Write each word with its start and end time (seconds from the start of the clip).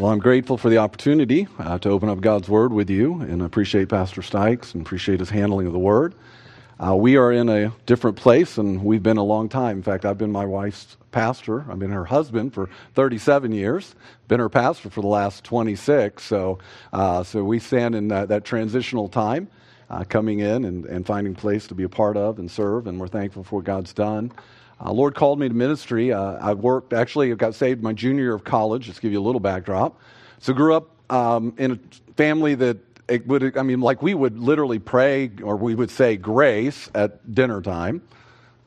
Well, 0.00 0.12
I'm 0.12 0.18
grateful 0.18 0.56
for 0.56 0.70
the 0.70 0.78
opportunity 0.78 1.46
uh, 1.58 1.78
to 1.80 1.90
open 1.90 2.08
up 2.08 2.22
God's 2.22 2.48
Word 2.48 2.72
with 2.72 2.88
you 2.88 3.20
and 3.20 3.42
appreciate 3.42 3.90
Pastor 3.90 4.22
Stikes 4.22 4.72
and 4.72 4.80
appreciate 4.80 5.20
his 5.20 5.28
handling 5.28 5.66
of 5.66 5.74
the 5.74 5.78
Word. 5.78 6.14
Uh, 6.82 6.96
we 6.96 7.18
are 7.18 7.30
in 7.30 7.50
a 7.50 7.74
different 7.84 8.16
place 8.16 8.56
and 8.56 8.82
we've 8.82 9.02
been 9.02 9.18
a 9.18 9.22
long 9.22 9.50
time. 9.50 9.76
In 9.76 9.82
fact, 9.82 10.06
I've 10.06 10.16
been 10.16 10.32
my 10.32 10.46
wife's 10.46 10.96
pastor. 11.12 11.66
I've 11.70 11.78
been 11.78 11.90
her 11.90 12.06
husband 12.06 12.54
for 12.54 12.70
37 12.94 13.52
years, 13.52 13.94
been 14.26 14.40
her 14.40 14.48
pastor 14.48 14.88
for 14.88 15.02
the 15.02 15.06
last 15.06 15.44
26. 15.44 16.22
So, 16.22 16.60
uh, 16.94 17.22
so 17.22 17.44
we 17.44 17.58
stand 17.58 17.94
in 17.94 18.08
that, 18.08 18.28
that 18.30 18.46
transitional 18.46 19.06
time. 19.06 19.48
Uh, 19.90 20.04
coming 20.04 20.38
in 20.38 20.64
and, 20.64 20.86
and 20.86 21.04
finding 21.04 21.34
place 21.34 21.66
to 21.66 21.74
be 21.74 21.82
a 21.82 21.88
part 21.88 22.16
of 22.16 22.38
and 22.38 22.48
serve, 22.50 22.86
and 22.86 23.00
we're 23.00 23.08
thankful 23.08 23.42
for 23.44 23.56
what 23.56 23.64
God's 23.64 23.92
done. 23.92 24.32
Uh, 24.82 24.92
Lord 24.92 25.14
called 25.14 25.38
me 25.38 25.48
to 25.48 25.54
ministry. 25.54 26.12
Uh, 26.12 26.32
I 26.40 26.54
worked, 26.54 26.92
actually, 26.92 27.30
I 27.32 27.34
got 27.34 27.54
saved 27.54 27.82
my 27.82 27.92
junior 27.92 28.24
year 28.24 28.34
of 28.34 28.44
college, 28.44 28.84
just 28.84 29.02
give 29.02 29.12
you 29.12 29.20
a 29.20 29.22
little 29.22 29.40
backdrop. 29.40 30.00
So, 30.38 30.54
grew 30.54 30.74
up 30.74 30.88
um, 31.10 31.54
in 31.58 31.72
a 31.72 31.78
family 32.14 32.54
that 32.54 32.78
it 33.08 33.26
would, 33.26 33.58
I 33.58 33.62
mean, 33.62 33.80
like 33.80 34.02
we 34.02 34.14
would 34.14 34.38
literally 34.38 34.78
pray 34.78 35.30
or 35.42 35.56
we 35.56 35.74
would 35.74 35.90
say 35.90 36.16
grace 36.16 36.88
at 36.94 37.34
dinner 37.34 37.60
time. 37.60 38.00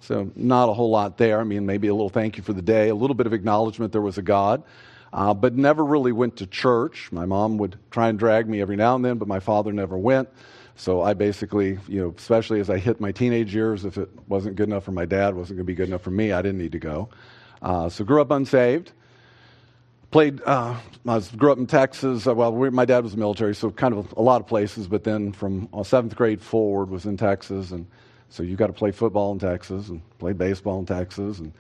So, 0.02 0.32
not 0.36 0.70
a 0.70 0.74
whole 0.74 0.92
lot 0.92 1.18
there. 1.18 1.40
I 1.40 1.46
mean, 1.46 1.66
maybe 1.66 1.88
a 1.88 1.94
little 1.94 2.10
thank 2.10 2.38
you 2.38 2.44
for 2.44 2.54
the 2.54 2.62
day, 2.62 2.90
a 2.90 2.96
little 2.96 3.16
bit 3.16 3.26
of 3.26 3.34
acknowledgement 3.34 3.92
there 3.92 4.02
was 4.02 4.20
a 4.20 4.22
God, 4.22 4.62
uh, 5.14 5.34
but 5.34 5.56
never 5.56 5.84
really 5.84 6.12
went 6.12 6.38
to 6.38 6.46
church. 6.46 7.10
My 7.12 7.26
mom 7.26 7.58
would 7.58 7.80
try 7.90 8.10
and 8.10 8.20
drag 8.20 8.48
me 8.48 8.62
every 8.62 8.76
now 8.76 8.96
and 8.96 9.04
then, 9.04 9.18
but 9.18 9.28
my 9.28 9.40
father 9.40 9.72
never 9.72 9.98
went. 9.98 10.30
So 10.76 11.02
I 11.02 11.14
basically, 11.14 11.78
you 11.88 12.02
know, 12.02 12.14
especially 12.18 12.60
as 12.60 12.70
I 12.70 12.78
hit 12.78 13.00
my 13.00 13.12
teenage 13.12 13.54
years, 13.54 13.86
if 13.86 13.98
it 13.98 14.10
wasn't 14.28 14.56
good 14.56 14.70
enough 14.70 14.84
for 14.84 14.92
my 14.92 15.06
dad, 15.06 15.36
wasn't 15.36 15.58
going 15.58 15.66
to 15.66 15.72
be 15.72 15.76
good 15.76 15.88
enough 15.88 16.02
for 16.02 16.12
me, 16.12 16.32
I 16.32 16.42
didn't 16.42 16.58
need 16.58 16.72
to 16.72 16.80
go. 16.80 17.10
Uh, 17.62 17.90
so 17.90 18.04
grew 18.04 18.22
up 18.22 18.32
unsaved. 18.32 18.92
Played, 20.12 20.42
uh, 20.46 20.76
I 21.08 21.16
was, 21.16 21.30
grew 21.32 21.52
up 21.52 21.58
in 21.58 21.66
Texas. 21.66 22.28
Uh, 22.28 22.36
well, 22.36 22.52
we, 22.52 22.70
my 22.70 22.86
dad 22.86 23.04
was 23.04 23.16
military, 23.18 23.56
so 23.56 23.72
kind 23.72 23.94
of 23.94 24.14
a 24.18 24.22
lot 24.22 24.42
of 24.42 24.48
places. 24.48 24.88
But 24.88 25.04
then 25.04 25.32
from 25.32 25.70
uh, 25.74 25.84
seventh 25.84 26.16
grade 26.16 26.42
forward 26.42 26.90
was 26.90 27.06
in 27.06 27.18
Texas, 27.18 27.72
and 27.72 27.88
so 28.30 28.44
you 28.44 28.56
got 28.56 28.68
to 28.68 28.74
play 28.74 28.92
football 28.92 29.32
in 29.32 29.40
Texas 29.40 29.90
and 29.90 30.02
play 30.20 30.34
baseball 30.34 30.80
in 30.80 30.86
Texas, 30.86 31.40
and 31.40 31.54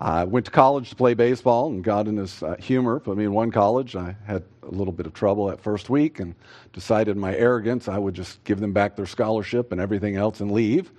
I 0.00 0.24
went 0.24 0.44
to 0.46 0.52
college 0.52 0.90
to 0.90 0.96
play 0.96 1.14
baseball 1.14 1.68
and 1.68 1.82
got 1.82 2.06
in 2.06 2.18
his 2.18 2.42
uh, 2.42 2.56
humor, 2.58 3.00
put 3.00 3.16
me 3.16 3.24
in 3.24 3.32
one 3.32 3.50
college. 3.50 3.96
I 3.96 4.14
had 4.26 4.42
a 4.62 4.70
little 4.70 4.92
bit 4.92 5.06
of 5.06 5.14
trouble 5.14 5.46
that 5.46 5.60
first 5.60 5.88
week 5.88 6.20
and 6.20 6.34
decided 6.74 7.16
my 7.16 7.34
arrogance, 7.34 7.88
I 7.88 7.96
would 7.96 8.14
just 8.14 8.42
give 8.44 8.60
them 8.60 8.72
back 8.72 8.96
their 8.96 9.06
scholarship 9.06 9.72
and 9.72 9.80
everything 9.80 10.16
else 10.16 10.40
and 10.40 10.52
leave. 10.52 10.92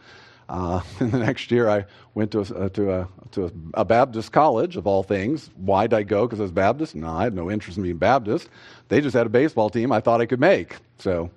Uh, 0.50 0.81
and 1.00 1.12
the 1.12 1.20
next 1.20 1.52
year 1.52 1.70
I 1.70 1.86
went 2.16 2.31
to, 2.31 2.39
a, 2.39 2.42
uh, 2.42 2.70
to, 2.70 2.92
a, 2.92 3.08
to 3.34 3.52
a, 3.76 3.86
Baptist 3.86 4.31
college, 4.31 4.78
of 4.78 4.88
all 4.88 5.04
things. 5.04 5.52
Why 5.58 5.86
did 5.86 5.95
I 5.95 6.04
go? 6.04 6.26
Because 6.26 6.39
I 6.39 6.44
was 6.44 6.52
Baptist? 6.52 6.95
No, 6.95 7.09
I 7.09 7.23
had 7.23 7.36
no 7.36 7.52
interest 7.52 7.78
in 7.78 7.84
being 7.84 7.98
Baptist. 7.98 8.50
They 8.88 9.00
just 9.00 9.14
had 9.14 9.28
a 9.28 9.30
baseball 9.30 9.70
team 9.70 9.92
I 9.92 10.00
thought 10.00 10.22
I 10.22 10.26
could 10.26 10.39
make. 10.39 10.78
So 10.98 11.30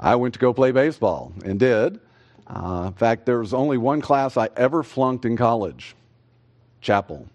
I 0.00 0.14
went 0.14 0.32
to 0.34 0.40
go 0.40 0.54
play 0.54 0.70
baseball 0.70 1.32
and 1.44 1.58
did. 1.58 2.00
Uh, 2.46 2.84
in 2.86 2.94
fact, 2.94 3.26
there 3.26 3.38
was 3.38 3.52
only 3.52 3.76
one 3.76 4.00
class 4.00 4.38
I 4.38 4.48
ever 4.56 4.82
flunked 4.82 5.26
in 5.26 5.36
college 5.36 5.94
chapel. 6.82 7.26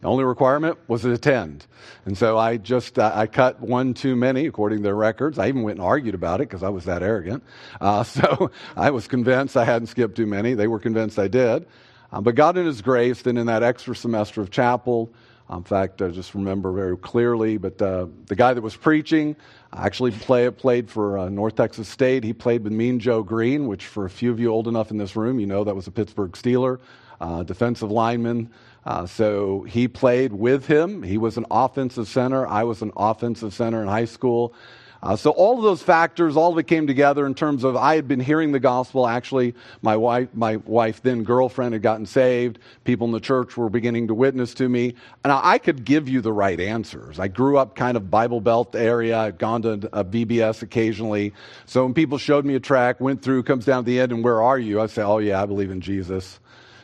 The 0.00 0.06
only 0.06 0.24
requirement 0.24 0.78
was 0.86 1.02
to 1.02 1.12
attend. 1.12 1.66
And 2.06 2.16
so 2.16 2.38
I 2.38 2.56
just, 2.56 2.98
uh, 2.98 3.10
I 3.12 3.26
cut 3.26 3.60
one 3.60 3.94
too 3.94 4.14
many 4.14 4.46
according 4.46 4.78
to 4.78 4.82
their 4.84 4.94
records. 4.94 5.38
I 5.38 5.48
even 5.48 5.62
went 5.62 5.78
and 5.78 5.86
argued 5.86 6.14
about 6.14 6.40
it 6.40 6.48
because 6.48 6.62
I 6.62 6.68
was 6.68 6.84
that 6.84 7.02
arrogant. 7.02 7.42
Uh, 7.80 8.02
so 8.04 8.52
I 8.76 8.90
was 8.90 9.08
convinced 9.08 9.56
I 9.56 9.64
hadn't 9.64 9.88
skipped 9.88 10.16
too 10.16 10.26
many. 10.26 10.54
They 10.54 10.68
were 10.68 10.78
convinced 10.78 11.18
I 11.18 11.28
did. 11.28 11.66
Uh, 12.12 12.20
but 12.20 12.36
God 12.36 12.56
in 12.56 12.64
His 12.64 12.80
grace, 12.80 13.22
then 13.22 13.36
in 13.36 13.46
that 13.48 13.62
extra 13.62 13.94
semester 13.94 14.40
of 14.40 14.50
chapel, 14.50 15.12
in 15.50 15.64
fact, 15.64 16.02
I 16.02 16.08
just 16.08 16.34
remember 16.34 16.72
very 16.72 16.96
clearly, 16.96 17.56
but 17.56 17.80
uh, 17.80 18.06
the 18.26 18.36
guy 18.36 18.52
that 18.52 18.60
was 18.60 18.76
preaching 18.76 19.34
actually 19.72 20.10
play, 20.10 20.50
played 20.50 20.90
for 20.90 21.18
uh, 21.18 21.28
North 21.30 21.56
Texas 21.56 21.88
State. 21.88 22.22
He 22.22 22.34
played 22.34 22.64
with 22.64 22.72
Mean 22.72 23.00
Joe 23.00 23.22
Greene, 23.22 23.66
which 23.66 23.86
for 23.86 24.04
a 24.04 24.10
few 24.10 24.30
of 24.30 24.38
you 24.38 24.48
old 24.48 24.68
enough 24.68 24.90
in 24.90 24.98
this 24.98 25.16
room, 25.16 25.40
you 25.40 25.46
know 25.46 25.64
that 25.64 25.74
was 25.74 25.86
a 25.86 25.90
Pittsburgh 25.90 26.32
Steeler 26.32 26.80
uh, 27.20 27.42
defensive 27.42 27.90
lineman. 27.90 28.50
Uh, 28.84 29.06
so 29.06 29.62
he 29.62 29.88
played 29.88 30.32
with 30.32 30.66
him. 30.66 31.02
He 31.02 31.18
was 31.18 31.36
an 31.36 31.46
offensive 31.50 32.08
center. 32.08 32.46
I 32.46 32.64
was 32.64 32.80
an 32.82 32.92
offensive 32.96 33.52
center 33.52 33.82
in 33.82 33.88
high 33.88 34.06
school. 34.06 34.54
Uh, 35.02 35.14
so 35.14 35.30
all 35.30 35.56
of 35.56 35.62
those 35.62 35.82
factors, 35.82 36.36
all 36.36 36.52
of 36.52 36.58
it 36.58 36.66
came 36.66 36.86
together 36.86 37.24
in 37.24 37.34
terms 37.34 37.62
of 37.62 37.76
I 37.76 37.94
had 37.94 38.08
been 38.08 38.18
hearing 38.18 38.50
the 38.50 38.58
gospel. 38.58 39.06
Actually, 39.06 39.54
my 39.80 39.96
wife, 39.96 40.28
my 40.34 40.56
wife 40.56 41.02
then 41.02 41.22
girlfriend 41.22 41.72
had 41.72 41.82
gotten 41.82 42.04
saved. 42.04 42.58
People 42.84 43.06
in 43.06 43.12
the 43.12 43.20
church 43.20 43.56
were 43.56 43.68
beginning 43.68 44.08
to 44.08 44.14
witness 44.14 44.54
to 44.54 44.68
me, 44.68 44.94
and 45.22 45.32
I 45.32 45.58
could 45.58 45.84
give 45.84 46.08
you 46.08 46.20
the 46.20 46.32
right 46.32 46.58
answers. 46.58 47.20
I 47.20 47.28
grew 47.28 47.58
up 47.58 47.76
kind 47.76 47.96
of 47.96 48.10
Bible 48.10 48.40
Belt 48.40 48.74
area. 48.74 49.18
I'd 49.18 49.38
gone 49.38 49.62
to 49.62 49.72
a 49.92 50.04
VBS 50.04 50.62
occasionally. 50.62 51.32
So 51.66 51.84
when 51.84 51.94
people 51.94 52.18
showed 52.18 52.44
me 52.44 52.56
a 52.56 52.60
track, 52.60 53.00
went 53.00 53.22
through, 53.22 53.44
comes 53.44 53.64
down 53.64 53.84
to 53.84 53.86
the 53.86 54.00
end, 54.00 54.10
and 54.10 54.24
where 54.24 54.42
are 54.42 54.58
you? 54.58 54.80
I 54.80 54.86
say, 54.86 55.02
oh 55.02 55.18
yeah, 55.18 55.40
I 55.40 55.46
believe 55.46 55.70
in 55.70 55.80
Jesus. 55.80 56.40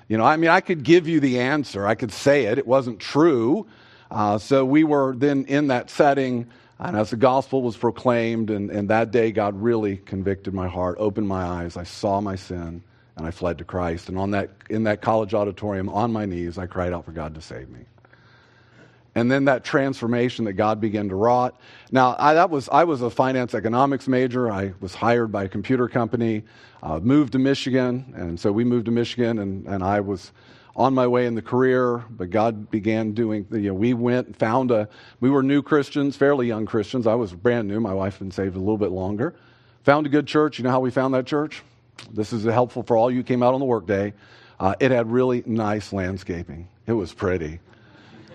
You 0.09 0.19
know, 0.19 0.25
I 0.25 0.37
mean, 0.37 0.51
I 0.51 0.61
could 0.61 0.83
give 0.83 1.09
you 1.09 1.21
the 1.21 1.41
answer, 1.41 1.87
I 1.87 1.95
could 1.95 2.13
say 2.13 2.45
it, 2.45 2.59
it 2.59 2.67
wasn't 2.67 3.01
true. 3.01 3.67
Uh, 4.11 4.39
so 4.39 4.65
we 4.65 4.85
were 4.85 5.15
then 5.17 5.45
in 5.47 5.69
that 5.69 5.91
setting, 5.91 6.47
and 6.79 6.97
as 6.97 7.11
the 7.11 7.17
gospel 7.17 7.63
was 7.63 7.77
proclaimed, 7.77 8.51
and, 8.51 8.71
and 8.71 8.89
that 8.91 9.11
day 9.11 9.33
God 9.33 9.61
really 9.61 9.97
convicted 9.97 10.55
my 10.55 10.69
heart, 10.69 10.97
opened 11.01 11.27
my 11.27 11.43
eyes. 11.43 11.77
I 11.77 11.85
saw 11.85 12.21
my 12.21 12.37
sin, 12.37 12.83
and 13.17 13.27
I 13.27 13.31
fled 13.31 13.59
to 13.59 13.65
Christ. 13.65 14.09
And 14.09 14.19
on 14.19 14.31
that, 14.33 14.51
in 14.71 14.85
that 14.85 15.01
college 15.01 15.35
auditorium, 15.35 15.89
on 15.89 16.13
my 16.13 16.27
knees, 16.27 16.59
I 16.59 16.67
cried 16.67 16.93
out 16.93 17.05
for 17.05 17.13
God 17.13 17.35
to 17.35 17.41
save 17.41 17.69
me 17.71 17.87
and 19.15 19.31
then 19.31 19.45
that 19.45 19.65
transformation 19.65 20.45
that 20.47 20.55
God 20.55 20.81
began 20.81 21.09
to 21.09 21.15
wrought. 21.15 21.59
Now, 21.93 22.17
I, 22.19 22.35
that 22.35 22.51
was, 22.51 22.69
I 22.69 22.85
was 22.85 23.03
a 23.03 23.11
finance 23.11 23.55
economics 23.55 24.09
major. 24.09 24.51
I 24.51 24.75
was 24.81 24.95
hired 24.95 25.31
by 25.31 25.45
a 25.45 25.49
computer 25.49 25.89
company, 25.89 26.43
uh, 26.83 26.99
moved 26.99 27.33
to 27.33 27.39
Michigan, 27.39 28.13
and 28.17 28.39
so 28.39 28.51
we 28.51 28.65
moved 28.65 28.87
to 28.87 28.91
Michigan, 28.91 29.39
and, 29.39 29.67
and 29.67 29.83
I 29.83 30.01
was 30.01 30.33
on 30.77 30.93
my 30.93 31.07
way 31.07 31.27
in 31.27 31.35
the 31.37 31.43
career, 31.43 32.05
but 32.11 32.31
God 32.31 32.71
began 32.71 33.13
doing, 33.13 33.47
you 33.53 33.69
know, 33.69 33.75
we 33.75 33.95
went 33.95 34.27
and 34.27 34.37
found 34.37 34.73
a, 34.73 34.89
we 35.21 35.31
were 35.31 35.43
new 35.43 35.63
Christians, 35.63 36.17
fairly 36.17 36.49
young 36.49 36.67
Christians. 36.67 37.07
I 37.07 37.15
was 37.15 37.33
brand 37.33 37.69
new. 37.69 37.79
My 37.79 37.95
wife 37.95 38.15
had 38.15 38.21
been 38.21 38.31
saved 38.33 38.57
a 38.57 38.59
little 38.59 38.79
bit 38.79 38.91
longer. 38.91 39.37
Found 39.85 40.07
a 40.07 40.09
good 40.09 40.27
church. 40.27 40.59
You 40.59 40.65
know 40.65 40.71
how 40.71 40.81
we 40.81 40.91
found 40.91 41.15
that 41.15 41.27
church? 41.27 41.63
This 42.11 42.33
is 42.33 42.45
helpful 42.45 42.83
for 42.83 42.97
all 42.97 43.11
you 43.11 43.23
came 43.23 43.43
out 43.43 43.55
on 43.55 43.61
the 43.61 43.67
workday. 43.67 44.15
Uh, 44.59 44.75
it 44.81 44.91
had 44.91 45.11
really 45.11 45.45
nice 45.47 45.93
landscaping. 45.93 46.69
It 46.87 46.93
was 46.93 47.15
pretty. 47.15 47.61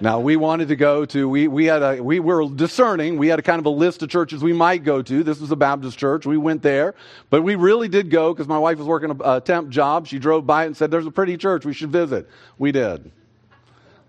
Now 0.01 0.21
we 0.21 0.37
wanted 0.37 0.69
to 0.69 0.77
go 0.77 1.03
to 1.05 1.27
we 1.27 1.49
we 1.49 1.65
had 1.65 1.83
a 1.83 2.01
we 2.01 2.21
were 2.21 2.47
discerning. 2.47 3.17
We 3.17 3.27
had 3.27 3.37
a 3.39 3.41
kind 3.41 3.59
of 3.59 3.65
a 3.65 3.69
list 3.69 4.01
of 4.01 4.09
churches 4.09 4.41
we 4.41 4.53
might 4.53 4.85
go 4.85 5.01
to. 5.01 5.23
This 5.23 5.41
was 5.41 5.51
a 5.51 5.57
Baptist 5.57 5.97
church. 5.97 6.25
We 6.25 6.37
went 6.37 6.61
there, 6.61 6.95
but 7.29 7.41
we 7.41 7.55
really 7.55 7.89
did 7.89 8.09
go 8.09 8.33
because 8.33 8.47
my 8.47 8.57
wife 8.57 8.77
was 8.77 8.87
working 8.87 9.11
a, 9.11 9.37
a 9.37 9.41
temp 9.41 9.69
job. 9.69 10.07
She 10.07 10.17
drove 10.17 10.45
by 10.47 10.65
and 10.65 10.77
said, 10.77 10.89
"There's 10.89 11.05
a 11.05 11.11
pretty 11.11 11.35
church. 11.35 11.65
We 11.65 11.73
should 11.73 11.91
visit." 11.91 12.29
We 12.57 12.71
did. 12.71 13.11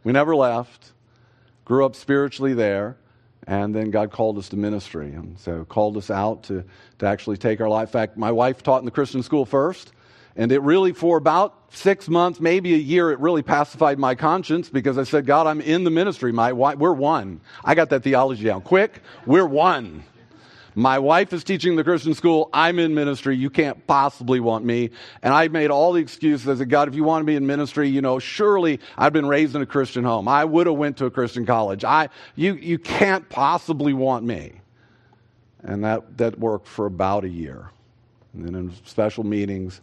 We 0.04 0.12
never 0.12 0.36
left. 0.36 0.92
Grew 1.64 1.84
up 1.84 1.96
spiritually 1.96 2.54
there, 2.54 2.96
and 3.48 3.74
then 3.74 3.90
God 3.90 4.12
called 4.12 4.38
us 4.38 4.48
to 4.50 4.56
ministry, 4.56 5.12
and 5.12 5.40
so 5.40 5.64
called 5.64 5.96
us 5.96 6.08
out 6.08 6.44
to 6.44 6.62
to 7.00 7.06
actually 7.06 7.36
take 7.36 7.60
our 7.60 7.68
life. 7.68 7.88
In 7.88 7.92
fact, 7.92 8.16
my 8.16 8.30
wife 8.30 8.62
taught 8.62 8.78
in 8.78 8.84
the 8.84 8.92
Christian 8.92 9.24
school 9.24 9.44
first. 9.44 9.90
And 10.36 10.52
it 10.52 10.60
really, 10.60 10.92
for 10.92 11.16
about 11.16 11.54
six 11.72 12.08
months, 12.08 12.40
maybe 12.40 12.74
a 12.74 12.78
year, 12.78 13.10
it 13.10 13.18
really 13.18 13.42
pacified 13.42 13.98
my 13.98 14.14
conscience 14.14 14.68
because 14.68 14.96
I 14.96 15.04
said, 15.04 15.26
God, 15.26 15.46
I'm 15.46 15.60
in 15.60 15.84
the 15.84 15.90
ministry. 15.90 16.32
My, 16.32 16.52
we're 16.52 16.92
one. 16.92 17.40
I 17.64 17.74
got 17.74 17.90
that 17.90 18.02
theology 18.02 18.44
down 18.44 18.62
quick. 18.62 19.02
We're 19.26 19.46
one. 19.46 20.04
My 20.74 21.00
wife 21.00 21.32
is 21.32 21.42
teaching 21.42 21.74
the 21.74 21.82
Christian 21.82 22.14
school. 22.14 22.48
I'm 22.52 22.78
in 22.78 22.94
ministry. 22.94 23.36
You 23.36 23.50
can't 23.50 23.84
possibly 23.86 24.38
want 24.38 24.64
me. 24.64 24.90
And 25.22 25.34
I 25.34 25.48
made 25.48 25.70
all 25.70 25.92
the 25.92 26.00
excuses. 26.00 26.48
I 26.48 26.54
said, 26.54 26.70
God, 26.70 26.86
if 26.86 26.94
you 26.94 27.02
want 27.02 27.26
me 27.26 27.34
in 27.34 27.46
ministry, 27.46 27.88
you 27.88 28.00
know, 28.00 28.18
surely 28.18 28.78
I've 28.96 29.12
been 29.12 29.26
raised 29.26 29.56
in 29.56 29.62
a 29.62 29.66
Christian 29.66 30.04
home. 30.04 30.28
I 30.28 30.44
would 30.44 30.68
have 30.68 30.76
went 30.76 30.96
to 30.98 31.06
a 31.06 31.10
Christian 31.10 31.44
college. 31.44 31.84
I, 31.84 32.08
you, 32.36 32.54
you 32.54 32.78
can't 32.78 33.28
possibly 33.28 33.92
want 33.92 34.24
me. 34.24 34.60
And 35.62 35.84
that, 35.84 36.18
that 36.18 36.38
worked 36.38 36.68
for 36.68 36.86
about 36.86 37.24
a 37.24 37.28
year. 37.28 37.70
And 38.32 38.46
then 38.46 38.54
in 38.54 38.72
special 38.84 39.24
meetings, 39.24 39.80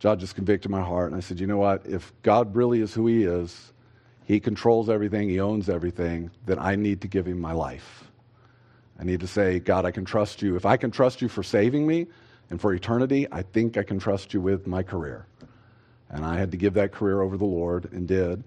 God 0.00 0.18
just 0.18 0.34
convicted 0.34 0.70
my 0.70 0.80
heart. 0.80 1.08
And 1.08 1.16
I 1.16 1.20
said, 1.20 1.40
you 1.40 1.46
know 1.46 1.58
what? 1.58 1.86
If 1.86 2.12
God 2.22 2.56
really 2.56 2.80
is 2.80 2.94
who 2.94 3.06
He 3.06 3.24
is, 3.24 3.72
He 4.24 4.40
controls 4.40 4.88
everything, 4.88 5.28
He 5.28 5.40
owns 5.40 5.68
everything, 5.68 6.30
then 6.46 6.58
I 6.58 6.76
need 6.76 7.02
to 7.02 7.08
give 7.08 7.26
Him 7.26 7.40
my 7.40 7.52
life. 7.52 8.04
I 8.98 9.04
need 9.04 9.20
to 9.20 9.26
say, 9.26 9.60
God, 9.60 9.84
I 9.86 9.90
can 9.90 10.04
trust 10.04 10.42
you. 10.42 10.56
If 10.56 10.66
I 10.66 10.76
can 10.76 10.90
trust 10.90 11.22
you 11.22 11.28
for 11.28 11.42
saving 11.42 11.86
me 11.86 12.06
and 12.50 12.60
for 12.60 12.74
eternity, 12.74 13.26
I 13.30 13.42
think 13.42 13.76
I 13.78 13.82
can 13.82 13.98
trust 13.98 14.34
you 14.34 14.40
with 14.40 14.66
my 14.66 14.82
career. 14.82 15.26
And 16.10 16.24
I 16.24 16.36
had 16.36 16.50
to 16.50 16.56
give 16.56 16.74
that 16.74 16.92
career 16.92 17.22
over 17.22 17.34
to 17.34 17.38
the 17.38 17.44
Lord 17.44 17.90
and 17.92 18.06
did. 18.06 18.42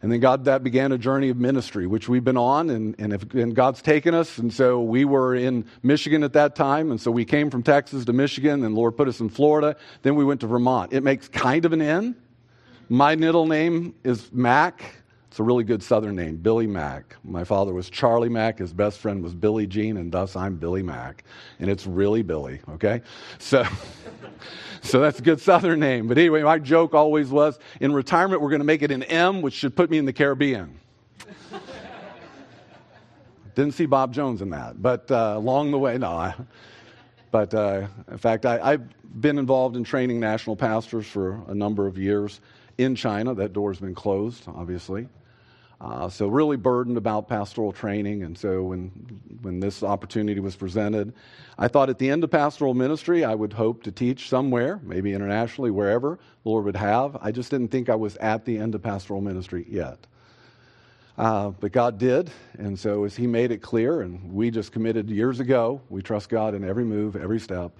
And 0.00 0.12
then 0.12 0.20
God, 0.20 0.44
that 0.44 0.62
began 0.62 0.92
a 0.92 0.98
journey 0.98 1.28
of 1.28 1.36
ministry, 1.36 1.86
which 1.86 2.08
we've 2.08 2.24
been 2.24 2.36
on, 2.36 2.70
and, 2.70 2.94
and, 2.98 3.12
if, 3.12 3.34
and, 3.34 3.54
God's 3.54 3.82
taken 3.82 4.14
us. 4.14 4.38
And 4.38 4.52
so 4.52 4.80
we 4.80 5.04
were 5.04 5.34
in 5.34 5.64
Michigan 5.82 6.22
at 6.22 6.32
that 6.34 6.54
time, 6.54 6.90
and 6.90 7.00
so 7.00 7.10
we 7.10 7.24
came 7.24 7.50
from 7.50 7.62
Texas 7.64 8.04
to 8.04 8.12
Michigan, 8.12 8.64
and 8.64 8.74
Lord 8.74 8.96
put 8.96 9.08
us 9.08 9.18
in 9.20 9.28
Florida. 9.28 9.76
Then 10.02 10.14
we 10.14 10.24
went 10.24 10.40
to 10.42 10.46
Vermont. 10.46 10.92
It 10.92 11.02
makes 11.02 11.28
kind 11.28 11.64
of 11.64 11.72
an 11.72 11.82
N. 11.82 12.14
My 12.88 13.16
middle 13.16 13.46
name 13.46 13.94
is 14.04 14.32
Mac. 14.32 14.82
It's 15.28 15.38
a 15.38 15.42
really 15.42 15.64
good 15.64 15.82
Southern 15.82 16.16
name, 16.16 16.36
Billy 16.36 16.66
Mack. 16.66 17.16
My 17.22 17.44
father 17.44 17.74
was 17.74 17.90
Charlie 17.90 18.30
Mack. 18.30 18.58
His 18.58 18.72
best 18.72 18.98
friend 18.98 19.22
was 19.22 19.34
Billy 19.34 19.66
Jean, 19.66 19.98
and 19.98 20.10
thus 20.10 20.34
I'm 20.34 20.56
Billy 20.56 20.82
Mack. 20.82 21.22
And 21.60 21.70
it's 21.70 21.86
really 21.86 22.22
Billy, 22.22 22.60
okay? 22.70 23.02
So, 23.38 23.64
so 24.82 25.00
that's 25.00 25.18
a 25.18 25.22
good 25.22 25.38
Southern 25.38 25.80
name. 25.80 26.08
But 26.08 26.16
anyway, 26.16 26.42
my 26.42 26.58
joke 26.58 26.94
always 26.94 27.28
was 27.28 27.58
in 27.78 27.92
retirement, 27.92 28.40
we're 28.40 28.48
going 28.48 28.60
to 28.60 28.64
make 28.64 28.80
it 28.80 28.90
an 28.90 29.02
M, 29.02 29.42
which 29.42 29.52
should 29.52 29.76
put 29.76 29.90
me 29.90 29.98
in 29.98 30.06
the 30.06 30.14
Caribbean. 30.14 30.80
Didn't 33.54 33.74
see 33.74 33.86
Bob 33.86 34.14
Jones 34.14 34.40
in 34.40 34.48
that, 34.50 34.80
but 34.80 35.10
uh, 35.10 35.34
along 35.36 35.72
the 35.72 35.78
way, 35.78 35.98
no. 35.98 36.08
I, 36.08 36.34
but 37.30 37.52
uh, 37.52 37.86
in 38.10 38.16
fact, 38.16 38.46
I, 38.46 38.70
have 38.70 39.20
been 39.20 39.38
involved 39.38 39.76
in 39.76 39.84
training 39.84 40.20
national 40.20 40.56
pastors 40.56 41.06
for 41.06 41.42
a 41.48 41.54
number 41.54 41.86
of 41.86 41.98
years 41.98 42.40
in 42.78 42.94
China. 42.94 43.34
That 43.34 43.52
door's 43.52 43.78
been 43.78 43.94
closed, 43.94 44.44
obviously. 44.48 45.06
Uh, 45.80 46.08
so 46.08 46.26
really 46.26 46.56
burdened 46.56 46.96
about 46.96 47.28
pastoral 47.28 47.70
training, 47.70 48.24
and 48.24 48.36
so 48.36 48.64
when 48.64 48.90
when 49.42 49.60
this 49.60 49.84
opportunity 49.84 50.40
was 50.40 50.56
presented, 50.56 51.12
I 51.56 51.68
thought 51.68 51.88
at 51.88 51.98
the 51.98 52.10
end 52.10 52.24
of 52.24 52.32
pastoral 52.32 52.74
ministry 52.74 53.24
I 53.24 53.34
would 53.34 53.52
hope 53.52 53.84
to 53.84 53.92
teach 53.92 54.28
somewhere, 54.28 54.80
maybe 54.82 55.12
internationally, 55.12 55.70
wherever 55.70 56.18
the 56.42 56.48
Lord 56.48 56.64
would 56.64 56.74
have. 56.74 57.16
I 57.20 57.30
just 57.30 57.52
didn't 57.52 57.68
think 57.68 57.88
I 57.88 57.94
was 57.94 58.16
at 58.16 58.44
the 58.44 58.58
end 58.58 58.74
of 58.74 58.82
pastoral 58.82 59.20
ministry 59.20 59.66
yet. 59.68 59.98
Uh, 61.16 61.50
but 61.50 61.70
God 61.70 61.98
did, 61.98 62.30
and 62.58 62.76
so 62.76 63.04
as 63.04 63.14
He 63.14 63.28
made 63.28 63.52
it 63.52 63.62
clear, 63.62 64.02
and 64.02 64.32
we 64.32 64.50
just 64.50 64.72
committed 64.72 65.08
years 65.08 65.38
ago, 65.38 65.80
we 65.90 66.02
trust 66.02 66.28
God 66.28 66.54
in 66.54 66.64
every 66.64 66.84
move, 66.84 67.14
every 67.14 67.38
step, 67.38 67.70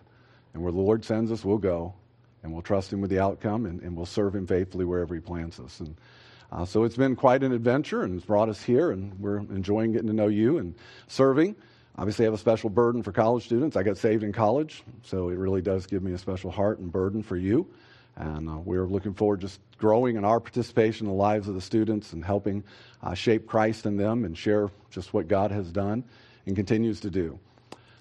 and 0.55 0.63
where 0.63 0.73
the 0.73 0.79
Lord 0.79 1.05
sends 1.05 1.33
us, 1.33 1.45
we'll 1.45 1.59
go, 1.59 1.95
and 2.45 2.53
we'll 2.53 2.63
trust 2.63 2.93
Him 2.93 3.01
with 3.01 3.11
the 3.11 3.19
outcome, 3.19 3.67
and, 3.67 3.81
and 3.83 3.97
we'll 3.97 4.07
serve 4.07 4.37
Him 4.37 4.47
faithfully 4.47 4.85
wherever 4.85 5.15
He 5.15 5.21
plants 5.21 5.59
us. 5.59 5.81
And 5.81 5.97
uh, 6.51 6.65
so 6.65 6.85
it's 6.85 6.97
been 6.97 7.17
quite 7.17 7.43
an 7.43 7.53
adventure 7.53 8.03
and 8.03 8.17
it's 8.17 8.25
brought 8.25 8.49
us 8.49 8.63
here, 8.63 8.91
and 8.91 9.19
we're 9.21 9.39
enjoying 9.39 9.93
getting 9.93 10.09
to 10.09 10.15
know 10.15 10.29
you 10.29 10.59
and 10.59 10.75
serving. 11.07 11.57
Obviously, 11.97 12.25
I 12.25 12.27
have 12.27 12.35
a 12.35 12.39
special 12.39 12.71
burden 12.71 13.03
for 13.03 13.11
college 13.11 13.45
students. 13.45 13.77
I 13.77 13.83
got 13.83 13.99
saved 13.99 14.23
in 14.23 14.33
college, 14.33 14.85
so 15.03 15.31
it 15.31 15.37
really 15.37 15.61
does 15.61 15.87
give 15.87 16.03
me 16.03 16.13
a 16.13 16.19
special 16.19 16.51
heart 16.51 16.79
and 16.79 16.93
burden 16.93 17.23
for 17.23 17.37
you. 17.37 17.67
And 18.17 18.49
uh, 18.49 18.59
we're 18.59 18.87
looking 18.87 19.15
forward 19.15 19.41
just 19.41 19.61
growing 19.79 20.17
in 20.17 20.25
our 20.25 20.41
participation 20.41 21.07
in 21.07 21.13
the 21.13 21.19
lives 21.19 21.49
of 21.49 21.55
the 21.55 21.61
students 21.61 22.13
and 22.13 22.25
helping 22.25 22.65
uh, 23.03 23.15
shape 23.15 23.47
Christ 23.47 23.85
in 23.85 23.97
them 23.97 24.25
and 24.25 24.37
share 24.37 24.71
just 24.91 25.13
what 25.13 25.29
God 25.29 25.51
has 25.51 25.71
done 25.71 26.05
and 26.47 26.57
continues 26.57 27.01
to 27.01 27.11
do. 27.11 27.39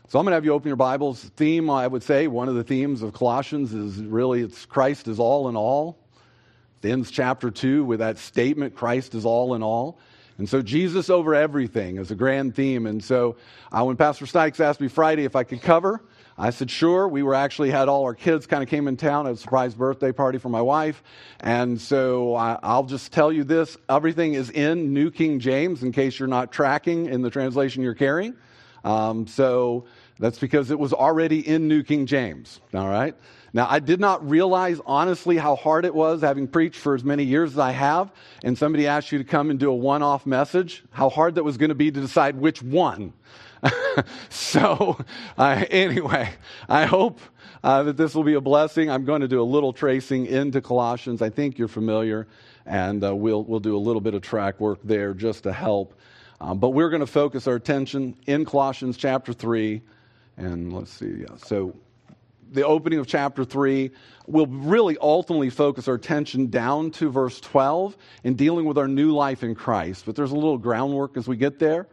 So 0.09 0.17
I'm 0.19 0.25
going 0.25 0.31
to 0.31 0.35
have 0.35 0.45
you 0.45 0.53
open 0.53 0.67
your 0.67 0.77
Bibles. 0.77 1.23
Theme, 1.35 1.69
I 1.69 1.85
would 1.85 2.01
say, 2.01 2.27
one 2.27 2.47
of 2.47 2.55
the 2.55 2.63
themes 2.63 3.01
of 3.01 3.13
Colossians 3.13 3.73
is 3.73 4.01
really 4.01 4.41
it's 4.41 4.65
Christ 4.65 5.07
is 5.07 5.19
all 5.19 5.49
in 5.49 5.55
all. 5.55 5.97
Ends 6.91 7.11
chapter 7.11 7.51
2 7.51 7.83
with 7.83 7.99
that 7.99 8.17
statement 8.17 8.75
Christ 8.75 9.15
is 9.15 9.25
all 9.25 9.55
in 9.55 9.63
all. 9.63 9.99
And 10.37 10.47
so 10.47 10.61
Jesus 10.61 11.09
over 11.09 11.33
everything 11.33 11.97
is 11.97 12.11
a 12.11 12.15
grand 12.15 12.55
theme. 12.55 12.85
And 12.85 13.03
so 13.03 13.37
uh, 13.71 13.83
when 13.83 13.97
Pastor 13.97 14.25
Stykes 14.25 14.59
asked 14.59 14.79
me 14.79 14.87
Friday 14.87 15.25
if 15.25 15.35
I 15.35 15.43
could 15.43 15.61
cover, 15.61 16.01
I 16.37 16.51
said, 16.51 16.69
sure. 16.69 17.07
We 17.07 17.23
were 17.23 17.33
actually 17.33 17.71
had 17.71 17.89
all 17.89 18.03
our 18.03 18.13
kids 18.13 18.45
kind 18.45 18.61
of 18.61 18.69
came 18.69 18.87
in 18.87 18.97
town 18.97 19.25
at 19.25 19.33
a 19.33 19.37
surprise 19.37 19.73
birthday 19.73 20.11
party 20.11 20.37
for 20.37 20.49
my 20.49 20.61
wife. 20.61 21.01
And 21.39 21.81
so 21.81 22.35
I, 22.35 22.77
will 22.77 22.83
just 22.83 23.11
tell 23.11 23.31
you 23.31 23.43
this 23.43 23.77
everything 23.89 24.35
is 24.35 24.51
in 24.51 24.93
New 24.93 25.09
King 25.09 25.39
James 25.39 25.81
in 25.81 25.91
case 25.91 26.19
you're 26.19 26.27
not 26.27 26.51
tracking 26.51 27.07
in 27.07 27.23
the 27.23 27.31
translation 27.31 27.81
you're 27.81 27.95
carrying. 27.95 28.35
Um, 28.83 29.25
so 29.25 29.85
that's 30.19 30.37
because 30.37 30.69
it 30.69 30.77
was 30.77 30.93
already 30.93 31.47
in 31.47 31.67
New 31.67 31.81
King 31.81 32.05
James. 32.05 32.61
All 32.75 32.87
right. 32.87 33.15
Now, 33.53 33.67
I 33.69 33.79
did 33.79 33.99
not 33.99 34.27
realize 34.29 34.79
honestly 34.85 35.37
how 35.37 35.55
hard 35.55 35.85
it 35.85 35.95
was 35.95 36.21
having 36.21 36.47
preached 36.47 36.79
for 36.79 36.95
as 36.95 37.03
many 37.03 37.23
years 37.23 37.53
as 37.53 37.59
I 37.59 37.71
have, 37.71 38.11
and 38.43 38.57
somebody 38.57 38.87
asked 38.87 39.11
you 39.11 39.17
to 39.17 39.23
come 39.23 39.49
and 39.49 39.59
do 39.59 39.69
a 39.69 39.75
one 39.75 40.03
off 40.03 40.25
message, 40.25 40.83
how 40.91 41.09
hard 41.09 41.35
that 41.35 41.43
was 41.43 41.57
going 41.57 41.69
to 41.69 41.75
be 41.75 41.91
to 41.91 42.01
decide 42.01 42.35
which 42.35 42.61
one. 42.61 43.13
so, 44.29 44.97
uh, 45.37 45.65
anyway, 45.69 46.29
I 46.69 46.85
hope 46.85 47.19
uh, 47.63 47.83
that 47.83 47.97
this 47.97 48.13
will 48.13 48.23
be 48.23 48.35
a 48.35 48.41
blessing. 48.41 48.89
I'm 48.89 49.05
going 49.05 49.21
to 49.21 49.27
do 49.27 49.41
a 49.41 49.43
little 49.43 49.73
tracing 49.73 50.25
into 50.25 50.61
Colossians. 50.61 51.21
I 51.21 51.29
think 51.29 51.57
you're 51.57 51.67
familiar, 51.67 52.27
and 52.65 53.03
uh, 53.03 53.15
we'll, 53.15 53.43
we'll 53.43 53.59
do 53.59 53.75
a 53.75 53.79
little 53.79 54.01
bit 54.01 54.13
of 54.13 54.21
track 54.21 54.59
work 54.59 54.79
there 54.83 55.13
just 55.13 55.43
to 55.43 55.53
help. 55.53 55.93
Um, 56.39 56.59
but 56.59 56.69
we're 56.69 56.89
going 56.89 56.99
to 56.99 57.07
focus 57.07 57.47
our 57.47 57.55
attention 57.55 58.15
in 58.27 58.45
Colossians 58.45 58.97
chapter 58.97 59.33
3. 59.33 59.81
And 60.37 60.71
let's 60.71 60.91
see. 60.91 61.25
Yeah. 61.27 61.35
So 61.37 61.75
the 62.51 62.65
opening 62.65 62.99
of 62.99 63.07
chapter 63.07 63.43
3 63.43 63.91
will 64.25 64.47
really 64.47 64.97
ultimately 64.99 65.49
focus 65.49 65.87
our 65.87 65.95
attention 65.95 66.47
down 66.47 66.91
to 66.91 67.09
verse 67.09 67.39
12 67.39 67.97
in 68.23 68.35
dealing 68.35 68.65
with 68.65 68.77
our 68.77 68.87
new 68.87 69.11
life 69.11 69.43
in 69.43 69.55
Christ. 69.55 70.05
But 70.05 70.15
there's 70.15 70.31
a 70.31 70.35
little 70.35 70.57
groundwork 70.57 71.17
as 71.17 71.27
we 71.27 71.37
get 71.37 71.59
there. 71.59 71.87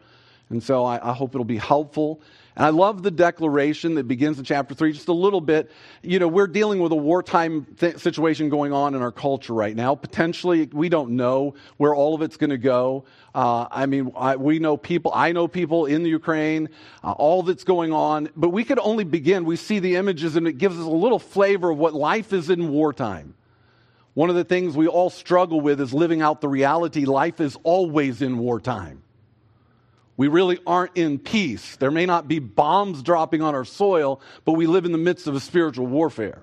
And 0.51 0.63
so 0.63 0.85
I, 0.85 1.11
I 1.11 1.13
hope 1.13 1.35
it'll 1.35 1.45
be 1.45 1.57
helpful. 1.57 2.21
And 2.57 2.65
I 2.65 2.69
love 2.69 3.03
the 3.03 3.11
declaration 3.11 3.97
that 3.97 4.07
begins 4.07 4.39
in 4.39 4.45
chapter 4.45 4.75
3 4.75 4.93
just 4.93 5.09
a 5.09 5.13
little 5.13 5.41
bit. 5.41 5.71
You 6.03 6.21
know, 6.21 6.29
we're 6.29 6.47
dealing 6.47 6.79
with 6.79 6.93
a 6.93 6.97
wartime 6.97 7.67
th- 7.79 7.99
situation 7.99 8.49
going 8.49 8.73
on 8.73 8.95
in 8.95 9.03
our 9.03 9.11
culture 9.11 9.53
right 9.53 9.75
now. 9.75 9.97
Potentially, 9.97 10.69
we 10.73 10.89
don't 10.89 11.17
know 11.17 11.55
where 11.79 11.95
all 11.95 12.15
of 12.15 12.23
it's 12.23 12.37
going 12.37 12.51
to 12.51 12.59
go. 12.59 13.05
Uh, 13.35 13.67
I 13.71 13.87
mean, 13.87 14.13
I, 14.17 14.37
we 14.37 14.61
know 14.61 14.77
people, 14.77 15.11
I 15.15 15.33
know 15.33 15.49
people 15.49 15.87
in 15.87 16.05
the 16.05 16.11
Ukraine, 16.11 16.69
uh, 17.03 17.13
all 17.13 17.43
that's 17.43 17.65
going 17.65 17.93
on, 17.93 18.29
but 18.37 18.51
we 18.51 18.63
could 18.63 18.79
only 18.79 19.05
begin. 19.05 19.45
We 19.45 19.57
see 19.57 19.81
the 19.81 19.97
images 19.97 20.37
and 20.37 20.47
it 20.47 20.59
gives 20.59 20.79
us 20.79 20.85
a 20.85 20.91
little 20.91 21.19
flavor 21.19 21.71
of 21.71 21.79
what 21.79 21.95
life 21.95 22.33
is 22.33 22.51
in 22.51 22.71
wartime. 22.71 23.35
One 24.15 24.31
of 24.31 24.37
the 24.37 24.45
things 24.45 24.77
we 24.77 24.87
all 24.87 25.11
struggle 25.11 25.61
with 25.61 25.81
is 25.81 25.93
living 25.93 26.23
out 26.23 26.41
the 26.41 26.49
reality 26.49 27.05
life 27.05 27.41
is 27.41 27.57
always 27.65 28.23
in 28.23 28.39
wartime. 28.39 29.04
We 30.17 30.29
really 30.29 30.59
aren't 30.67 30.97
in 30.97 31.19
peace. 31.19 31.77
There 31.77 31.91
may 31.91 32.07
not 32.07 32.29
be 32.29 32.39
bombs 32.39 33.03
dropping 33.03 33.43
on 33.43 33.55
our 33.55 33.65
soil, 33.65 34.21
but 34.45 34.53
we 34.53 34.67
live 34.67 34.85
in 34.85 34.93
the 34.93 34.99
midst 34.99 35.27
of 35.27 35.35
a 35.35 35.41
spiritual 35.41 35.87
warfare. 35.87 36.43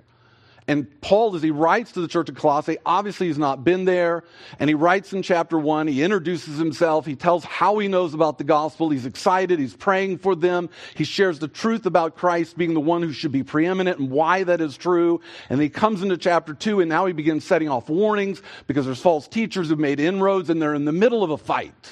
And 0.67 1.01
Paul, 1.01 1.35
as 1.35 1.41
he 1.41 1.51
writes 1.51 1.93
to 1.93 2.01
the 2.01 2.07
church 2.07 2.29
of 2.29 2.35
Colossae, 2.35 2.77
obviously 2.85 3.27
he's 3.27 3.37
not 3.37 3.63
been 3.63 3.85
there. 3.85 4.23
And 4.59 4.69
he 4.69 4.73
writes 4.73 5.11
in 5.11 5.23
chapter 5.23 5.57
one, 5.57 5.87
he 5.87 6.03
introduces 6.03 6.57
himself, 6.57 7.05
he 7.05 7.15
tells 7.15 7.43
how 7.43 7.79
he 7.79 7.87
knows 7.87 8.13
about 8.13 8.37
the 8.37 8.43
gospel, 8.43 8.89
he's 8.89 9.05
excited, 9.05 9.59
he's 9.59 9.75
praying 9.75 10.19
for 10.19 10.35
them, 10.35 10.69
he 10.95 11.03
shares 11.03 11.39
the 11.39 11.47
truth 11.47 11.85
about 11.85 12.15
Christ 12.15 12.57
being 12.57 12.73
the 12.73 12.79
one 12.79 13.01
who 13.01 13.11
should 13.11 13.31
be 13.31 13.43
preeminent 13.43 13.99
and 13.99 14.11
why 14.11 14.43
that 14.43 14.61
is 14.61 14.77
true. 14.77 15.19
And 15.49 15.59
he 15.59 15.67
comes 15.67 16.03
into 16.03 16.15
chapter 16.15 16.53
two, 16.53 16.79
and 16.79 16.87
now 16.87 17.05
he 17.05 17.13
begins 17.13 17.43
setting 17.43 17.67
off 17.67 17.89
warnings 17.89 18.41
because 18.67 18.85
there's 18.85 19.01
false 19.01 19.27
teachers 19.27 19.69
who've 19.69 19.79
made 19.79 19.99
inroads 19.99 20.49
and 20.49 20.61
they're 20.61 20.75
in 20.75 20.85
the 20.85 20.91
middle 20.91 21.23
of 21.23 21.31
a 21.31 21.37
fight. 21.37 21.91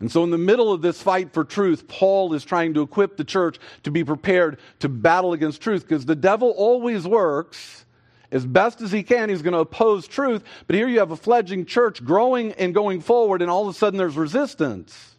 And 0.00 0.10
so, 0.10 0.24
in 0.24 0.30
the 0.30 0.38
middle 0.38 0.72
of 0.72 0.82
this 0.82 1.00
fight 1.00 1.32
for 1.32 1.44
truth, 1.44 1.86
Paul 1.86 2.34
is 2.34 2.44
trying 2.44 2.74
to 2.74 2.82
equip 2.82 3.16
the 3.16 3.24
church 3.24 3.58
to 3.84 3.90
be 3.90 4.04
prepared 4.04 4.58
to 4.80 4.88
battle 4.88 5.32
against 5.32 5.60
truth 5.60 5.82
because 5.86 6.04
the 6.04 6.16
devil 6.16 6.50
always 6.50 7.06
works 7.06 7.84
as 8.32 8.44
best 8.44 8.80
as 8.80 8.90
he 8.90 9.02
can. 9.02 9.28
He's 9.28 9.42
going 9.42 9.54
to 9.54 9.60
oppose 9.60 10.08
truth. 10.08 10.42
But 10.66 10.76
here 10.76 10.88
you 10.88 10.98
have 10.98 11.12
a 11.12 11.16
fledgling 11.16 11.64
church 11.64 12.04
growing 12.04 12.52
and 12.52 12.74
going 12.74 13.00
forward, 13.00 13.40
and 13.40 13.50
all 13.50 13.68
of 13.68 13.74
a 13.74 13.78
sudden 13.78 13.96
there's 13.96 14.16
resistance. 14.16 15.14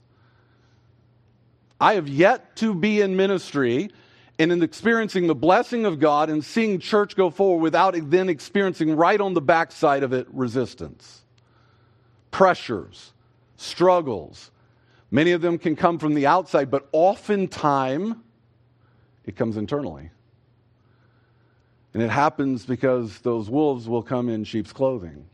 I 1.79 1.95
have 1.95 2.07
yet 2.07 2.55
to 2.57 2.73
be 2.73 3.01
in 3.01 3.15
ministry 3.15 3.91
and 4.37 4.51
in 4.51 4.61
experiencing 4.61 5.27
the 5.27 5.35
blessing 5.35 5.85
of 5.85 5.99
God 5.99 6.29
and 6.29 6.43
seeing 6.43 6.79
church 6.79 7.15
go 7.15 7.29
forward 7.29 7.61
without 7.61 7.95
then 8.09 8.27
experiencing 8.27 8.95
right 8.95 9.19
on 9.19 9.33
the 9.33 9.41
backside 9.41 10.03
of 10.03 10.11
it 10.11 10.27
resistance, 10.31 11.21
pressures, 12.31 13.13
struggles 13.55 14.51
Many 15.15 15.31
of 15.31 15.41
them 15.41 15.57
can 15.57 15.77
come 15.77 15.97
from 15.97 16.13
the 16.13 16.27
outside, 16.27 16.69
but 16.69 16.89
oftentimes 16.91 18.17
it 19.23 19.37
comes 19.37 19.55
internally. 19.55 20.09
And 21.93 22.03
it 22.03 22.09
happens 22.09 22.65
because 22.65 23.19
those 23.19 23.49
wolves 23.49 23.87
will 23.87 24.03
come 24.03 24.27
in 24.27 24.43
sheep's 24.43 24.73
clothing. 24.73 25.25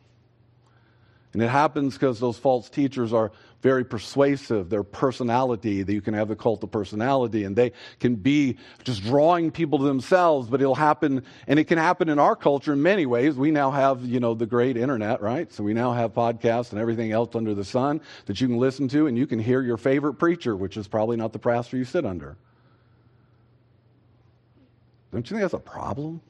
And 1.34 1.42
it 1.42 1.50
happens 1.50 1.96
because 1.96 2.20
those 2.20 2.38
false 2.38 2.70
teachers 2.70 3.12
are 3.12 3.32
very 3.62 3.86
persuasive. 3.86 4.70
Their 4.70 4.84
personality, 4.84 5.84
that 5.84 5.94
you 5.94 6.02
can 6.02 6.14
have 6.14 6.28
the 6.28 6.36
cult 6.36 6.64
of 6.64 6.72
personality, 6.72 7.44
and 7.44 7.56
they 7.56 7.72
can 8.00 8.16
be 8.16 8.58
just 8.84 9.04
drawing 9.04 9.52
people 9.52 9.80
to 9.80 9.86
themselves, 9.86 10.48
but 10.50 10.62
it'll 10.62 10.76
happen, 10.76 11.24
and 11.48 11.60
it 11.60 11.66
can 11.66 11.78
happen 11.78 12.10
in 12.10 12.20
our 12.20 12.36
culture 12.36 12.74
in 12.74 12.82
many 12.82 13.06
ways. 13.06 13.36
We 13.36 13.52
now 13.52 13.72
have, 13.72 14.04
you 14.04 14.20
know, 14.20 14.34
the 14.34 14.46
great 14.46 14.78
internet, 14.78 15.22
right? 15.22 15.52
So 15.54 15.64
we 15.64 15.74
now 15.74 15.94
have 15.94 16.14
podcasts 16.14 16.72
and 16.72 16.82
everything 16.82 17.12
else 17.12 17.36
under 17.36 17.54
the 17.54 17.66
sun 17.66 18.02
that 18.26 18.42
you 18.42 18.48
can 18.48 18.58
listen 18.58 18.88
to, 18.90 19.08
and 19.08 19.18
you 19.18 19.28
can 19.28 19.40
hear 19.40 19.62
your 19.62 19.78
favorite 19.78 20.16
preacher, 20.16 20.56
which 20.56 20.78
is 20.78 20.88
probably 20.88 21.18
not 21.18 21.34
the 21.34 21.40
pastor 21.40 21.78
you 21.78 21.86
sit 21.86 22.06
under. 22.06 22.38
Don't 25.12 25.30
you 25.30 25.36
think 25.36 25.42
that's 25.42 25.54
a 25.54 25.60
problem? 25.60 26.22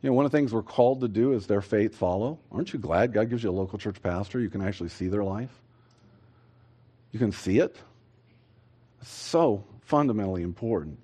You 0.00 0.10
know, 0.10 0.14
one 0.14 0.24
of 0.24 0.32
the 0.32 0.38
things 0.38 0.52
we're 0.52 0.62
called 0.62 1.00
to 1.00 1.08
do 1.08 1.32
is 1.32 1.46
their 1.46 1.60
faith 1.60 1.94
follow. 1.94 2.38
Aren't 2.52 2.72
you 2.72 2.78
glad 2.78 3.12
God 3.12 3.28
gives 3.30 3.42
you 3.42 3.50
a 3.50 3.52
local 3.52 3.78
church 3.78 4.00
pastor? 4.02 4.40
You 4.40 4.48
can 4.48 4.62
actually 4.62 4.88
see 4.88 5.08
their 5.08 5.24
life. 5.24 5.50
You 7.12 7.18
can 7.18 7.32
see 7.32 7.58
it. 7.58 7.76
So 9.02 9.64
fundamentally 9.82 10.42
important. 10.42 10.98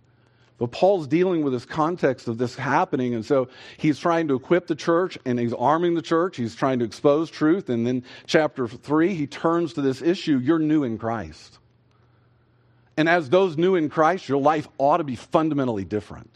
But 0.57 0.71
Paul's 0.71 1.09
dealing 1.09 1.43
with 1.43 1.53
this 1.53 1.65
context 1.65 2.29
of 2.29 2.39
this 2.39 2.55
happening, 2.55 3.15
and 3.15 3.27
so 3.27 3.49
he's 3.77 3.99
trying 3.99 4.29
to 4.29 4.35
equip 4.35 4.69
the 4.69 4.77
church 4.77 5.19
and 5.25 5.39
he's 5.39 5.53
arming 5.53 5.95
the 5.95 6.03
church. 6.03 6.37
He's 6.37 6.55
trying 6.55 6.79
to 6.79 6.85
expose 6.85 7.29
truth. 7.29 7.69
And 7.69 7.87
then, 7.87 8.05
chapter 8.27 8.69
three, 8.69 9.15
he 9.15 9.27
turns 9.27 9.73
to 9.75 9.83
this 9.83 10.01
issue 10.01 10.39
you're 10.39 10.61
new 10.61 10.85
in 10.85 10.97
Christ. 10.97 11.59
And 12.97 13.09
as 13.09 13.29
those 13.29 13.57
new 13.57 13.75
in 13.75 13.89
Christ, 13.89 14.29
your 14.29 14.41
life 14.41 14.69
ought 14.79 14.99
to 14.99 15.05
be 15.05 15.17
fundamentally 15.17 15.85
different. 15.85 16.31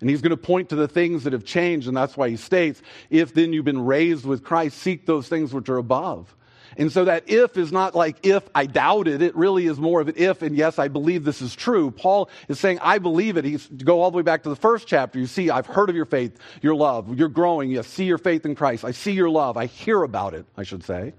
And 0.00 0.08
he's 0.08 0.20
going 0.20 0.30
to 0.30 0.36
point 0.36 0.68
to 0.68 0.76
the 0.76 0.86
things 0.86 1.24
that 1.24 1.32
have 1.32 1.44
changed, 1.44 1.88
and 1.88 1.96
that's 1.96 2.16
why 2.16 2.28
he 2.28 2.36
states, 2.36 2.82
if 3.10 3.34
then 3.34 3.52
you've 3.52 3.64
been 3.64 3.84
raised 3.84 4.24
with 4.24 4.44
Christ, 4.44 4.78
seek 4.78 5.06
those 5.06 5.28
things 5.28 5.52
which 5.52 5.68
are 5.68 5.78
above. 5.78 6.34
And 6.76 6.90
so 6.90 7.04
that 7.04 7.24
if 7.28 7.56
is 7.56 7.72
not 7.72 7.94
like 7.94 8.24
if 8.26 8.42
I 8.54 8.66
doubted, 8.66 9.22
it 9.22 9.34
really 9.36 9.66
is 9.66 9.78
more 9.78 10.00
of 10.00 10.08
an 10.08 10.14
if, 10.16 10.42
and 10.42 10.56
yes, 10.56 10.78
I 10.78 10.88
believe 10.88 11.24
this 11.24 11.40
is 11.40 11.54
true. 11.54 11.90
Paul 11.90 12.28
is 12.48 12.58
saying, 12.58 12.78
I 12.82 12.98
believe 12.98 13.36
it. 13.36 13.44
He's 13.44 13.66
go 13.66 14.00
all 14.00 14.10
the 14.10 14.16
way 14.16 14.22
back 14.22 14.42
to 14.44 14.48
the 14.48 14.56
first 14.56 14.88
chapter. 14.88 15.18
You 15.18 15.26
see, 15.26 15.50
I've 15.50 15.66
heard 15.66 15.88
of 15.88 15.96
your 15.96 16.04
faith, 16.04 16.38
your 16.62 16.74
love. 16.74 17.16
You're 17.16 17.28
growing. 17.28 17.70
You 17.70 17.82
see 17.82 18.04
your 18.04 18.18
faith 18.18 18.44
in 18.44 18.54
Christ. 18.54 18.84
I 18.84 18.90
see 18.90 19.12
your 19.12 19.30
love. 19.30 19.56
I 19.56 19.66
hear 19.66 20.02
about 20.02 20.34
it, 20.34 20.46
I 20.56 20.62
should 20.64 20.84
say. 20.84 21.14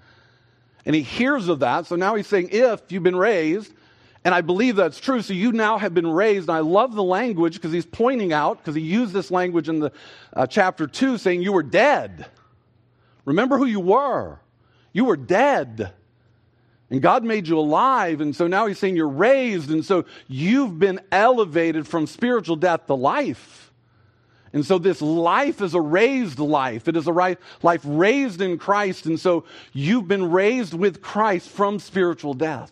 And 0.85 0.95
he 0.95 1.01
hears 1.01 1.47
of 1.47 1.59
that. 1.59 1.87
So 1.87 1.95
now 1.95 2.15
he's 2.15 2.27
saying, 2.27 2.49
if 2.51 2.91
you've 2.91 3.03
been 3.03 3.15
raised, 3.15 3.73
and 4.23 4.33
I 4.33 4.41
believe 4.41 4.75
that's 4.75 4.99
true. 4.99 5.21
So 5.21 5.33
you 5.33 5.51
now 5.51 5.77
have 5.77 5.93
been 5.93 6.07
raised. 6.07 6.49
And 6.49 6.57
I 6.57 6.61
love 6.61 6.95
the 6.95 7.03
language 7.03 7.53
because 7.53 7.71
he's 7.71 7.85
pointing 7.85 8.33
out, 8.33 8.57
because 8.57 8.75
he 8.75 8.81
used 8.81 9.13
this 9.13 9.29
language 9.29 9.69
in 9.69 9.79
the 9.79 9.91
uh, 10.33 10.47
chapter 10.47 10.87
2, 10.87 11.19
saying 11.19 11.43
you 11.43 11.53
were 11.53 11.63
dead. 11.63 12.25
Remember 13.23 13.57
who 13.57 13.65
you 13.65 13.79
were. 13.79 14.39
You 14.95 15.03
were 15.03 15.17
dead. 15.17 15.91
And 16.89 17.01
God 17.01 17.25
made 17.25 17.49
you 17.49 17.59
alive. 17.59 18.21
And 18.21 18.33
so 18.33 18.47
now 18.47 18.65
he's 18.65 18.79
saying 18.79 18.95
you're 18.95 19.09
raised. 19.09 19.69
And 19.69 19.83
so 19.83 20.05
you've 20.29 20.79
been 20.79 21.01
elevated 21.11 21.85
from 21.85 22.07
spiritual 22.07 22.55
death 22.55 22.85
to 22.87 22.93
life. 22.93 23.73
And 24.53 24.65
so 24.65 24.77
this 24.77 25.01
life 25.01 25.61
is 25.61 25.73
a 25.73 25.81
raised 25.81 26.39
life. 26.39 26.87
It 26.87 26.95
is 26.95 27.07
a 27.07 27.37
life 27.61 27.81
raised 27.83 28.39
in 28.39 28.57
Christ. 28.57 29.05
And 29.05 29.19
so 29.19 29.43
you've 29.73 30.07
been 30.07 30.31
raised 30.31 30.73
with 30.73 31.01
Christ 31.01 31.49
from 31.49 31.77
spiritual 31.79 32.33
death. 32.33 32.71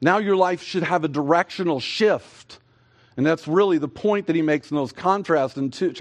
Now 0.00 0.18
your 0.18 0.34
life 0.34 0.60
should 0.60 0.82
have 0.82 1.04
a 1.04 1.08
directional 1.08 1.78
shift. 1.78 2.58
And 3.16 3.24
that's 3.24 3.48
really 3.48 3.78
the 3.78 3.88
point 3.88 4.26
that 4.26 4.36
he 4.36 4.42
makes 4.42 4.70
in 4.70 4.76
those 4.76 4.92
contrasts 4.92 5.56
in 5.56 5.70
two, 5.70 5.94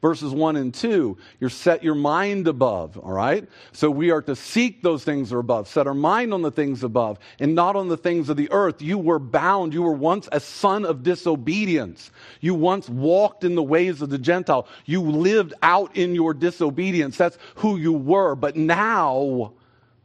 verses 0.00 0.32
1 0.32 0.56
and 0.56 0.72
2. 0.72 1.18
You're 1.40 1.50
set 1.50 1.82
your 1.82 1.96
mind 1.96 2.46
above, 2.46 2.96
all 2.96 3.12
right? 3.12 3.48
So 3.72 3.90
we 3.90 4.12
are 4.12 4.22
to 4.22 4.36
seek 4.36 4.80
those 4.80 5.02
things 5.02 5.30
that 5.30 5.36
are 5.36 5.40
above, 5.40 5.66
set 5.66 5.88
our 5.88 5.94
mind 5.94 6.32
on 6.32 6.42
the 6.42 6.52
things 6.52 6.84
above, 6.84 7.18
and 7.40 7.56
not 7.56 7.74
on 7.74 7.88
the 7.88 7.96
things 7.96 8.28
of 8.28 8.36
the 8.36 8.50
earth. 8.52 8.80
You 8.80 8.98
were 8.98 9.18
bound. 9.18 9.74
You 9.74 9.82
were 9.82 9.92
once 9.92 10.28
a 10.30 10.38
son 10.38 10.84
of 10.84 11.02
disobedience. 11.02 12.12
You 12.40 12.54
once 12.54 12.88
walked 12.88 13.42
in 13.42 13.56
the 13.56 13.62
ways 13.64 14.00
of 14.00 14.10
the 14.10 14.18
Gentile. 14.18 14.68
You 14.84 15.02
lived 15.02 15.54
out 15.62 15.96
in 15.96 16.14
your 16.14 16.34
disobedience. 16.34 17.16
That's 17.16 17.38
who 17.56 17.78
you 17.78 17.92
were. 17.92 18.36
But 18.36 18.54
now 18.54 19.54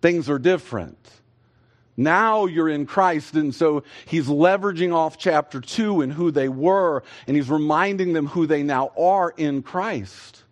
things 0.02 0.32
are 0.32 0.40
different. 0.40 0.98
Now 1.98 2.46
you're 2.46 2.70
in 2.70 2.86
Christ. 2.86 3.36
And 3.36 3.54
so 3.54 3.84
he's 4.06 4.28
leveraging 4.28 4.94
off 4.94 5.18
chapter 5.18 5.62
2 5.62 6.02
and 6.02 6.12
who 6.12 6.32
they 6.32 6.50
were, 6.50 7.04
and 7.28 7.36
he's 7.36 7.50
reminding 7.50 8.14
them 8.14 8.28
who 8.28 8.48
they 8.48 8.64
now 8.64 8.92
are 8.98 9.34
in 9.36 9.62
Christ. 9.64 10.44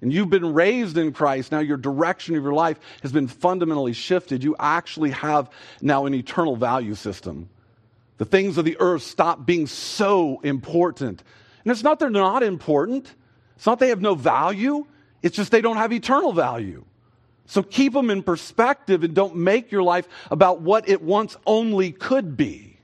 And 0.00 0.12
you've 0.12 0.30
been 0.30 0.52
raised 0.52 0.98
in 0.98 1.12
Christ. 1.12 1.52
Now 1.52 1.60
your 1.60 1.76
direction 1.76 2.34
of 2.34 2.42
your 2.42 2.54
life 2.54 2.78
has 3.02 3.12
been 3.12 3.28
fundamentally 3.28 3.92
shifted. 3.92 4.42
You 4.42 4.56
actually 4.58 5.10
have 5.10 5.48
now 5.80 6.06
an 6.06 6.14
eternal 6.14 6.56
value 6.56 6.96
system. 6.96 7.48
The 8.18 8.24
things 8.24 8.58
of 8.58 8.64
the 8.64 8.76
earth 8.80 9.02
stop 9.02 9.46
being 9.46 9.66
so 9.66 10.40
important. 10.40 11.22
And 11.64 11.70
it's 11.70 11.84
not 11.84 11.98
they're 11.98 12.10
not 12.10 12.42
important, 12.42 13.14
it's 13.56 13.66
not 13.66 13.78
they 13.78 13.90
have 13.90 14.00
no 14.00 14.14
value, 14.14 14.86
it's 15.22 15.36
just 15.36 15.52
they 15.52 15.60
don't 15.60 15.76
have 15.76 15.92
eternal 15.92 16.32
value. 16.32 16.84
So 17.46 17.62
keep 17.62 17.92
them 17.92 18.10
in 18.10 18.22
perspective 18.22 19.04
and 19.04 19.14
don't 19.14 19.36
make 19.36 19.72
your 19.72 19.82
life 19.82 20.08
about 20.30 20.60
what 20.60 20.88
it 20.88 21.02
once 21.02 21.36
only 21.46 21.92
could 21.92 22.36
be. 22.36 22.78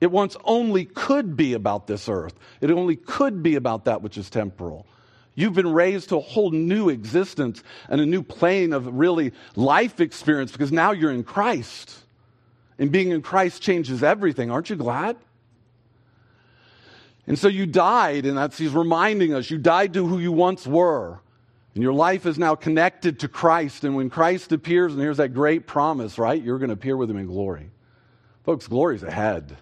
It 0.00 0.10
once 0.10 0.36
only 0.44 0.84
could 0.84 1.36
be 1.36 1.54
about 1.54 1.86
this 1.86 2.08
earth. 2.08 2.34
It 2.60 2.70
only 2.70 2.96
could 2.96 3.42
be 3.42 3.56
about 3.56 3.86
that 3.86 4.02
which 4.02 4.18
is 4.18 4.30
temporal. 4.30 4.86
You've 5.34 5.54
been 5.54 5.72
raised 5.72 6.08
to 6.10 6.16
a 6.16 6.20
whole 6.20 6.50
new 6.50 6.88
existence 6.88 7.62
and 7.88 8.00
a 8.00 8.06
new 8.06 8.22
plane 8.22 8.72
of 8.72 8.86
really 8.86 9.32
life 9.54 10.00
experience 10.00 10.52
because 10.52 10.72
now 10.72 10.92
you're 10.92 11.12
in 11.12 11.24
Christ. 11.24 11.94
And 12.78 12.90
being 12.90 13.10
in 13.10 13.22
Christ 13.22 13.62
changes 13.62 14.02
everything. 14.02 14.50
Aren't 14.50 14.70
you 14.70 14.76
glad? 14.76 15.16
And 17.26 17.38
so 17.38 17.48
you 17.48 17.66
died, 17.66 18.24
and 18.24 18.38
that's 18.38 18.56
he's 18.56 18.72
reminding 18.72 19.34
us 19.34 19.50
you 19.50 19.58
died 19.58 19.94
to 19.94 20.06
who 20.06 20.18
you 20.18 20.32
once 20.32 20.66
were. 20.66 21.20
And 21.76 21.82
your 21.82 21.92
life 21.92 22.24
is 22.24 22.38
now 22.38 22.54
connected 22.54 23.18
to 23.18 23.28
Christ. 23.28 23.84
And 23.84 23.94
when 23.94 24.08
Christ 24.08 24.50
appears, 24.50 24.94
and 24.94 25.02
here's 25.02 25.18
that 25.18 25.34
great 25.34 25.66
promise, 25.66 26.16
right? 26.16 26.42
You're 26.42 26.56
going 26.58 26.70
to 26.70 26.72
appear 26.72 26.96
with 26.96 27.10
him 27.10 27.18
in 27.18 27.26
glory. 27.26 27.68
Folks, 28.46 28.66
glory's 28.66 29.02
ahead. 29.02 29.58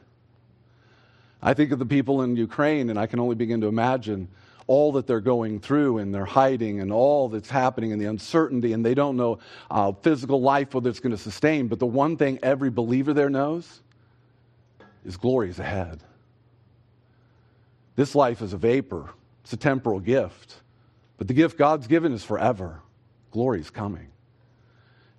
I 1.43 1.55
think 1.55 1.73
of 1.73 1.81
the 1.81 1.87
people 1.87 2.23
in 2.23 2.37
Ukraine, 2.37 2.89
and 2.91 3.01
I 3.01 3.09
can 3.09 3.19
only 3.19 3.35
begin 3.35 3.61
to 3.63 3.67
imagine 3.67 4.29
all 4.69 4.93
that 4.93 5.09
they're 5.09 5.21
going 5.21 5.59
through 5.59 5.99
and 5.99 6.15
they're 6.15 6.25
hiding 6.25 6.79
and 6.79 6.93
all 6.93 7.29
that's 7.29 7.51
happening 7.51 7.91
and 7.91 8.01
the 8.01 8.07
uncertainty, 8.07 8.75
and 8.75 8.87
they 8.87 8.95
don't 8.95 9.17
know 9.17 9.41
uh, 9.69 9.91
physical 9.91 10.41
life 10.41 10.73
whether 10.73 10.89
it's 10.89 11.01
going 11.01 11.11
to 11.11 11.19
sustain. 11.19 11.67
But 11.67 11.81
the 11.81 11.87
one 11.87 12.17
thing 12.17 12.39
every 12.45 12.71
believer 12.71 13.13
there 13.13 13.29
knows 13.29 13.83
is 15.05 15.17
glory 15.17 15.51
is 15.51 15.59
ahead. 15.59 16.01
This 17.97 18.15
life 18.15 18.41
is 18.41 18.53
a 18.53 18.57
vapor, 18.57 19.11
it's 19.43 19.53
a 19.53 19.57
temporal 19.57 19.99
gift. 19.99 20.61
But 21.17 21.29
the 21.29 21.35
gift 21.35 21.59
God's 21.59 21.87
given 21.87 22.13
is 22.13 22.25
forever. 22.25 22.81
Glory 23.31 23.61
is 23.61 23.71
coming. 23.71 24.09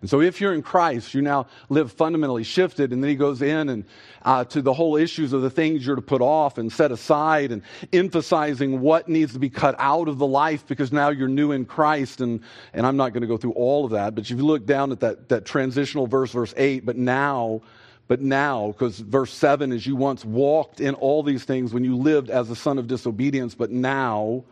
And 0.06 0.10
so, 0.10 0.22
if 0.22 0.40
you're 0.40 0.54
in 0.54 0.62
Christ, 0.62 1.16
you 1.16 1.24
now 1.24 1.48
live 1.68 1.92
fundamentally 1.92 2.44
shifted. 2.44 2.94
And 2.94 3.02
then 3.02 3.10
he 3.10 3.16
goes 3.16 3.42
in 3.42 3.70
and 3.70 3.86
uh, 4.24 4.44
to 4.46 4.62
the 4.62 4.72
whole 4.72 4.98
issues 4.98 5.34
of 5.34 5.42
the 5.42 5.50
things 5.50 5.84
you're 5.84 5.96
to 5.96 6.02
put 6.04 6.22
off 6.22 6.58
and 6.58 6.72
set 6.72 6.92
aside, 6.92 7.52
and 7.52 7.64
emphasizing 7.92 8.82
what 8.82 9.10
needs 9.10 9.34
to 9.34 9.40
be 9.40 9.50
cut 9.50 9.74
out 9.80 10.08
of 10.08 10.20
the 10.20 10.28
life 10.28 10.68
because 10.68 10.92
now 10.92 11.10
you're 11.10 11.28
new 11.28 11.52
in 11.54 11.66
Christ. 11.66 12.22
And, 12.22 12.42
and 12.74 12.86
I'm 12.86 12.98
not 12.98 13.14
going 13.14 13.22
to 13.22 13.28
go 13.28 13.38
through 13.38 13.54
all 13.54 13.84
of 13.84 13.92
that, 13.92 14.14
but 14.14 14.26
if 14.26 14.30
you 14.30 14.46
look 14.46 14.68
down 14.68 14.92
at 14.92 15.00
that, 15.00 15.30
that 15.30 15.46
transitional 15.46 16.06
verse, 16.06 16.32
verse 16.32 16.54
8, 16.56 16.86
but 16.86 16.98
now, 16.98 17.62
but 18.08 18.22
now, 18.22 18.68
because 18.68 19.00
verse 19.00 19.34
7 19.34 19.72
is 19.72 19.88
you 19.88 19.96
once 19.96 20.24
walked 20.24 20.82
in 20.82 20.94
all 20.94 21.24
these 21.24 21.46
things 21.46 21.74
when 21.74 21.84
you 21.84 21.96
lived 21.96 22.30
as 22.30 22.52
a 22.52 22.56
son 22.56 22.78
of 22.78 22.88
disobedience, 22.88 23.56
but 23.56 23.72
now 23.72 24.44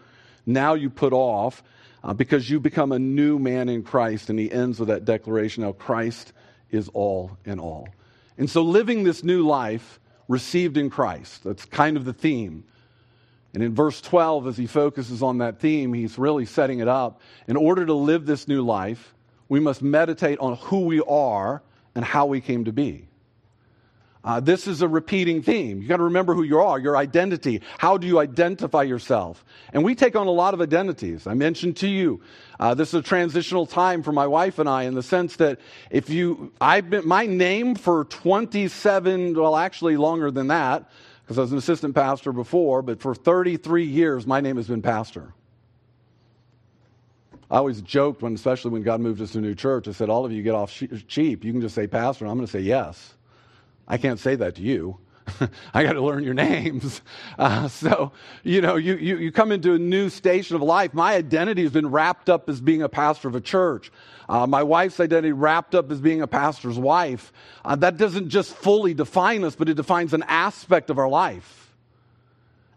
now 0.45 0.73
you 0.73 0.89
put 0.89 1.13
off 1.13 1.63
uh, 2.03 2.13
because 2.13 2.49
you 2.49 2.59
become 2.59 2.91
a 2.91 2.99
new 2.99 3.39
man 3.39 3.69
in 3.69 3.83
Christ. 3.83 4.29
And 4.29 4.37
he 4.37 4.51
ends 4.51 4.79
with 4.79 4.89
that 4.89 5.05
declaration 5.05 5.63
now 5.63 5.71
Christ 5.71 6.33
is 6.71 6.89
all 6.89 7.37
in 7.45 7.59
all. 7.59 7.87
And 8.37 8.49
so 8.49 8.63
living 8.63 9.03
this 9.03 9.23
new 9.23 9.45
life 9.45 9.99
received 10.27 10.77
in 10.77 10.89
Christ, 10.89 11.43
that's 11.43 11.65
kind 11.65 11.97
of 11.97 12.05
the 12.05 12.13
theme. 12.13 12.65
And 13.53 13.61
in 13.61 13.75
verse 13.75 14.01
12, 14.01 14.47
as 14.47 14.57
he 14.57 14.65
focuses 14.65 15.21
on 15.21 15.37
that 15.37 15.59
theme, 15.59 15.93
he's 15.93 16.17
really 16.17 16.45
setting 16.45 16.79
it 16.79 16.87
up. 16.87 17.21
In 17.47 17.55
order 17.55 17.85
to 17.85 17.93
live 17.93 18.25
this 18.25 18.47
new 18.47 18.63
life, 18.63 19.13
we 19.47 19.59
must 19.59 19.83
meditate 19.83 20.39
on 20.39 20.55
who 20.55 20.81
we 20.81 21.01
are 21.01 21.61
and 21.93 22.03
how 22.03 22.25
we 22.25 22.41
came 22.41 22.65
to 22.65 22.71
be. 22.71 23.07
Uh, 24.25 24.39
this 24.39 24.67
is 24.67 24.81
a 24.81 24.87
repeating 24.87 25.41
theme. 25.41 25.81
You 25.81 25.87
got 25.87 25.97
to 25.97 26.03
remember 26.03 26.33
who 26.33 26.43
you 26.43 26.59
are, 26.59 26.79
your 26.79 26.95
identity. 26.95 27.61
How 27.77 27.97
do 27.97 28.07
you 28.07 28.19
identify 28.19 28.83
yourself? 28.83 29.43
And 29.73 29.83
we 29.83 29.95
take 29.95 30.15
on 30.15 30.27
a 30.27 30.31
lot 30.31 30.53
of 30.53 30.61
identities. 30.61 31.27
I 31.27 31.33
mentioned 31.33 31.75
to 31.77 31.89
you, 31.89 32.21
uh, 32.57 32.73
this 32.73 32.89
is 32.89 32.93
a 32.95 33.01
transitional 33.01 33.65
time 33.65 34.01
for 34.01 34.13
my 34.13 34.25
wife 34.25 34.59
and 34.59 34.69
I 34.69 34.83
in 34.83 34.93
the 34.93 35.03
sense 35.03 35.35
that 35.37 35.59
if 35.89 36.09
you, 36.09 36.53
I've 36.61 36.89
been, 36.89 37.05
my 37.05 37.25
name 37.25 37.75
for 37.75 38.05
27, 38.05 39.35
well, 39.35 39.57
actually 39.57 39.97
longer 39.97 40.31
than 40.31 40.47
that, 40.47 40.89
because 41.23 41.37
I 41.37 41.41
was 41.41 41.51
an 41.51 41.57
assistant 41.57 41.93
pastor 41.93 42.31
before, 42.31 42.81
but 42.81 43.01
for 43.01 43.13
33 43.13 43.83
years, 43.83 44.25
my 44.25 44.39
name 44.39 44.55
has 44.55 44.67
been 44.67 44.81
pastor. 44.81 45.33
I 47.51 47.57
always 47.57 47.81
joked 47.81 48.21
when, 48.21 48.33
especially 48.35 48.71
when 48.71 48.83
God 48.83 49.01
moved 49.01 49.21
us 49.21 49.33
to 49.33 49.39
a 49.39 49.41
new 49.41 49.53
church, 49.53 49.89
I 49.89 49.91
said, 49.91 50.09
all 50.09 50.25
of 50.25 50.31
you 50.31 50.41
get 50.43 50.55
off 50.55 50.71
cheap. 51.07 51.43
You 51.43 51.51
can 51.51 51.61
just 51.61 51.75
say 51.75 51.87
pastor, 51.87 52.23
and 52.23 52.31
I'm 52.31 52.37
going 52.37 52.47
to 52.47 52.51
say 52.51 52.61
yes. 52.61 53.15
I 53.87 53.97
can't 53.97 54.19
say 54.19 54.35
that 54.35 54.55
to 54.55 54.61
you. 54.61 54.97
I 55.73 55.83
got 55.83 55.93
to 55.93 56.01
learn 56.01 56.23
your 56.23 56.33
names. 56.33 57.01
Uh, 57.39 57.67
so, 57.67 58.11
you 58.43 58.61
know, 58.61 58.75
you, 58.75 58.95
you, 58.95 59.17
you 59.17 59.31
come 59.31 59.51
into 59.51 59.73
a 59.73 59.79
new 59.79 60.07
station 60.09 60.55
of 60.55 60.61
life. 60.61 60.93
My 60.93 61.15
identity 61.15 61.63
has 61.63 61.71
been 61.71 61.89
wrapped 61.89 62.29
up 62.29 62.47
as 62.47 62.61
being 62.61 62.83
a 62.83 62.89
pastor 62.89 63.27
of 63.27 63.33
a 63.33 63.41
church. 63.41 63.91
Uh, 64.29 64.45
my 64.45 64.61
wife's 64.61 64.99
identity 64.99 65.31
wrapped 65.31 65.73
up 65.73 65.91
as 65.91 65.99
being 65.99 66.21
a 66.21 66.27
pastor's 66.27 66.77
wife. 66.77 67.33
Uh, 67.65 67.75
that 67.77 67.97
doesn't 67.97 68.29
just 68.29 68.53
fully 68.53 68.93
define 68.93 69.43
us, 69.43 69.55
but 69.55 69.67
it 69.67 69.73
defines 69.73 70.13
an 70.13 70.23
aspect 70.27 70.91
of 70.91 70.99
our 70.99 71.09
life. 71.09 71.73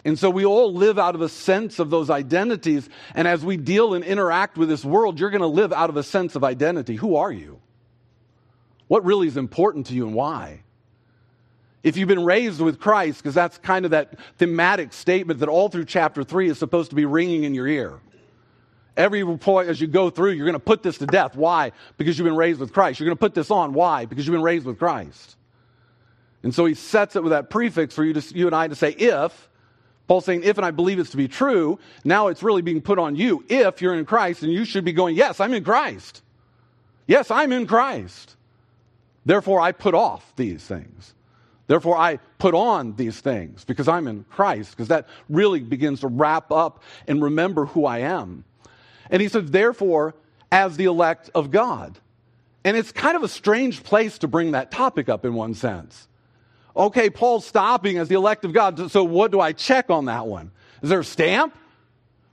And 0.06 0.18
so 0.18 0.30
we 0.30 0.46
all 0.46 0.72
live 0.72 0.98
out 0.98 1.14
of 1.14 1.20
a 1.20 1.28
sense 1.28 1.78
of 1.78 1.90
those 1.90 2.08
identities. 2.08 2.88
And 3.14 3.28
as 3.28 3.44
we 3.44 3.58
deal 3.58 3.92
and 3.92 4.02
interact 4.02 4.56
with 4.56 4.70
this 4.70 4.84
world, 4.84 5.20
you're 5.20 5.30
going 5.30 5.42
to 5.42 5.46
live 5.46 5.72
out 5.72 5.90
of 5.90 5.98
a 5.98 6.02
sense 6.02 6.34
of 6.34 6.44
identity. 6.44 6.96
Who 6.96 7.16
are 7.16 7.32
you? 7.32 7.60
What 8.88 9.04
really 9.04 9.26
is 9.26 9.36
important 9.36 9.86
to 9.86 9.94
you 9.94 10.06
and 10.06 10.14
why? 10.14 10.62
If 11.86 11.96
you've 11.96 12.08
been 12.08 12.24
raised 12.24 12.60
with 12.60 12.80
Christ, 12.80 13.22
because 13.22 13.36
that's 13.36 13.58
kind 13.58 13.84
of 13.84 13.92
that 13.92 14.18
thematic 14.38 14.92
statement 14.92 15.38
that 15.38 15.48
all 15.48 15.68
through 15.68 15.84
chapter 15.84 16.24
3 16.24 16.48
is 16.50 16.58
supposed 16.58 16.90
to 16.90 16.96
be 16.96 17.04
ringing 17.04 17.44
in 17.44 17.54
your 17.54 17.68
ear. 17.68 18.00
Every 18.96 19.24
point 19.36 19.68
as 19.68 19.80
you 19.80 19.86
go 19.86 20.10
through, 20.10 20.32
you're 20.32 20.46
going 20.46 20.54
to 20.54 20.58
put 20.58 20.82
this 20.82 20.98
to 20.98 21.06
death. 21.06 21.36
Why? 21.36 21.70
Because 21.96 22.18
you've 22.18 22.24
been 22.24 22.34
raised 22.34 22.58
with 22.58 22.72
Christ. 22.72 22.98
You're 22.98 23.06
going 23.06 23.16
to 23.16 23.20
put 23.20 23.34
this 23.34 23.52
on. 23.52 23.72
Why? 23.72 24.04
Because 24.04 24.26
you've 24.26 24.34
been 24.34 24.42
raised 24.42 24.66
with 24.66 24.80
Christ. 24.80 25.36
And 26.42 26.52
so 26.52 26.64
he 26.64 26.74
sets 26.74 27.14
it 27.14 27.22
with 27.22 27.30
that 27.30 27.50
prefix 27.50 27.94
for 27.94 28.02
you, 28.02 28.14
to, 28.14 28.36
you 28.36 28.46
and 28.48 28.56
I 28.56 28.66
to 28.66 28.74
say, 28.74 28.90
if. 28.90 29.48
Paul's 30.08 30.24
saying, 30.24 30.42
if, 30.42 30.56
and 30.58 30.66
I 30.66 30.72
believe 30.72 30.98
it's 30.98 31.10
to 31.10 31.16
be 31.16 31.28
true. 31.28 31.78
Now 32.04 32.26
it's 32.26 32.42
really 32.42 32.62
being 32.62 32.80
put 32.80 32.98
on 32.98 33.14
you. 33.14 33.44
If 33.48 33.80
you're 33.80 33.94
in 33.94 34.06
Christ, 34.06 34.42
and 34.42 34.52
you 34.52 34.64
should 34.64 34.84
be 34.84 34.92
going, 34.92 35.14
yes, 35.14 35.38
I'm 35.38 35.54
in 35.54 35.62
Christ. 35.62 36.22
Yes, 37.06 37.30
I'm 37.30 37.52
in 37.52 37.68
Christ. 37.68 38.34
Therefore, 39.24 39.60
I 39.60 39.70
put 39.70 39.94
off 39.94 40.32
these 40.34 40.64
things. 40.64 41.12
Therefore, 41.66 41.96
I 41.96 42.18
put 42.38 42.54
on 42.54 42.94
these 42.94 43.18
things 43.20 43.64
because 43.64 43.88
I'm 43.88 44.06
in 44.06 44.24
Christ, 44.30 44.70
because 44.70 44.88
that 44.88 45.08
really 45.28 45.60
begins 45.60 46.00
to 46.00 46.08
wrap 46.08 46.52
up 46.52 46.82
and 47.08 47.22
remember 47.22 47.66
who 47.66 47.86
I 47.86 47.98
am. 47.98 48.44
And 49.10 49.20
he 49.20 49.28
says, 49.28 49.50
therefore, 49.50 50.14
as 50.52 50.76
the 50.76 50.84
elect 50.84 51.30
of 51.34 51.50
God. 51.50 51.98
And 52.64 52.76
it's 52.76 52.92
kind 52.92 53.16
of 53.16 53.22
a 53.22 53.28
strange 53.28 53.82
place 53.82 54.18
to 54.18 54.28
bring 54.28 54.52
that 54.52 54.70
topic 54.70 55.08
up 55.08 55.24
in 55.24 55.34
one 55.34 55.54
sense. 55.54 56.08
Okay, 56.76 57.10
Paul's 57.10 57.46
stopping 57.46 57.98
as 57.98 58.08
the 58.08 58.16
elect 58.16 58.44
of 58.44 58.52
God, 58.52 58.90
so 58.90 59.02
what 59.02 59.30
do 59.30 59.40
I 59.40 59.52
check 59.52 59.90
on 59.90 60.04
that 60.06 60.26
one? 60.26 60.50
Is 60.82 60.90
there 60.90 61.00
a 61.00 61.04
stamp? 61.04 61.56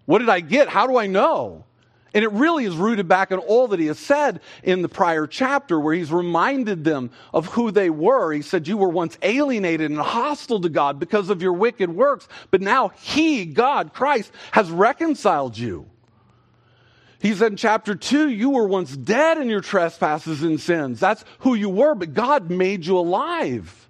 What 0.05 0.19
did 0.19 0.29
I 0.29 0.41
get? 0.41 0.67
How 0.67 0.85
do 0.85 0.97
I 0.97 1.07
know? 1.07 1.65
And 2.13 2.24
it 2.24 2.32
really 2.32 2.65
is 2.65 2.75
rooted 2.75 3.08
back 3.08 3.32
in 3.32 3.39
all 3.39 3.67
that 3.70 3.79
he 3.79 3.88
has 3.88 3.98
said 3.98 4.41
in 4.62 4.82
the 4.82 4.89
prior 4.89 5.25
chapter, 5.25 5.79
where 5.79 5.96
he's 5.96 6.12
reminded 6.12 6.84
them 6.84 7.10
of 7.34 7.48
who 7.48 7.72
they 7.72 7.89
were. 7.89 8.32
He 8.32 8.43
said, 8.43 8.67
You 8.67 8.77
were 8.77 8.89
once 8.89 9.17
alienated 9.22 9.89
and 9.89 10.00
hostile 10.00 10.62
to 10.62 10.70
God 10.70 11.00
because 11.00 11.29
of 11.29 11.41
your 11.41 11.53
wicked 11.53 11.89
works, 11.89 12.27
but 12.51 12.62
now 12.62 12.89
he, 12.89 13.46
God, 13.46 13.93
Christ, 13.93 14.32
has 14.51 14.70
reconciled 14.70 15.58
you. 15.58 15.88
He 17.20 17.34
said 17.34 17.53
in 17.53 17.58
chapter 17.58 17.96
2, 17.96 18.29
You 18.29 18.51
were 18.51 18.67
once 18.67 18.96
dead 18.96 19.38
in 19.38 19.50
your 19.50 19.62
trespasses 19.62 20.43
and 20.43 20.60
sins. 20.60 21.00
That's 21.00 21.24
who 21.39 21.55
you 21.55 21.70
were, 21.70 21.96
but 21.96 22.13
God 22.13 22.51
made 22.51 22.86
you 22.86 22.98
alive. 22.98 23.89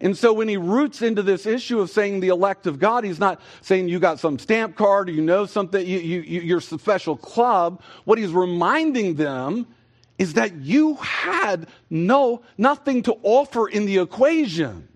And 0.00 0.16
so 0.16 0.32
when 0.32 0.48
he 0.48 0.56
roots 0.56 1.02
into 1.02 1.22
this 1.22 1.44
issue 1.44 1.80
of 1.80 1.90
saying 1.90 2.20
the 2.20 2.28
elect 2.28 2.66
of 2.66 2.78
God, 2.78 3.04
he's 3.04 3.18
not 3.18 3.40
saying 3.62 3.88
you 3.88 3.98
got 3.98 4.20
some 4.20 4.38
stamp 4.38 4.76
card 4.76 5.08
or 5.08 5.12
you 5.12 5.22
know 5.22 5.44
something, 5.44 5.84
you, 5.84 5.98
you, 5.98 6.20
you're 6.40 6.58
a 6.58 6.62
special 6.62 7.16
club. 7.16 7.82
What 8.04 8.18
he's 8.18 8.30
reminding 8.30 9.14
them 9.14 9.66
is 10.16 10.34
that 10.34 10.54
you 10.56 10.94
had 10.96 11.68
no, 11.90 12.42
nothing 12.56 13.02
to 13.04 13.16
offer 13.22 13.68
in 13.68 13.86
the 13.86 13.98
equation. 13.98 14.88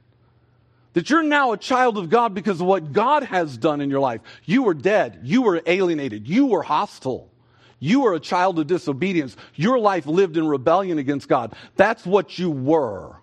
That 0.92 1.10
you're 1.10 1.22
now 1.22 1.52
a 1.52 1.56
child 1.56 1.96
of 1.98 2.10
God 2.10 2.34
because 2.34 2.60
of 2.60 2.66
what 2.66 2.92
God 2.92 3.24
has 3.24 3.56
done 3.56 3.80
in 3.80 3.90
your 3.90 4.00
life. 4.00 4.20
You 4.44 4.64
were 4.64 4.74
dead. 4.74 5.20
You 5.22 5.42
were 5.42 5.62
alienated. 5.66 6.28
You 6.28 6.46
were 6.46 6.62
hostile. 6.62 7.30
You 7.78 8.02
were 8.02 8.14
a 8.14 8.20
child 8.20 8.58
of 8.60 8.68
disobedience. 8.68 9.36
Your 9.54 9.78
life 9.78 10.06
lived 10.06 10.36
in 10.36 10.46
rebellion 10.46 10.98
against 10.98 11.28
God. 11.28 11.54
That's 11.76 12.04
what 12.04 12.38
you 12.38 12.50
were. 12.50 13.16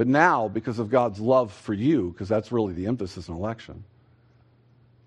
But 0.00 0.06
now, 0.06 0.48
because 0.48 0.78
of 0.78 0.88
God's 0.88 1.20
love 1.20 1.52
for 1.52 1.74
you, 1.74 2.08
because 2.08 2.26
that's 2.26 2.50
really 2.50 2.72
the 2.72 2.86
emphasis 2.86 3.28
in 3.28 3.34
election, 3.34 3.84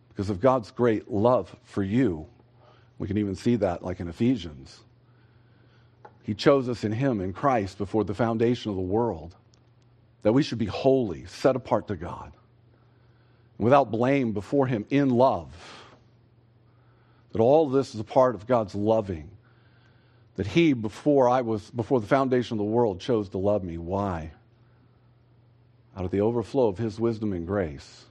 because 0.10 0.30
of 0.30 0.40
God's 0.40 0.70
great 0.70 1.10
love 1.10 1.56
for 1.64 1.82
you, 1.82 2.28
we 3.00 3.08
can 3.08 3.18
even 3.18 3.34
see 3.34 3.56
that 3.56 3.84
like 3.84 4.00
in 4.02 4.08
Ephesians. 4.08 4.82
He 6.22 6.36
chose 6.36 6.70
us 6.70 6.84
in 6.84 6.92
Him, 6.92 7.22
in 7.22 7.34
Christ, 7.34 7.80
before 7.80 8.04
the 8.04 8.14
foundation 8.14 8.70
of 8.70 8.76
the 8.76 8.84
world, 8.84 9.36
that 10.22 10.34
we 10.34 10.44
should 10.44 10.60
be 10.60 10.68
holy, 10.68 11.26
set 11.26 11.56
apart 11.56 11.88
to 11.88 11.96
God, 11.96 12.32
without 13.58 13.90
blame 13.90 14.32
before 14.32 14.68
Him 14.68 14.86
in 14.92 15.10
love. 15.10 15.50
That 17.32 17.42
all 17.42 17.68
this 17.68 17.96
is 17.96 18.00
a 18.00 18.04
part 18.04 18.36
of 18.36 18.46
God's 18.46 18.76
loving. 18.76 19.32
That 20.36 20.46
He, 20.46 20.74
before 20.74 21.30
I 21.30 21.42
was, 21.42 21.72
before 21.72 22.00
the 22.00 22.06
foundation 22.06 22.54
of 22.54 22.60
the 22.60 22.72
world, 22.72 23.02
chose 23.02 23.30
to 23.30 23.40
love 23.40 23.64
me. 23.64 23.80
Why? 23.80 24.34
Out 25.96 26.06
of 26.06 26.12
the 26.12 26.22
overflow 26.22 26.68
of 26.68 26.78
His 26.78 27.00
wisdom 27.00 27.34
and 27.34 27.46
grace. 27.46 28.06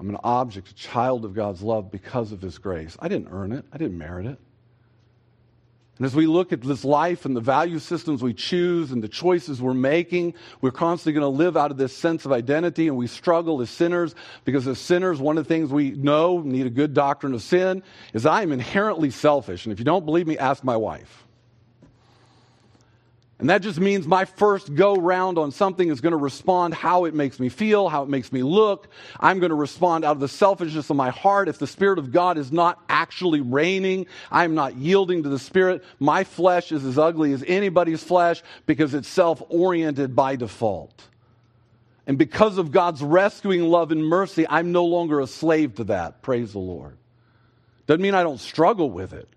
I'm 0.00 0.08
an 0.08 0.18
object, 0.22 0.68
a 0.68 0.74
child 0.74 1.24
of 1.24 1.34
God's 1.34 1.62
love 1.62 1.90
because 1.90 2.32
of 2.32 2.40
His 2.40 2.58
grace. 2.58 2.96
I 3.00 3.08
didn't 3.08 3.28
earn 3.30 3.52
it, 3.52 3.64
I 3.72 3.78
didn't 3.78 3.98
merit 3.98 4.26
it. 4.26 4.38
And 5.98 6.06
as 6.06 6.14
we 6.14 6.26
look 6.28 6.52
at 6.52 6.60
this 6.60 6.84
life 6.84 7.24
and 7.24 7.34
the 7.34 7.40
value 7.40 7.80
systems 7.80 8.22
we 8.22 8.32
choose 8.32 8.92
and 8.92 9.02
the 9.02 9.08
choices 9.08 9.60
we're 9.60 9.74
making, 9.74 10.34
we're 10.60 10.70
constantly 10.70 11.18
going 11.18 11.32
to 11.32 11.36
live 11.36 11.56
out 11.56 11.72
of 11.72 11.76
this 11.76 11.94
sense 11.94 12.24
of 12.24 12.30
identity 12.30 12.86
and 12.86 12.96
we 12.96 13.08
struggle 13.08 13.60
as 13.60 13.68
sinners 13.68 14.14
because 14.44 14.68
as 14.68 14.78
sinners, 14.78 15.18
one 15.18 15.36
of 15.38 15.44
the 15.44 15.48
things 15.48 15.70
we 15.70 15.90
know, 15.90 16.40
need 16.40 16.66
a 16.66 16.70
good 16.70 16.94
doctrine 16.94 17.34
of 17.34 17.42
sin, 17.42 17.82
is 18.14 18.26
I 18.26 18.42
am 18.42 18.52
inherently 18.52 19.10
selfish. 19.10 19.66
And 19.66 19.72
if 19.72 19.80
you 19.80 19.84
don't 19.84 20.04
believe 20.04 20.28
me, 20.28 20.38
ask 20.38 20.62
my 20.62 20.76
wife. 20.76 21.26
And 23.40 23.50
that 23.50 23.62
just 23.62 23.78
means 23.78 24.04
my 24.06 24.24
first 24.24 24.74
go 24.74 24.96
round 24.96 25.38
on 25.38 25.52
something 25.52 25.90
is 25.90 26.00
going 26.00 26.10
to 26.10 26.16
respond 26.16 26.74
how 26.74 27.04
it 27.04 27.14
makes 27.14 27.38
me 27.38 27.48
feel, 27.48 27.88
how 27.88 28.02
it 28.02 28.08
makes 28.08 28.32
me 28.32 28.42
look. 28.42 28.88
I'm 29.20 29.38
going 29.38 29.50
to 29.50 29.56
respond 29.56 30.04
out 30.04 30.12
of 30.12 30.20
the 30.20 30.28
selfishness 30.28 30.90
of 30.90 30.96
my 30.96 31.10
heart. 31.10 31.48
If 31.48 31.58
the 31.58 31.68
Spirit 31.68 32.00
of 32.00 32.10
God 32.10 32.36
is 32.36 32.50
not 32.50 32.82
actually 32.88 33.40
reigning, 33.40 34.06
I'm 34.32 34.56
not 34.56 34.74
yielding 34.76 35.22
to 35.22 35.28
the 35.28 35.38
Spirit. 35.38 35.84
My 36.00 36.24
flesh 36.24 36.72
is 36.72 36.84
as 36.84 36.98
ugly 36.98 37.32
as 37.32 37.44
anybody's 37.46 38.02
flesh 38.02 38.42
because 38.66 38.92
it's 38.92 39.08
self 39.08 39.40
oriented 39.48 40.16
by 40.16 40.34
default. 40.34 41.04
And 42.08 42.18
because 42.18 42.58
of 42.58 42.72
God's 42.72 43.02
rescuing 43.02 43.62
love 43.62 43.92
and 43.92 44.04
mercy, 44.04 44.46
I'm 44.48 44.72
no 44.72 44.84
longer 44.84 45.20
a 45.20 45.28
slave 45.28 45.76
to 45.76 45.84
that. 45.84 46.22
Praise 46.22 46.52
the 46.52 46.58
Lord. 46.58 46.96
Doesn't 47.86 48.02
mean 48.02 48.14
I 48.14 48.24
don't 48.24 48.40
struggle 48.40 48.90
with 48.90 49.12
it. 49.12 49.28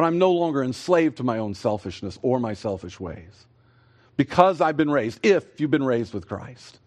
But 0.00 0.06
I'm 0.06 0.18
no 0.18 0.32
longer 0.32 0.64
enslaved 0.64 1.18
to 1.18 1.24
my 1.24 1.36
own 1.36 1.52
selfishness 1.52 2.18
or 2.22 2.40
my 2.40 2.54
selfish 2.54 2.98
ways. 2.98 3.44
Because 4.16 4.62
I've 4.62 4.78
been 4.78 4.90
raised, 4.90 5.20
if 5.22 5.60
you've 5.60 5.70
been 5.70 5.84
raised 5.84 6.14
with 6.14 6.26
Christ. 6.26 6.78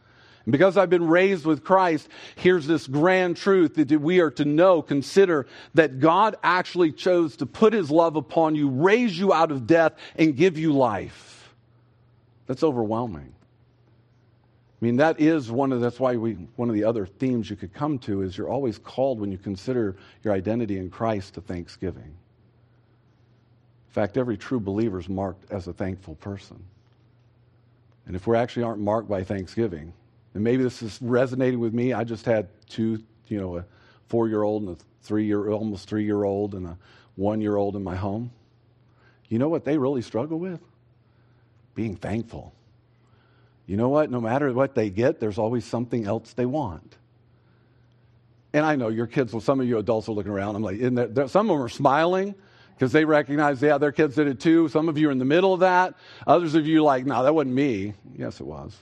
And 0.45 0.52
because 0.52 0.78
I've 0.78 0.89
been 0.89 1.08
raised 1.08 1.45
with 1.45 1.63
Christ, 1.63 2.10
here's 2.38 2.65
this 2.65 2.88
grand 2.88 3.38
truth 3.38 3.76
that 3.76 3.91
we 3.91 4.19
are 4.19 4.32
to 4.32 4.45
know, 4.45 4.82
consider 4.82 5.45
that 5.76 5.99
God 5.99 6.38
actually 6.41 6.91
chose 6.91 7.36
to 7.36 7.45
put 7.45 7.71
his 7.71 7.91
love 7.91 8.15
upon 8.15 8.56
you, 8.56 8.67
raise 8.67 9.15
you 9.15 9.32
out 9.32 9.52
of 9.52 9.67
death, 9.67 9.93
and 10.15 10.36
give 10.36 10.58
you 10.58 10.73
life. 10.73 11.54
That's 12.47 12.63
overwhelming. 12.63 13.32
I 14.82 14.86
mean, 14.86 14.95
that 14.95 15.21
is 15.21 15.52
one 15.52 15.71
of 15.71 15.82
that's 15.82 15.99
why 15.99 16.15
we 16.15 16.34
one 16.56 16.67
of 16.67 16.73
the 16.73 16.86
other 16.86 17.06
themes 17.06 17.47
you 17.47 17.58
could 17.58 17.76
come 17.76 17.99
to 17.99 18.23
is 18.23 18.36
you're 18.36 18.49
always 18.49 18.80
called 18.80 19.19
when 19.19 19.32
you 19.32 19.38
consider 19.38 19.97
your 20.23 20.34
identity 20.34 20.80
in 20.80 20.89
Christ 20.89 21.36
to 21.36 21.41
thanksgiving. 21.41 22.15
In 23.93 24.01
fact, 24.01 24.17
every 24.17 24.38
true 24.38 24.60
believer 24.60 24.99
is 24.99 25.08
marked 25.08 25.51
as 25.51 25.67
a 25.67 25.73
thankful 25.73 26.15
person. 26.15 26.63
And 28.08 28.15
if 28.15 28.25
we 28.25 28.36
actually 28.36 28.63
aren't 28.63 28.82
marked 28.82 29.08
by 29.08 29.23
thanksgiving, 29.23 29.93
and 30.34 30.43
maybe 30.43 30.63
this 30.63 30.82
is 30.82 30.97
resonating 30.99 31.60
with 31.60 31.75
me, 31.75 31.93
I 31.93 32.03
just 32.03 32.25
had 32.25 32.47
two, 32.67 33.03
you 33.27 33.39
know, 33.39 33.58
a 33.58 33.65
four 34.08 34.27
year 34.27 34.41
old 34.41 34.63
and 34.63 34.75
a 34.75 34.79
three 35.03 35.25
year, 35.25 35.51
almost 35.51 35.88
three 35.88 36.06
year 36.06 36.23
old 36.23 36.56
and 36.56 36.65
a 36.65 36.77
one 37.17 37.39
year 37.39 37.56
old 37.56 37.75
in 37.75 37.84
my 37.84 37.95
home. 37.95 38.32
You 39.29 39.38
know 39.38 39.47
what 39.47 39.63
they 39.63 39.77
really 39.77 40.01
struggle 40.01 40.39
with? 40.39 40.60
Being 41.75 41.95
thankful. 41.95 42.51
You 43.67 43.77
know 43.77 43.89
what? 43.89 44.10
No 44.10 44.19
matter 44.19 44.51
what 44.53 44.73
they 44.73 44.89
get, 44.89 45.19
there's 45.19 45.38
always 45.38 45.65
something 45.65 46.08
else 46.08 46.34
they 46.34 46.47
want. 46.47 46.95
And 48.53 48.65
I 48.65 48.75
know 48.75 48.88
your 48.88 49.06
kids, 49.06 49.34
well, 49.34 49.39
some 49.39 49.60
of 49.60 49.67
you 49.67 49.77
adults 49.77 50.10
are 50.10 50.13
looking 50.13 50.32
around. 50.32 50.56
I'm 50.56 50.63
like, 50.63 50.79
some 51.29 51.47
of 51.47 51.56
them 51.56 51.62
are 51.62 51.69
smiling 51.69 52.34
because 52.75 52.91
they 52.91 53.05
recognize, 53.05 53.62
yeah, 53.62 53.77
their 53.77 53.91
kids 53.91 54.15
did 54.15 54.27
it 54.27 54.39
too. 54.39 54.67
Some 54.69 54.89
of 54.89 54.97
you 54.97 55.09
are 55.09 55.12
in 55.12 55.19
the 55.19 55.25
middle 55.25 55.53
of 55.53 55.62
that. 55.62 55.95
Others 56.27 56.55
of 56.55 56.65
you 56.65 56.83
like, 56.83 57.05
no, 57.05 57.23
that 57.23 57.33
wasn't 57.33 57.55
me. 57.55 57.93
Yes, 58.17 58.39
it 58.39 58.45
was. 58.45 58.75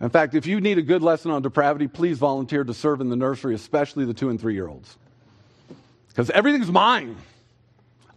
In 0.00 0.10
fact, 0.10 0.34
if 0.34 0.46
you 0.46 0.60
need 0.60 0.78
a 0.78 0.82
good 0.82 1.00
lesson 1.00 1.30
on 1.30 1.42
depravity, 1.42 1.86
please 1.86 2.18
volunteer 2.18 2.64
to 2.64 2.74
serve 2.74 3.00
in 3.00 3.08
the 3.08 3.14
nursery, 3.14 3.54
especially 3.54 4.04
the 4.04 4.12
two 4.12 4.30
and 4.30 4.40
three 4.40 4.54
year 4.54 4.66
olds. 4.66 4.98
Because 6.08 6.28
everything's 6.30 6.70
mine. 6.70 7.16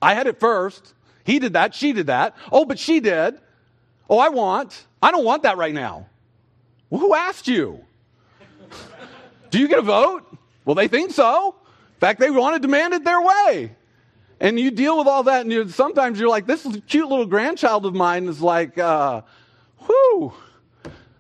I 0.02 0.16
had 0.16 0.26
it 0.26 0.40
first. 0.40 0.94
He 1.24 1.38
did 1.38 1.54
that. 1.54 1.76
She 1.76 1.94
did 1.94 2.08
that. 2.08 2.36
Oh, 2.52 2.66
but 2.66 2.80
she 2.80 3.00
did. 3.00 3.40
Oh, 4.10 4.18
I 4.18 4.30
want. 4.30 4.86
I 5.02 5.12
don't 5.12 5.24
want 5.24 5.44
that 5.44 5.58
right 5.58 5.74
now. 5.74 6.08
Well, 6.90 7.00
who 7.00 7.14
asked 7.14 7.48
you? 7.48 7.86
Do 9.52 9.60
you 9.60 9.68
get 9.68 9.80
a 9.80 9.84
vote? 9.84 10.26
Well, 10.66 10.76
they 10.76 10.88
think 10.88 11.12
so. 11.12 11.56
In 11.96 12.00
fact, 12.00 12.20
they 12.20 12.30
want 12.30 12.56
to 12.56 12.60
demand 12.60 12.94
it 12.94 13.04
their 13.06 13.22
way. 13.22 13.76
And 14.40 14.60
you 14.60 14.70
deal 14.70 14.98
with 14.98 15.08
all 15.08 15.24
that, 15.24 15.42
and 15.42 15.52
you, 15.52 15.70
sometimes 15.70 16.20
you're 16.20 16.30
like, 16.30 16.46
this 16.46 16.68
cute 16.88 17.08
little 17.08 17.26
grandchild 17.26 17.86
of 17.86 17.96
mine 17.96 18.28
is 18.28 18.42
like, 18.42 18.78
uh, 18.78 19.22
whew, 19.86 20.34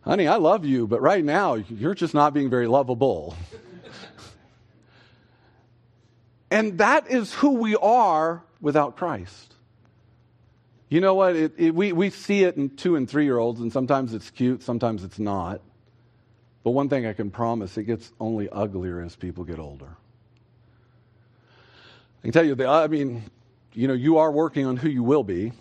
honey, 0.01 0.27
I 0.27 0.35
love 0.35 0.65
you, 0.65 0.85
but 0.85 1.01
right 1.01 1.23
now 1.23 1.53
you're 1.53 1.95
just 1.95 2.13
not 2.13 2.33
being 2.33 2.49
very 2.49 2.67
lovable. 2.67 3.37
and 6.51 6.77
that 6.79 7.09
is 7.09 7.33
who 7.33 7.51
we 7.51 7.77
are 7.77 8.43
without 8.59 8.97
Christ. 8.97 9.53
You 10.89 10.99
know 10.99 11.15
what? 11.15 11.37
It, 11.37 11.53
it, 11.57 11.73
we, 11.73 11.93
we 11.93 12.09
see 12.09 12.43
it 12.43 12.57
in 12.57 12.75
two 12.75 12.97
and 12.97 13.09
three 13.09 13.23
year 13.23 13.37
olds, 13.37 13.61
and 13.61 13.71
sometimes 13.71 14.13
it's 14.13 14.29
cute, 14.29 14.61
sometimes 14.61 15.05
it's 15.05 15.19
not. 15.19 15.61
But 16.65 16.71
one 16.71 16.89
thing 16.89 17.05
I 17.05 17.13
can 17.13 17.31
promise 17.31 17.77
it 17.77 17.85
gets 17.85 18.11
only 18.19 18.49
uglier 18.49 18.99
as 19.01 19.15
people 19.15 19.45
get 19.45 19.57
older. 19.57 19.95
I 22.25 22.29
can 22.29 22.33
tell 22.33 22.43
you, 22.43 22.67
I 22.67 22.87
mean, 22.87 23.21
you 23.73 23.87
know, 23.87 23.93
you 23.93 24.17
are 24.17 24.31
working 24.31 24.65
on 24.65 24.77
who 24.77 24.89
you 24.89 25.03
will 25.03 25.23
be, 25.23 25.51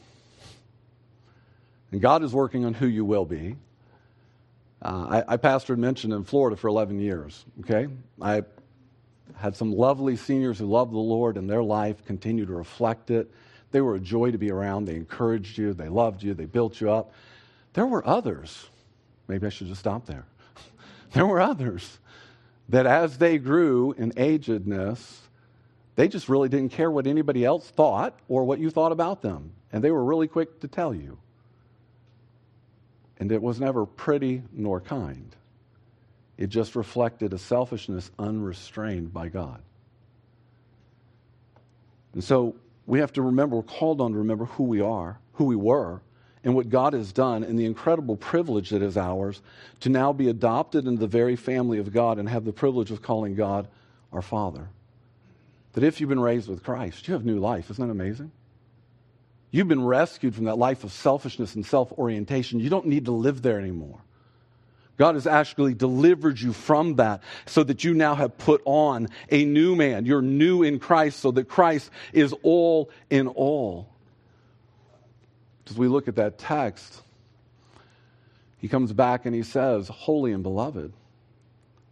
and 1.92 2.00
God 2.00 2.22
is 2.22 2.32
working 2.32 2.64
on 2.64 2.72
who 2.72 2.86
you 2.86 3.04
will 3.04 3.26
be. 3.26 3.56
Uh, 4.80 5.22
I, 5.28 5.34
I 5.34 5.36
pastored 5.36 5.76
mentioned 5.76 6.14
in 6.14 6.24
Florida 6.24 6.56
for 6.56 6.68
11 6.68 7.00
years, 7.00 7.44
okay? 7.60 7.88
I 8.18 8.44
had 9.36 9.54
some 9.54 9.72
lovely 9.72 10.16
seniors 10.16 10.58
who 10.58 10.64
loved 10.64 10.94
the 10.94 10.98
Lord, 10.98 11.36
and 11.36 11.50
their 11.50 11.62
life 11.62 12.02
continued 12.06 12.48
to 12.48 12.54
reflect 12.54 13.10
it. 13.10 13.30
They 13.70 13.82
were 13.82 13.96
a 13.96 14.00
joy 14.00 14.30
to 14.30 14.38
be 14.38 14.50
around. 14.50 14.86
They 14.86 14.96
encouraged 14.96 15.58
you, 15.58 15.74
they 15.74 15.90
loved 15.90 16.22
you, 16.22 16.32
they 16.32 16.46
built 16.46 16.80
you 16.80 16.90
up. 16.90 17.12
There 17.74 17.86
were 17.86 18.08
others, 18.08 18.70
maybe 19.28 19.46
I 19.46 19.50
should 19.50 19.66
just 19.66 19.80
stop 19.80 20.06
there. 20.06 20.24
there 21.12 21.26
were 21.26 21.42
others 21.42 21.98
that 22.70 22.86
as 22.86 23.18
they 23.18 23.36
grew 23.36 23.92
in 23.98 24.12
agedness, 24.12 25.23
they 25.96 26.08
just 26.08 26.28
really 26.28 26.48
didn't 26.48 26.72
care 26.72 26.90
what 26.90 27.06
anybody 27.06 27.44
else 27.44 27.68
thought 27.70 28.18
or 28.28 28.44
what 28.44 28.58
you 28.58 28.70
thought 28.70 28.92
about 28.92 29.22
them. 29.22 29.52
And 29.72 29.82
they 29.82 29.90
were 29.90 30.04
really 30.04 30.28
quick 30.28 30.60
to 30.60 30.68
tell 30.68 30.94
you. 30.94 31.18
And 33.18 33.30
it 33.30 33.40
was 33.40 33.60
never 33.60 33.86
pretty 33.86 34.42
nor 34.52 34.80
kind. 34.80 35.34
It 36.36 36.48
just 36.48 36.74
reflected 36.74 37.32
a 37.32 37.38
selfishness 37.38 38.10
unrestrained 38.18 39.12
by 39.12 39.28
God. 39.28 39.62
And 42.12 42.22
so 42.22 42.56
we 42.86 42.98
have 42.98 43.12
to 43.12 43.22
remember, 43.22 43.56
we're 43.56 43.62
called 43.62 44.00
on 44.00 44.12
to 44.12 44.18
remember 44.18 44.46
who 44.46 44.64
we 44.64 44.80
are, 44.80 45.18
who 45.34 45.44
we 45.44 45.56
were, 45.56 46.00
and 46.42 46.54
what 46.54 46.68
God 46.68 46.92
has 46.92 47.12
done, 47.12 47.42
and 47.42 47.58
the 47.58 47.64
incredible 47.64 48.16
privilege 48.16 48.70
that 48.70 48.82
is 48.82 48.96
ours 48.96 49.40
to 49.80 49.88
now 49.88 50.12
be 50.12 50.28
adopted 50.28 50.86
into 50.86 51.00
the 51.00 51.06
very 51.06 51.36
family 51.36 51.78
of 51.78 51.92
God 51.92 52.18
and 52.18 52.28
have 52.28 52.44
the 52.44 52.52
privilege 52.52 52.90
of 52.90 53.00
calling 53.00 53.34
God 53.34 53.68
our 54.12 54.22
Father. 54.22 54.68
That 55.74 55.84
if 55.84 56.00
you've 56.00 56.08
been 56.08 56.20
raised 56.20 56.48
with 56.48 56.62
Christ, 56.62 57.06
you 57.06 57.14
have 57.14 57.24
new 57.24 57.38
life. 57.38 57.70
Isn't 57.70 57.86
that 57.86 57.92
amazing? 57.92 58.32
You've 59.50 59.68
been 59.68 59.84
rescued 59.84 60.34
from 60.34 60.44
that 60.44 60.56
life 60.56 60.82
of 60.82 60.92
selfishness 60.92 61.54
and 61.54 61.64
self 61.64 61.92
orientation. 61.92 62.58
You 62.58 62.70
don't 62.70 62.86
need 62.86 63.04
to 63.04 63.12
live 63.12 63.42
there 63.42 63.58
anymore. 63.60 64.00
God 64.96 65.16
has 65.16 65.26
actually 65.26 65.74
delivered 65.74 66.40
you 66.40 66.52
from 66.52 66.96
that 66.96 67.22
so 67.46 67.64
that 67.64 67.82
you 67.82 67.94
now 67.94 68.14
have 68.14 68.38
put 68.38 68.62
on 68.64 69.08
a 69.30 69.44
new 69.44 69.74
man. 69.74 70.06
You're 70.06 70.22
new 70.22 70.62
in 70.62 70.78
Christ 70.78 71.18
so 71.18 71.32
that 71.32 71.48
Christ 71.48 71.90
is 72.12 72.32
all 72.42 72.90
in 73.10 73.26
all. 73.26 73.88
As 75.68 75.76
we 75.76 75.88
look 75.88 76.06
at 76.06 76.16
that 76.16 76.38
text, 76.38 77.02
he 78.58 78.68
comes 78.68 78.92
back 78.92 79.26
and 79.26 79.34
he 79.34 79.42
says, 79.42 79.88
Holy 79.88 80.32
and 80.32 80.42
beloved. 80.42 80.92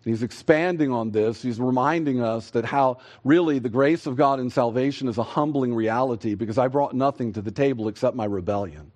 He's 0.05 0.23
expanding 0.23 0.91
on 0.91 1.11
this. 1.11 1.43
He's 1.43 1.61
reminding 1.61 2.21
us 2.21 2.51
that 2.51 2.65
how 2.65 2.99
really 3.25 3.59
the 3.59 3.69
grace 3.69 4.07
of 4.07 4.17
God 4.17 4.41
in 4.41 4.51
salvation 4.51 5.09
is 5.09 5.19
a 5.19 5.23
humbling 5.23 5.75
reality 5.75 6.35
because 6.35 6.59
I 6.59 6.69
brought 6.69 6.95
nothing 6.95 7.33
to 7.35 7.43
the 7.43 7.53
table 7.53 7.89
except 7.89 8.17
my 8.17 8.25
rebellion. 8.25 8.91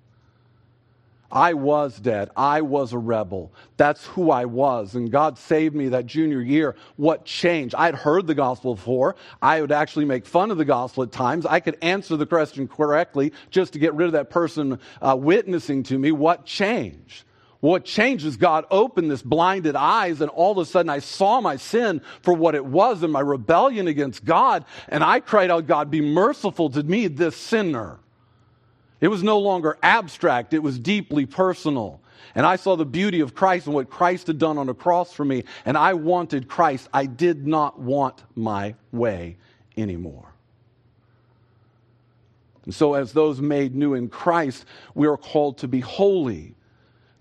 I 1.31 1.55
was 1.55 1.99
dead. 1.99 2.31
I 2.37 2.61
was 2.61 2.92
a 2.92 2.99
rebel. 2.99 3.53
That's 3.77 4.07
who 4.07 4.31
I 4.31 4.45
was. 4.45 4.95
And 4.95 5.11
God 5.11 5.38
saved 5.38 5.75
me 5.75 5.88
that 5.88 6.07
junior 6.07 6.40
year. 6.40 6.77
What 6.97 7.25
changed? 7.25 7.75
I 7.75 7.87
had 7.87 7.97
heard 7.97 8.27
the 8.27 8.35
gospel 8.35 8.77
before. 8.77 9.16
I 9.42 9.61
would 9.61 9.73
actually 9.73 10.05
make 10.05 10.25
fun 10.25 10.51
of 10.51 10.59
the 10.59 10.64
gospel 10.64 11.03
at 11.03 11.12
times. 11.12 11.45
I 11.45 11.61
could 11.61 11.79
answer 11.83 12.16
the 12.16 12.27
question 12.27 12.69
correctly 12.69 13.33
just 13.51 13.73
to 13.73 13.79
get 13.79 13.95
rid 13.95 14.07
of 14.07 14.12
that 14.12 14.31
person 14.31 14.79
uh, 15.03 15.16
witnessing 15.19 15.83
to 15.85 15.99
me. 15.99 16.12
What 16.12 16.47
changed? 16.47 17.26
What 17.61 17.85
changes? 17.85 18.37
God 18.37 18.66
opened 18.71 19.11
this 19.11 19.23
blinded 19.23 19.77
eyes, 19.77 20.21
and 20.21 20.31
all 20.31 20.53
of 20.53 20.59
a 20.59 20.66
sudden 20.66 20.90
I 20.90 20.99
saw 20.99 21.40
my 21.40 21.57
sin 21.57 22.03
for 22.23 22.35
what 22.35 22.55
it 22.55 22.64
was 22.64 23.03
and 23.03 23.12
my 23.12 23.21
rebellion 23.21 23.88
against 23.88 24.25
God. 24.25 24.64
And 24.88 25.03
I 25.03 25.21
cried 25.21 25.51
out, 25.51 25.66
God, 25.66 25.90
be 25.90 26.01
merciful 26.01 26.71
to 26.71 26.83
me, 26.83 27.07
this 27.09 27.37
sinner. 27.37 27.99
It 29.01 29.09
was 29.09 29.23
no 29.23 29.38
longer 29.38 29.79
abstract, 29.83 30.55
it 30.55 30.62
was 30.62 30.79
deeply 30.79 31.27
personal. 31.27 32.01
And 32.35 32.45
I 32.45 32.57
saw 32.57 32.77
the 32.77 32.85
beauty 32.85 33.21
of 33.21 33.35
Christ 33.35 33.66
and 33.66 33.75
what 33.75 33.88
Christ 33.88 34.27
had 34.27 34.38
done 34.38 34.59
on 34.59 34.66
the 34.66 34.75
cross 34.75 35.12
for 35.12 35.25
me, 35.25 35.45
and 35.64 35.77
I 35.77 35.95
wanted 35.95 36.49
Christ. 36.49 36.88
I 36.92 37.07
did 37.07 37.47
not 37.47 37.79
want 37.79 38.23
my 38.35 38.75
way 38.92 39.38
anymore. 39.77 40.33
And 42.66 42.75
so, 42.75 42.95
as 42.95 43.12
those 43.12 43.40
made 43.40 43.75
new 43.75 43.95
in 43.95 44.09
Christ, 44.09 44.66
we 44.95 45.07
are 45.07 45.16
called 45.16 45.59
to 45.59 45.69
be 45.69 45.81
holy. 45.81 46.55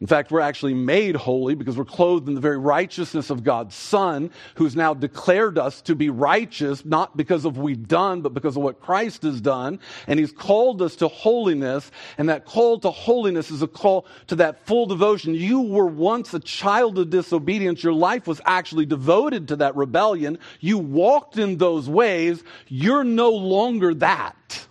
In 0.02 0.08
fact, 0.08 0.30
we're 0.30 0.42
actually 0.42 0.74
made 0.74 1.16
holy 1.16 1.56
because 1.56 1.78
we're 1.78 1.86
clothed 1.86 2.28
in 2.28 2.36
the 2.36 2.42
very 2.42 2.58
righteousness 2.58 3.30
of 3.30 3.46
God's 3.46 3.76
Son, 3.76 4.30
who's 4.56 4.76
now 4.76 4.94
declared 4.94 5.58
us 5.58 5.82
to 5.84 5.96
be 5.96 6.10
righteous, 6.10 6.84
not 6.84 7.16
because 7.16 7.46
of 7.46 7.56
what 7.56 7.64
we've 7.64 7.88
done, 7.88 8.22
but 8.22 8.34
because 8.34 8.58
of 8.58 8.64
what 8.64 8.82
Christ 8.82 9.24
has 9.24 9.40
done. 9.40 9.80
And 10.08 10.20
He's 10.20 10.34
called 10.34 10.82
us 10.82 10.98
to 10.98 11.08
holiness. 11.08 11.92
And 12.18 12.28
that 12.28 12.44
call 12.44 12.78
to 12.82 12.92
holiness 12.92 13.50
is 13.52 13.62
a 13.62 13.68
call 13.68 14.06
to 14.28 14.36
that 14.36 14.66
full 14.66 14.86
devotion. 14.86 15.34
You 15.34 15.62
were 15.62 15.88
once 15.88 16.34
a 16.34 16.42
child 16.42 17.00
of 17.00 17.10
disobedience. 17.10 17.82
Your 17.82 17.94
life 17.94 18.28
was 18.28 18.42
actually 18.46 18.86
devoted 18.86 19.48
to 19.48 19.56
that 19.58 19.78
rebellion. 19.78 20.40
You 20.60 20.78
walked 20.78 21.38
in 21.38 21.58
those 21.58 21.88
ways. 21.88 22.44
You're 22.68 23.06
no 23.06 23.30
longer 23.30 23.94
that. 23.94 24.68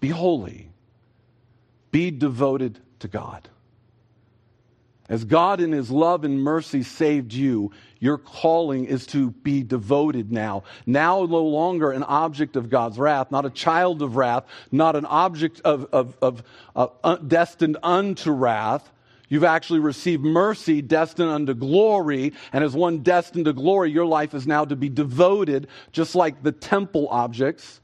Be 0.00 0.10
holy. 0.10 0.68
Be 1.90 2.10
devoted 2.10 2.78
to 2.98 3.08
God. 3.08 3.48
As 5.08 5.24
God 5.24 5.60
in 5.60 5.72
His 5.72 5.90
love 5.90 6.24
and 6.24 6.42
mercy 6.42 6.82
saved 6.82 7.34
you, 7.34 7.72
your 8.00 8.16
calling 8.16 8.86
is 8.86 9.06
to 9.08 9.30
be 9.30 9.62
devoted 9.62 10.32
now. 10.32 10.64
Now, 10.86 11.24
no 11.24 11.44
longer 11.44 11.90
an 11.90 12.02
object 12.02 12.56
of 12.56 12.70
God's 12.70 12.98
wrath, 12.98 13.30
not 13.30 13.44
a 13.44 13.50
child 13.50 14.00
of 14.00 14.16
wrath, 14.16 14.44
not 14.72 14.96
an 14.96 15.04
object 15.04 15.60
of, 15.62 15.86
of, 15.92 16.16
of 16.22 16.42
uh, 16.74 17.16
destined 17.16 17.76
unto 17.82 18.30
wrath. 18.30 18.90
You've 19.28 19.44
actually 19.44 19.80
received 19.80 20.22
mercy 20.22 20.80
destined 20.80 21.30
unto 21.30 21.54
glory. 21.54 22.32
And 22.52 22.64
as 22.64 22.74
one 22.74 22.98
destined 22.98 23.44
to 23.46 23.52
glory, 23.52 23.90
your 23.90 24.06
life 24.06 24.32
is 24.32 24.46
now 24.46 24.64
to 24.64 24.76
be 24.76 24.88
devoted, 24.88 25.68
just 25.92 26.14
like 26.14 26.42
the 26.42 26.52
temple 26.52 27.08
objects 27.10 27.80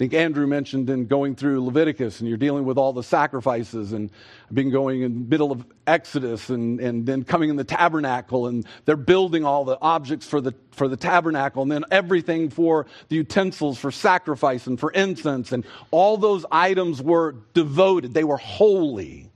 think 0.00 0.14
Andrew 0.14 0.46
mentioned 0.46 0.88
in 0.88 1.04
going 1.04 1.34
through 1.34 1.62
Leviticus, 1.62 2.20
and 2.20 2.28
you're 2.30 2.38
dealing 2.38 2.64
with 2.64 2.78
all 2.78 2.94
the 2.94 3.02
sacrifices, 3.02 3.92
and 3.92 4.10
been 4.50 4.70
going 4.70 5.02
in 5.02 5.12
the 5.12 5.28
middle 5.28 5.52
of 5.52 5.62
Exodus, 5.86 6.48
and, 6.48 6.80
and 6.80 7.04
then 7.04 7.22
coming 7.22 7.50
in 7.50 7.56
the 7.56 7.64
tabernacle, 7.64 8.46
and 8.46 8.64
they're 8.86 8.96
building 8.96 9.44
all 9.44 9.66
the 9.66 9.76
objects 9.82 10.26
for 10.26 10.40
the, 10.40 10.54
for 10.70 10.88
the 10.88 10.96
tabernacle, 10.96 11.62
and 11.62 11.70
then 11.70 11.84
everything 11.90 12.48
for 12.48 12.86
the 13.10 13.16
utensils 13.16 13.78
for 13.78 13.90
sacrifice 13.90 14.66
and 14.66 14.80
for 14.80 14.90
incense, 14.90 15.52
and 15.52 15.66
all 15.90 16.16
those 16.16 16.46
items 16.50 17.02
were 17.02 17.34
devoted, 17.52 18.14
they 18.14 18.24
were 18.24 18.38
holy. 18.38 19.30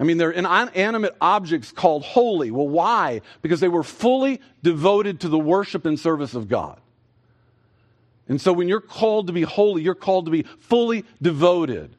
I 0.00 0.02
mean, 0.02 0.18
they're 0.18 0.32
inanimate 0.32 1.14
objects 1.20 1.70
called 1.70 2.02
holy. 2.02 2.50
Well, 2.50 2.66
why? 2.66 3.20
Because 3.40 3.60
they 3.60 3.68
were 3.68 3.84
fully 3.84 4.40
devoted 4.64 5.20
to 5.20 5.28
the 5.28 5.38
worship 5.38 5.86
and 5.86 6.00
service 6.00 6.34
of 6.34 6.48
God. 6.48 6.81
And 8.28 8.40
so 8.40 8.52
when 8.52 8.68
you're 8.68 8.80
called 8.80 9.26
to 9.26 9.32
be 9.32 9.42
holy, 9.42 9.82
you're 9.82 9.94
called 9.94 10.26
to 10.26 10.30
be 10.30 10.42
fully 10.42 11.04
devoted 11.20 11.94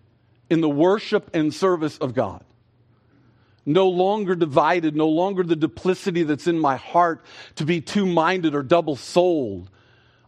in 0.49 0.61
the 0.61 0.69
worship 0.69 1.29
and 1.33 1.53
service 1.53 1.97
of 1.97 2.13
God. 2.13 2.43
No 3.65 3.87
longer 3.87 4.35
divided, 4.35 4.95
no 4.95 5.07
longer 5.07 5.43
the 5.43 5.55
duplicity 5.55 6.23
that's 6.23 6.47
in 6.47 6.59
my 6.59 6.75
heart 6.75 7.23
to 7.55 7.65
be 7.65 7.81
two 7.81 8.05
minded 8.05 8.55
or 8.55 8.63
double 8.63 8.95
souled. 8.95 9.69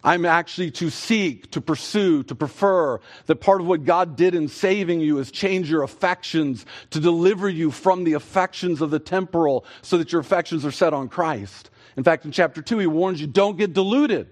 I'm 0.05 0.23
actually 0.23 0.69
to 0.71 0.91
seek, 0.91 1.49
to 1.51 1.61
pursue, 1.61 2.21
to 2.23 2.35
prefer 2.35 2.99
that 3.25 3.37
part 3.37 3.59
of 3.59 3.67
what 3.67 3.85
God 3.85 4.15
did 4.15 4.35
in 4.35 4.47
saving 4.47 5.01
you 5.01 5.17
is 5.17 5.31
change 5.31 5.69
your 5.69 5.81
affections, 5.81 6.63
to 6.91 6.99
deliver 6.99 7.49
you 7.49 7.71
from 7.71 8.03
the 8.03 8.13
affections 8.13 8.81
of 8.81 8.91
the 8.91 8.99
temporal 8.99 9.65
so 9.81 9.97
that 9.97 10.11
your 10.11 10.21
affections 10.21 10.63
are 10.63 10.71
set 10.71 10.93
on 10.93 11.09
Christ. 11.09 11.71
In 11.97 12.03
fact, 12.03 12.23
in 12.23 12.31
chapter 12.31 12.61
2, 12.61 12.77
he 12.77 12.87
warns 12.87 13.19
you 13.19 13.25
don't 13.25 13.57
get 13.57 13.73
deluded. 13.73 14.29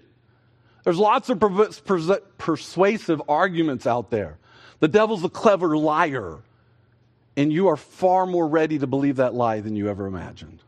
There's 0.84 0.98
lots 0.98 1.30
of 1.30 1.42
persuasive 2.38 3.22
arguments 3.28 3.86
out 3.86 4.10
there. 4.10 4.38
The 4.80 4.88
devil's 4.88 5.24
a 5.24 5.30
clever 5.30 5.76
liar, 5.76 6.38
and 7.36 7.52
you 7.52 7.68
are 7.68 7.76
far 7.76 8.26
more 8.26 8.46
ready 8.46 8.78
to 8.78 8.86
believe 8.86 9.16
that 9.16 9.34
lie 9.34 9.60
than 9.60 9.76
you 9.76 9.88
ever 9.88 10.06
imagined. 10.06 10.60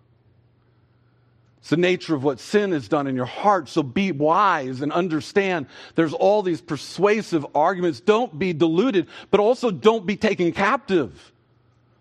It's 1.59 1.70
the 1.70 1.76
nature 1.76 2.14
of 2.14 2.22
what 2.22 2.40
sin 2.40 2.72
has 2.72 2.88
done 2.88 3.09
in 3.09 3.16
your 3.16 3.26
heart. 3.26 3.68
So 3.68 3.83
be 3.83 4.12
wise 4.12 4.81
and 4.81 4.92
understand 4.92 5.66
there's 5.96 6.14
all 6.14 6.42
these 6.42 6.61
persuasive 6.61 7.44
arguments. 7.55 8.00
Don't 8.00 8.38
be 8.38 8.52
deluded, 8.52 9.09
but 9.31 9.40
also 9.40 9.70
don't 9.70 10.07
be 10.07 10.16
taken 10.16 10.52
captive. 10.52 11.33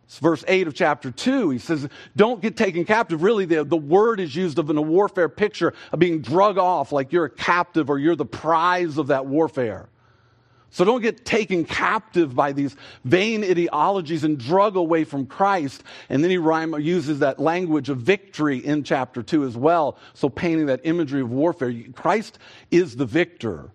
It's 0.05 0.19
verse 0.19 0.43
8 0.47 0.67
of 0.67 0.75
chapter 0.75 1.09
2. 1.09 1.49
He 1.49 1.57
says, 1.57 1.87
Don't 2.15 2.41
get 2.41 2.55
taken 2.55 2.85
captive. 2.85 3.23
Really, 3.23 3.45
the, 3.45 3.63
the 3.63 3.75
word 3.75 4.19
is 4.19 4.35
used 4.35 4.59
of 4.59 4.69
in 4.69 4.77
a 4.77 4.81
warfare 4.81 5.29
picture 5.29 5.73
of 5.91 5.99
being 5.99 6.21
drug 6.21 6.57
off 6.57 6.91
like 6.91 7.11
you're 7.11 7.25
a 7.25 7.29
captive 7.29 7.89
or 7.89 7.97
you're 7.97 8.15
the 8.15 8.25
prize 8.25 8.97
of 8.97 9.07
that 9.07 9.25
warfare. 9.25 9.89
So 10.69 10.83
don't 10.83 11.01
get 11.01 11.25
taken 11.25 11.63
captive 11.63 12.35
by 12.35 12.51
these 12.51 12.75
vain 13.05 13.45
ideologies 13.45 14.25
and 14.25 14.37
drug 14.37 14.75
away 14.75 15.05
from 15.05 15.25
Christ. 15.25 15.81
And 16.09 16.21
then 16.21 16.29
he 16.29 16.37
rhyme, 16.37 16.77
uses 16.79 17.19
that 17.19 17.39
language 17.39 17.89
of 17.89 17.99
victory 17.99 18.57
in 18.57 18.83
chapter 18.83 19.23
2 19.23 19.45
as 19.45 19.55
well. 19.55 19.97
So 20.13 20.27
painting 20.27 20.65
that 20.65 20.81
imagery 20.83 21.21
of 21.21 21.31
warfare. 21.31 21.73
Christ 21.93 22.39
is 22.71 22.97
the 22.97 23.05
victor. 23.05 23.71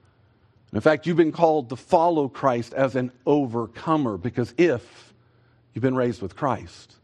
In 0.72 0.80
fact, 0.82 1.06
you've 1.06 1.16
been 1.16 1.32
called 1.32 1.70
to 1.70 1.76
follow 1.76 2.28
Christ 2.28 2.74
as 2.74 2.94
an 2.96 3.12
overcomer 3.24 4.18
because 4.18 4.52
if 4.58 5.09
you've 5.74 5.82
been 5.82 5.96
raised 5.96 6.22
with 6.22 6.36
Christ, 6.36 6.94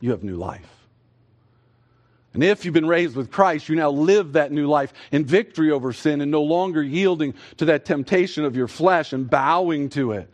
you 0.00 0.10
have 0.10 0.22
new 0.22 0.36
life. 0.36 0.68
And 2.34 2.44
if 2.44 2.64
you've 2.64 2.74
been 2.74 2.86
raised 2.86 3.16
with 3.16 3.30
Christ, 3.30 3.68
you 3.68 3.74
now 3.74 3.90
live 3.90 4.34
that 4.34 4.52
new 4.52 4.66
life 4.66 4.92
in 5.10 5.24
victory 5.24 5.70
over 5.70 5.92
sin 5.92 6.20
and 6.20 6.30
no 6.30 6.42
longer 6.42 6.82
yielding 6.82 7.34
to 7.56 7.64
that 7.66 7.84
temptation 7.84 8.44
of 8.44 8.54
your 8.54 8.68
flesh 8.68 9.12
and 9.12 9.28
bowing 9.28 9.88
to 9.90 10.12
it. 10.12 10.30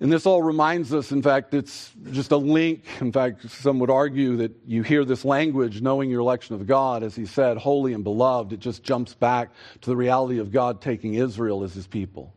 And 0.00 0.10
this 0.10 0.24
all 0.24 0.42
reminds 0.42 0.94
us, 0.94 1.12
in 1.12 1.22
fact, 1.22 1.52
it's 1.52 1.92
just 2.10 2.32
a 2.32 2.36
link. 2.36 2.84
In 3.00 3.12
fact, 3.12 3.50
some 3.50 3.78
would 3.80 3.90
argue 3.90 4.36
that 4.38 4.52
you 4.66 4.82
hear 4.82 5.04
this 5.04 5.26
language, 5.26 5.82
knowing 5.82 6.08
your 6.08 6.20
election 6.20 6.54
of 6.54 6.66
God, 6.66 7.02
as 7.02 7.14
he 7.14 7.26
said, 7.26 7.58
holy 7.58 7.92
and 7.92 8.02
beloved, 8.02 8.54
it 8.54 8.60
just 8.60 8.82
jumps 8.82 9.12
back 9.12 9.50
to 9.82 9.90
the 9.90 9.96
reality 9.96 10.38
of 10.38 10.50
God 10.52 10.80
taking 10.80 11.14
Israel 11.14 11.62
as 11.62 11.74
his 11.74 11.86
people. 11.86 12.32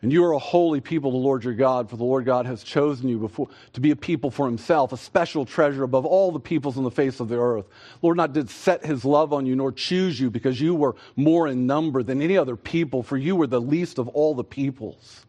And 0.00 0.12
you 0.12 0.24
are 0.24 0.32
a 0.32 0.38
holy 0.38 0.80
people, 0.80 1.10
the 1.10 1.16
Lord 1.16 1.42
your 1.42 1.54
God, 1.54 1.90
for 1.90 1.96
the 1.96 2.04
Lord 2.04 2.24
God 2.24 2.46
has 2.46 2.62
chosen 2.62 3.08
you 3.08 3.18
before, 3.18 3.48
to 3.72 3.80
be 3.80 3.90
a 3.90 3.96
people 3.96 4.30
for 4.30 4.46
himself, 4.46 4.92
a 4.92 4.96
special 4.96 5.44
treasure 5.44 5.82
above 5.82 6.06
all 6.06 6.30
the 6.30 6.38
peoples 6.38 6.78
on 6.78 6.84
the 6.84 6.90
face 6.90 7.18
of 7.18 7.28
the 7.28 7.36
earth. 7.36 7.66
Lord 8.00 8.16
not 8.16 8.32
did 8.32 8.48
set 8.48 8.86
his 8.86 9.04
love 9.04 9.32
on 9.32 9.44
you, 9.44 9.56
nor 9.56 9.72
choose 9.72 10.20
you, 10.20 10.30
because 10.30 10.60
you 10.60 10.76
were 10.76 10.94
more 11.16 11.48
in 11.48 11.66
number 11.66 12.04
than 12.04 12.22
any 12.22 12.38
other 12.38 12.54
people, 12.54 13.02
for 13.02 13.16
you 13.16 13.34
were 13.34 13.48
the 13.48 13.60
least 13.60 13.98
of 13.98 14.06
all 14.08 14.36
the 14.36 14.44
peoples. 14.44 15.26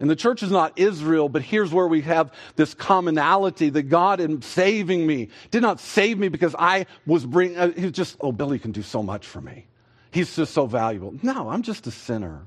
And 0.00 0.10
the 0.10 0.16
church 0.16 0.42
is 0.42 0.50
not 0.50 0.78
Israel, 0.78 1.30
but 1.30 1.42
here's 1.42 1.72
where 1.72 1.88
we 1.88 2.02
have 2.02 2.32
this 2.56 2.74
commonality 2.74 3.70
that 3.70 3.84
God 3.84 4.20
in 4.20 4.42
saving 4.42 5.06
me 5.06 5.30
did 5.50 5.62
not 5.62 5.80
save 5.80 6.18
me 6.18 6.28
because 6.28 6.54
I 6.58 6.86
was 7.06 7.24
bringing, 7.24 7.56
uh, 7.56 7.72
he 7.72 7.84
was 7.84 7.92
just, 7.92 8.16
oh, 8.20 8.32
Billy 8.32 8.58
can 8.58 8.72
do 8.72 8.82
so 8.82 9.02
much 9.02 9.26
for 9.26 9.40
me. 9.40 9.66
He's 10.10 10.36
just 10.36 10.52
so 10.52 10.66
valuable. 10.66 11.14
No, 11.22 11.48
I'm 11.48 11.62
just 11.62 11.86
a 11.86 11.90
sinner. 11.90 12.42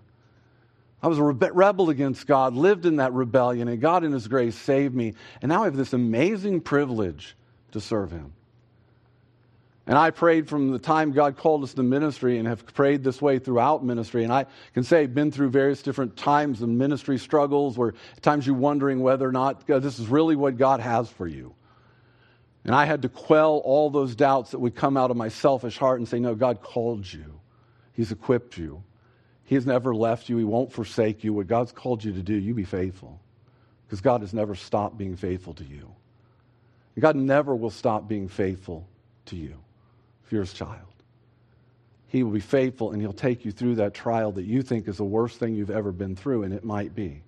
I 1.04 1.08
was 1.08 1.18
a 1.18 1.24
rebel 1.24 1.90
against 1.90 2.28
God, 2.28 2.54
lived 2.54 2.86
in 2.86 2.98
that 2.98 3.14
rebellion, 3.14 3.68
and 3.68 3.82
God 3.82 4.04
in 4.04 4.12
His 4.12 4.28
grace 4.28 4.56
saved 4.56 4.94
me. 4.94 5.16
And 5.42 5.50
now 5.50 5.64
I 5.64 5.66
have 5.66 5.76
this 5.76 5.94
amazing 5.94 6.62
privilege 6.62 7.36
to 7.72 7.82
serve 7.82 8.12
Him. 8.12 8.34
And 9.88 9.98
I 9.98 10.12
prayed 10.12 10.48
from 10.48 10.72
the 10.72 10.80
time 10.80 11.12
God 11.12 11.38
called 11.38 11.64
us 11.64 11.74
to 11.74 11.84
ministry 11.84 12.38
and 12.38 12.48
have 12.48 12.66
prayed 12.68 13.04
this 13.04 13.20
way 13.20 13.40
throughout 13.40 13.84
ministry. 13.84 14.24
And 14.24 14.32
I 14.32 14.46
can 14.74 14.84
say 14.84 15.08
been 15.08 15.32
through 15.32 15.50
various 15.50 15.82
different 15.82 16.16
times 16.16 16.62
of 16.62 16.70
ministry 16.70 17.18
struggles 17.18 17.78
where 17.78 17.94
at 18.16 18.22
times 18.22 18.46
you're 18.46 18.56
wondering 18.56 19.02
whether 19.02 19.28
or 19.28 19.32
not 19.32 19.66
this 19.66 19.98
is 20.00 20.08
really 20.08 20.36
what 20.36 20.58
God 20.58 20.82
has 20.82 21.10
for 21.10 21.28
you. 21.28 21.56
And 22.64 22.76
I 22.76 22.86
had 22.86 23.02
to 23.02 23.10
quell 23.10 23.58
all 23.66 23.90
those 23.90 24.16
doubts 24.16 24.52
that 24.52 24.60
would 24.60 24.76
come 24.76 24.98
out 24.98 25.10
of 25.10 25.18
my 25.18 25.30
selfish 25.30 25.80
heart 25.80 26.00
and 26.00 26.08
say, 26.08 26.20
No, 26.20 26.36
God 26.36 26.62
called 26.62 27.12
you, 27.12 27.40
He's 27.94 28.12
equipped 28.12 28.58
you. 28.58 28.84
He 29.52 29.56
has 29.56 29.66
never 29.66 29.94
left 29.94 30.30
you. 30.30 30.38
He 30.38 30.46
won't 30.46 30.72
forsake 30.72 31.26
you. 31.26 31.34
What 31.34 31.48
God's 31.48 31.74
called 31.74 32.06
you 32.06 32.14
to 32.14 32.24
do, 32.24 32.34
you 32.34 32.54
be 32.54 32.64
faithful. 32.64 33.20
Because 33.86 34.00
God 34.00 34.22
has 34.22 34.34
never 34.34 34.56
stopped 34.56 34.98
being 34.98 35.18
faithful 35.18 35.54
to 35.56 35.66
you. 35.66 35.94
God 36.98 37.18
never 37.18 37.54
will 37.54 37.70
stop 37.70 38.08
being 38.08 38.30
faithful 38.30 38.88
to 39.26 39.36
you 39.36 39.56
if 40.24 40.32
you're 40.32 40.44
his 40.44 40.54
child. 40.54 40.88
He 42.08 42.24
will 42.24 42.32
be 42.32 42.40
faithful 42.40 42.92
and 42.92 43.02
he'll 43.02 43.12
take 43.12 43.44
you 43.44 43.52
through 43.52 43.76
that 43.76 43.94
trial 43.94 44.32
that 44.32 44.46
you 44.46 44.62
think 44.62 44.88
is 44.88 44.96
the 44.96 45.04
worst 45.04 45.38
thing 45.38 45.54
you've 45.54 45.70
ever 45.70 45.92
been 45.92 46.16
through, 46.16 46.44
and 46.44 46.54
it 46.54 46.64
might 46.64 46.96
be. 46.96 47.22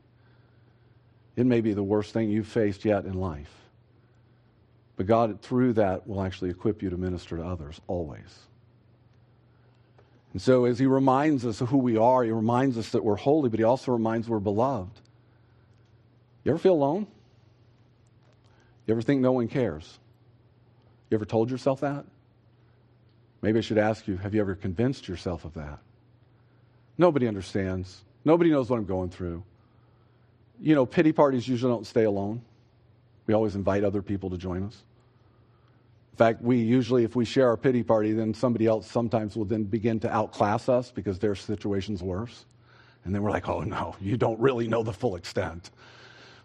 It 1.35 1.45
may 1.45 1.59
be 1.59 1.73
the 1.73 1.83
worst 1.83 2.13
thing 2.13 2.29
you've 2.29 2.47
faced 2.47 2.85
yet 2.85 3.03
in 3.03 3.15
life. 3.15 3.53
But 4.95 5.07
God, 5.07 5.41
through 5.41 5.73
that, 5.73 6.07
will 6.07 6.21
actually 6.21 6.51
equip 6.51 6.81
you 6.81 6.89
to 6.89 6.95
minister 6.95 7.35
to 7.35 7.43
others 7.43 7.81
always. 7.87 8.47
And 10.33 10.41
so, 10.41 10.65
as 10.65 10.79
he 10.79 10.87
reminds 10.87 11.45
us 11.45 11.61
of 11.61 11.69
who 11.69 11.77
we 11.77 11.95
are, 11.95 12.23
he 12.23 12.31
reminds 12.31 12.77
us 12.77 12.89
that 12.89 13.03
we're 13.03 13.15
holy, 13.15 13.49
but 13.49 13.59
he 13.59 13.63
also 13.63 13.91
reminds 13.91 14.27
we're 14.27 14.39
beloved. 14.39 14.99
You 16.43 16.51
ever 16.51 16.59
feel 16.59 16.73
alone? 16.73 17.07
You 18.85 18.93
ever 18.93 19.01
think 19.01 19.21
no 19.21 19.31
one 19.31 19.47
cares? 19.47 19.99
You 21.09 21.15
ever 21.15 21.25
told 21.25 21.51
yourself 21.51 21.81
that? 21.81 22.05
Maybe 23.43 23.59
I 23.59 23.61
should 23.61 23.77
ask 23.77 24.07
you 24.07 24.17
have 24.17 24.33
you 24.33 24.41
ever 24.41 24.55
convinced 24.55 25.07
yourself 25.07 25.45
of 25.45 25.53
that? 25.53 25.79
Nobody 26.97 27.27
understands. 27.27 28.03
Nobody 28.25 28.49
knows 28.49 28.69
what 28.69 28.77
I'm 28.77 28.85
going 28.85 29.09
through. 29.09 29.43
You 30.59 30.75
know, 30.75 30.85
pity 30.85 31.11
parties 31.11 31.47
usually 31.47 31.71
don't 31.71 31.85
stay 31.85 32.05
alone. 32.05 32.41
We 33.27 33.33
always 33.33 33.55
invite 33.55 33.83
other 33.83 34.01
people 34.01 34.29
to 34.31 34.37
join 34.37 34.63
us. 34.63 34.81
In 36.13 36.17
fact, 36.17 36.43
we 36.43 36.59
usually, 36.59 37.03
if 37.03 37.15
we 37.15 37.25
share 37.25 37.47
our 37.47 37.57
pity 37.57 37.81
party, 37.81 38.13
then 38.13 38.35
somebody 38.35 38.67
else 38.67 38.89
sometimes 38.89 39.35
will 39.35 39.45
then 39.45 39.63
begin 39.63 39.99
to 40.01 40.13
outclass 40.13 40.69
us 40.69 40.91
because 40.91 41.17
their 41.17 41.33
situation's 41.33 42.03
worse. 42.03 42.45
And 43.03 43.15
then 43.15 43.23
we're 43.23 43.31
like, 43.31 43.49
oh 43.49 43.61
no, 43.61 43.95
you 43.99 44.15
don't 44.15 44.39
really 44.39 44.67
know 44.67 44.83
the 44.83 44.93
full 44.93 45.15
extent. 45.15 45.71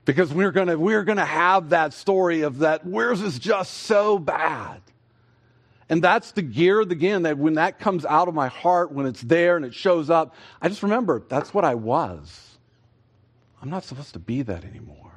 Because 0.07 0.33
we're 0.33 0.52
gonna, 0.52 0.78
we're 0.78 1.04
gonna 1.04 1.22
have 1.22 1.68
that 1.68 1.92
story 1.92 2.40
of 2.40 2.61
that, 2.61 2.87
where's 2.87 3.20
is 3.20 3.38
just 3.38 3.74
so 3.74 4.18
bad. 4.18 4.81
And 5.90 6.02
that's 6.02 6.33
the 6.33 6.42
gear 6.42 6.81
again 6.81 7.24
that 7.24 7.37
when 7.37 7.54
that 7.54 7.78
comes 7.78 8.07
out 8.07 8.26
of 8.26 8.35
my 8.35 8.48
heart, 8.48 8.90
when 8.90 9.04
it's 9.04 9.20
there 9.20 9.57
and 9.57 9.66
it 9.66 9.74
shows 9.74 10.09
up, 10.09 10.35
I 10.62 10.70
just 10.70 10.83
remember 10.83 11.22
that's 11.28 11.52
what 11.52 11.66
I 11.66 11.74
was. 11.74 12.57
I'm 13.61 13.68
not 13.68 13.85
supposed 13.85 14.14
to 14.14 14.18
be 14.18 14.40
that 14.42 14.64
anymore. 14.64 15.12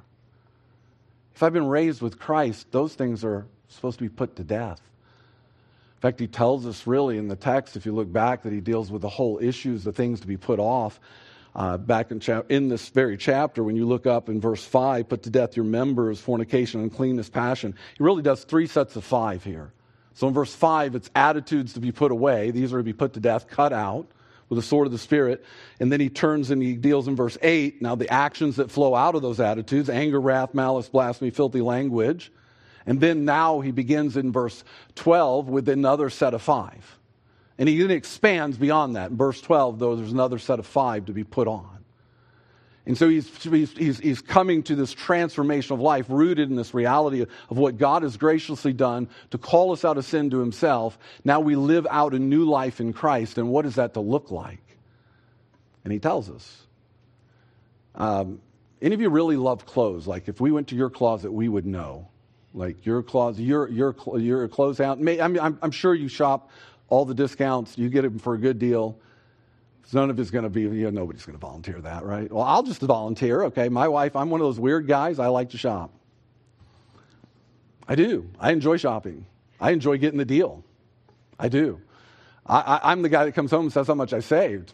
If 1.35 1.41
I've 1.41 1.53
been 1.53 1.67
raised 1.67 2.01
with 2.01 2.19
Christ, 2.19 2.67
those 2.71 2.93
things 2.95 3.23
are 3.23 3.47
supposed 3.75 3.99
to 3.99 4.03
be 4.03 4.10
put 4.10 4.36
to 4.38 4.43
death. 4.43 4.81
In 5.97 6.01
fact, 6.01 6.19
he 6.19 6.27
tells 6.27 6.65
us 6.65 6.88
really 6.88 7.17
in 7.17 7.27
the 7.27 7.36
text, 7.36 7.75
if 7.75 7.86
you 7.86 7.91
look 7.91 8.12
back, 8.12 8.43
that 8.43 8.51
he 8.51 8.60
deals 8.60 8.91
with 8.91 9.03
the 9.03 9.10
whole 9.10 9.39
issues, 9.39 9.84
the 9.84 9.91
things 9.91 10.19
to 10.21 10.27
be 10.27 10.38
put 10.38 10.60
off. 10.60 10.99
Uh, 11.53 11.77
back 11.77 12.12
in, 12.12 12.19
cha- 12.19 12.43
in 12.47 12.69
this 12.69 12.89
very 12.89 13.17
chapter, 13.17 13.62
when 13.62 13.75
you 13.75 13.86
look 13.86 14.07
up 14.07 14.29
in 14.29 14.39
verse 14.39 14.63
5, 14.63 15.10
put 15.10 15.23
to 15.23 15.29
death 15.29 15.55
your 15.55 15.65
members, 15.65 16.19
fornication, 16.19 16.81
uncleanness, 16.81 17.29
passion. 17.29 17.75
He 17.97 18.03
really 18.03 18.23
does 18.23 18.45
three 18.45 18.67
sets 18.67 18.95
of 18.95 19.03
five 19.03 19.43
here. 19.43 19.73
So 20.13 20.27
in 20.27 20.34
verse 20.34 20.55
5, 20.55 20.95
it's 20.95 21.10
attitudes 21.13 21.73
to 21.73 21.81
be 21.81 21.91
put 21.91 22.12
away. 22.12 22.51
These 22.51 22.73
are 22.73 22.77
to 22.77 22.84
be 22.84 22.93
put 22.93 23.13
to 23.13 23.19
death, 23.19 23.47
cut 23.47 23.73
out 23.73 24.07
with 24.49 24.57
the 24.57 24.63
sword 24.63 24.88
of 24.88 24.91
the 24.91 24.97
Spirit. 24.97 25.45
And 25.79 25.91
then 25.91 25.99
he 25.99 26.10
turns 26.10 26.51
and 26.51 26.62
he 26.62 26.75
deals 26.75 27.07
in 27.07 27.15
verse 27.15 27.38
8. 27.41 27.81
Now, 27.81 27.95
the 27.95 28.12
actions 28.12 28.55
that 28.55 28.71
flow 28.71 28.95
out 28.95 29.15
of 29.15 29.21
those 29.21 29.39
attitudes 29.39 29.89
anger, 29.89 30.19
wrath, 30.19 30.53
malice, 30.53 30.89
blasphemy, 30.89 31.31
filthy 31.31 31.62
language 31.62 32.31
and 32.86 33.00
then 33.00 33.26
now 33.26 33.60
he 33.60 33.72
begins 33.72 34.17
in 34.17 34.32
verse 34.32 34.63
12 34.96 35.50
with 35.50 35.70
another 35.70 36.10
set 36.10 36.34
of 36.34 36.41
five. 36.41 37.00
And 37.58 37.70
he 37.70 37.80
then 37.80 37.91
expands 37.91 38.58
beyond 38.58 38.96
that. 38.96 39.12
In 39.12 39.17
verse 39.17 39.39
12, 39.39 39.78
though, 39.78 39.96
there's 39.96 40.12
another 40.12 40.39
set 40.39 40.60
of 40.60 40.65
five 40.65 41.06
to 41.06 41.13
be 41.13 41.24
put 41.24 41.48
on. 41.48 41.82
And 42.88 42.98
so 42.98 43.08
he's, 43.08 43.30
he's, 43.44 44.00
he's 44.00 44.22
coming 44.22 44.63
to 44.63 44.76
this 44.76 44.91
transformation 44.91 45.76
of 45.76 45.80
life 45.80 46.08
rooted 46.10 46.50
in 46.50 46.56
this 46.56 46.74
reality 46.74 47.22
of, 47.22 47.58
what 47.58 47.78
God 47.78 48.02
has 48.02 48.17
graciously 48.17 48.74
done 48.74 49.08
to 49.30 49.38
call 49.38 49.72
us 49.72 49.86
out 49.86 50.00
of 50.00 50.06
sin 50.06 50.32
to 50.32 50.39
himself. 50.39 50.98
Now 51.24 51.39
we 51.39 51.56
live 51.56 51.86
out 51.91 52.15
a 52.15 52.20
new 52.20 52.46
life 52.46 52.82
in 52.82 52.94
Christ. 52.94 53.38
And 53.38 53.50
what 53.50 53.67
is 53.67 53.76
that 53.76 53.94
to 53.94 54.00
look 54.00 54.32
like? 54.32 54.63
And 55.84 55.94
he 55.94 56.00
tells 56.00 56.30
us. 56.32 56.67
Um, 57.94 58.41
any 58.82 58.96
of 58.96 59.02
you 59.02 59.10
really 59.10 59.38
love 59.38 59.67
clothes? 59.67 60.08
Like 60.08 60.28
if 60.28 60.41
we 60.41 60.52
went 60.52 60.70
to 60.70 60.76
your 60.76 60.89
closet, 60.89 61.32
we 61.32 61.48
would 61.48 61.67
know 61.67 62.08
like 62.53 62.85
your 62.85 63.01
clothes, 63.03 63.39
your 63.39 63.69
your 63.69 63.95
your 64.17 64.47
closeout. 64.47 64.99
May, 64.99 65.21
I 65.21 65.27
mean, 65.27 65.39
I'm, 65.39 65.57
I'm 65.61 65.71
sure 65.71 65.95
you 65.95 66.07
shop 66.07 66.49
all 66.89 67.05
the 67.05 67.13
discounts. 67.13 67.77
You 67.77 67.89
get 67.89 68.03
them 68.03 68.19
for 68.19 68.33
a 68.33 68.37
good 68.37 68.59
deal. 68.59 68.97
None 69.93 70.09
of 70.09 70.19
it's 70.21 70.31
going 70.31 70.43
to 70.45 70.49
be, 70.49 70.61
you 70.61 70.69
know, 70.69 70.89
nobody's 70.89 71.25
going 71.25 71.37
to 71.37 71.41
volunteer 71.41 71.81
that, 71.81 72.05
right? 72.05 72.31
Well, 72.31 72.43
I'll 72.43 72.63
just 72.63 72.79
volunteer. 72.79 73.43
Okay, 73.43 73.67
my 73.67 73.89
wife. 73.89 74.15
I'm 74.15 74.29
one 74.29 74.39
of 74.39 74.47
those 74.47 74.59
weird 74.59 74.87
guys. 74.87 75.19
I 75.19 75.27
like 75.27 75.49
to 75.49 75.57
shop. 75.57 75.91
I 77.89 77.95
do. 77.95 78.29
I 78.39 78.51
enjoy 78.51 78.77
shopping. 78.77 79.25
I 79.59 79.71
enjoy 79.71 79.97
getting 79.97 80.17
the 80.17 80.23
deal. 80.23 80.63
I 81.37 81.49
do. 81.49 81.81
I, 82.45 82.91
am 82.91 83.01
the 83.01 83.09
guy 83.09 83.25
that 83.25 83.33
comes 83.33 83.51
home 83.51 83.65
and 83.65 83.73
says 83.73 83.87
how 83.87 83.95
much 83.95 84.13
I 84.13 84.19
saved. 84.21 84.73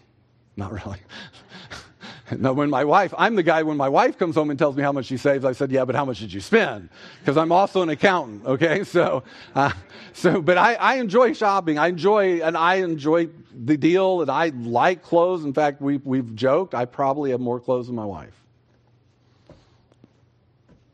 Not 0.56 0.72
really. 0.72 1.00
Now, 2.38 2.54
when 2.54 2.70
my 2.70 2.84
wife, 2.84 3.14
I'm 3.18 3.36
the 3.36 3.44
guy 3.44 3.64
when 3.64 3.78
my 3.78 3.90
wife 3.90 4.18
comes 4.18 4.36
home 4.36 4.50
and 4.50 4.60
tells 4.60 4.76
me 4.76 4.84
how 4.84 4.92
much 4.92 5.06
she 5.06 5.18
saves, 5.18 5.46
I 5.46 5.54
said, 5.54 5.72
yeah, 5.72 5.86
but 5.86 5.96
how 5.96 6.06
much 6.06 6.20
did 6.20 6.32
you 6.32 6.42
spend? 6.42 6.90
Because 7.20 7.38
I'm 7.38 7.52
also 7.52 7.82
an 7.82 7.90
accountant, 7.90 8.46
okay? 8.46 8.84
So, 8.98 9.24
uh, 9.54 9.72
so 10.14 10.42
but 10.42 10.58
I, 10.58 10.74
I 10.76 10.96
enjoy 10.96 11.34
shopping. 11.34 11.78
I 11.78 11.88
enjoy, 11.88 12.42
and 12.42 12.58
I 12.58 12.76
enjoy 12.76 13.30
the 13.54 13.78
deal, 13.78 14.22
and 14.22 14.32
I 14.32 14.48
like 14.56 15.04
clothes. 15.04 15.44
In 15.44 15.54
fact, 15.54 15.82
we, 15.82 15.98
we've 15.98 16.36
joked, 16.36 16.74
I 16.74 16.86
probably 16.86 17.32
have 17.32 17.40
more 17.40 17.60
clothes 17.60 17.88
than 17.88 17.96
my 17.96 18.06
wife. 18.06 18.34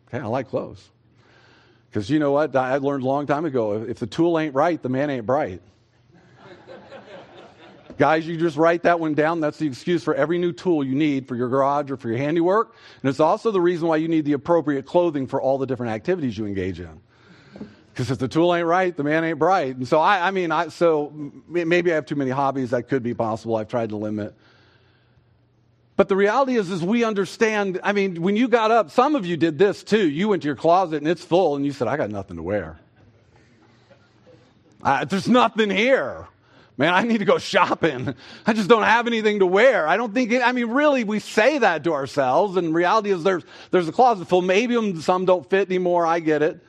Okay, 0.07 0.19
I 0.19 0.27
like 0.27 0.49
clothes. 0.49 0.89
Because 1.89 2.09
you 2.09 2.19
know 2.19 2.31
what? 2.31 2.55
I 2.55 2.77
learned 2.77 3.03
a 3.03 3.07
long 3.07 3.25
time 3.25 3.45
ago 3.45 3.83
if 3.83 3.99
the 3.99 4.07
tool 4.07 4.37
ain't 4.39 4.55
right, 4.55 4.81
the 4.81 4.89
man 4.89 5.09
ain't 5.09 5.25
bright. 5.25 5.61
Guys, 7.97 8.25
you 8.27 8.37
just 8.37 8.57
write 8.57 8.83
that 8.83 8.99
one 8.99 9.13
down. 9.13 9.39
That's 9.39 9.57
the 9.57 9.67
excuse 9.67 10.03
for 10.03 10.15
every 10.15 10.37
new 10.39 10.51
tool 10.51 10.83
you 10.83 10.95
need 10.95 11.27
for 11.27 11.35
your 11.35 11.47
garage 11.47 11.91
or 11.91 11.97
for 11.97 12.09
your 12.09 12.17
handiwork. 12.17 12.75
And 13.01 13.09
it's 13.09 13.19
also 13.19 13.51
the 13.51 13.61
reason 13.61 13.87
why 13.87 13.97
you 13.97 14.07
need 14.07 14.25
the 14.25 14.33
appropriate 14.33 14.85
clothing 14.85 15.27
for 15.27 15.41
all 15.41 15.57
the 15.57 15.67
different 15.67 15.93
activities 15.93 16.37
you 16.37 16.45
engage 16.45 16.79
in. 16.79 17.01
Because 17.93 18.09
if 18.09 18.17
the 18.17 18.27
tool 18.27 18.55
ain't 18.55 18.65
right, 18.65 18.95
the 18.97 19.03
man 19.03 19.23
ain't 19.23 19.37
bright. 19.37 19.75
And 19.75 19.87
so, 19.87 19.99
I, 19.99 20.27
I 20.27 20.31
mean, 20.31 20.51
I, 20.51 20.69
so 20.69 21.13
maybe 21.47 21.91
I 21.91 21.95
have 21.95 22.07
too 22.07 22.15
many 22.15 22.31
hobbies. 22.31 22.71
That 22.71 22.89
could 22.89 23.03
be 23.03 23.13
possible. 23.13 23.55
I've 23.55 23.67
tried 23.67 23.89
to 23.89 23.97
limit. 23.97 24.33
But 25.95 26.09
the 26.09 26.15
reality 26.15 26.55
is, 26.55 26.71
is 26.71 26.81
we 26.81 27.03
understand. 27.03 27.79
I 27.83 27.93
mean, 27.93 28.19
when 28.23 28.35
you 28.35 28.47
got 28.47 28.71
up, 28.71 28.89
some 28.89 29.15
of 29.15 29.27
you 29.27 29.37
did 29.37 29.59
this 29.59 29.83
too. 29.83 30.09
You 30.09 30.29
went 30.29 30.41
to 30.41 30.47
your 30.47 30.55
closet 30.55 30.97
and 30.97 31.07
it's 31.07 31.23
full, 31.23 31.55
and 31.55 31.63
you 31.63 31.71
said, 31.71 31.87
"I 31.87 31.97
got 31.97 32.09
nothing 32.09 32.37
to 32.37 32.41
wear. 32.41 32.79
There's 35.07 35.29
nothing 35.29 35.69
here." 35.69 36.27
Man, 36.75 36.93
I 36.93 37.03
need 37.03 37.19
to 37.19 37.25
go 37.25 37.37
shopping. 37.37 38.15
I 38.47 38.53
just 38.53 38.67
don't 38.67 38.83
have 38.83 39.05
anything 39.05 39.39
to 39.39 39.45
wear. 39.45 39.87
I 39.87 39.95
don't 39.95 40.13
think, 40.13 40.31
it, 40.31 40.41
I 40.41 40.51
mean, 40.51 40.69
really, 40.69 41.03
we 41.03 41.19
say 41.19 41.59
that 41.59 41.83
to 41.83 41.93
ourselves, 41.93 42.57
and 42.57 42.73
reality 42.73 43.11
is 43.11 43.23
there's, 43.23 43.43
there's 43.69 43.87
a 43.87 43.91
closet 43.91 44.27
full. 44.27 44.41
Maybe 44.41 44.75
um, 44.75 44.99
some 44.99 45.25
don't 45.25 45.47
fit 45.47 45.67
anymore. 45.67 46.05
I 46.05 46.19
get 46.19 46.41
it. 46.41 46.59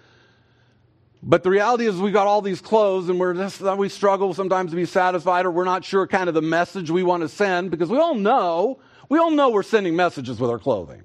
But 1.27 1.43
the 1.43 1.49
reality 1.49 1.87
is 1.87 1.97
we 1.97 2.11
got 2.11 2.27
all 2.27 2.43
these 2.43 2.61
clothes 2.61 3.09
and 3.09 3.19
we're 3.19 3.33
just, 3.33 3.63
uh, 3.63 3.75
we 3.79 3.89
struggle 3.89 4.35
sometimes 4.35 4.73
to 4.73 4.77
be 4.77 4.85
satisfied 4.85 5.47
or 5.47 5.51
we're 5.51 5.65
not 5.65 5.83
sure 5.83 6.07
kind 6.07 6.29
of 6.29 6.35
the 6.35 6.43
message 6.43 6.91
we 6.91 7.03
want 7.03 7.23
to 7.23 7.31
send 7.31 7.71
because 7.71 7.89
we 7.89 7.97
all 7.97 8.15
know, 8.15 8.79
we 9.09 9.19
all 9.19 9.31
know 9.31 9.49
we're 9.49 9.63
sending 9.63 9.97
messages 9.97 10.39
with 10.39 10.51
our 10.51 10.59
clothing. 10.59 11.03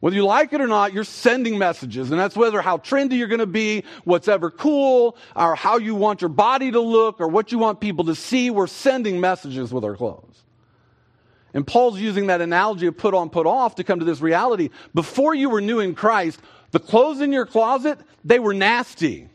Whether 0.00 0.16
you 0.16 0.24
like 0.24 0.52
it 0.54 0.62
or 0.62 0.66
not, 0.66 0.94
you're 0.94 1.04
sending 1.04 1.58
messages. 1.58 2.10
And 2.10 2.18
that's 2.18 2.36
whether 2.36 2.62
how 2.62 2.78
trendy 2.78 3.18
you're 3.18 3.28
going 3.28 3.40
to 3.40 3.46
be, 3.46 3.84
what's 4.04 4.28
ever 4.28 4.50
cool, 4.50 5.16
or 5.36 5.54
how 5.54 5.76
you 5.76 5.94
want 5.94 6.22
your 6.22 6.30
body 6.30 6.70
to 6.70 6.80
look, 6.80 7.20
or 7.20 7.28
what 7.28 7.52
you 7.52 7.58
want 7.58 7.80
people 7.80 8.06
to 8.06 8.14
see. 8.14 8.50
We're 8.50 8.66
sending 8.66 9.20
messages 9.20 9.72
with 9.72 9.84
our 9.84 9.96
clothes. 9.96 10.42
And 11.52 11.66
Paul's 11.66 11.98
using 11.98 12.28
that 12.28 12.40
analogy 12.40 12.86
of 12.86 12.96
put 12.96 13.12
on, 13.12 13.28
put 13.28 13.46
off 13.46 13.74
to 13.74 13.84
come 13.84 13.98
to 13.98 14.04
this 14.04 14.20
reality. 14.20 14.70
Before 14.94 15.34
you 15.34 15.50
were 15.50 15.60
new 15.60 15.80
in 15.80 15.94
Christ, 15.94 16.40
the 16.70 16.78
clothes 16.78 17.20
in 17.20 17.32
your 17.32 17.44
closet, 17.44 17.98
they 18.24 18.38
were 18.38 18.54
nasty. 18.54 19.28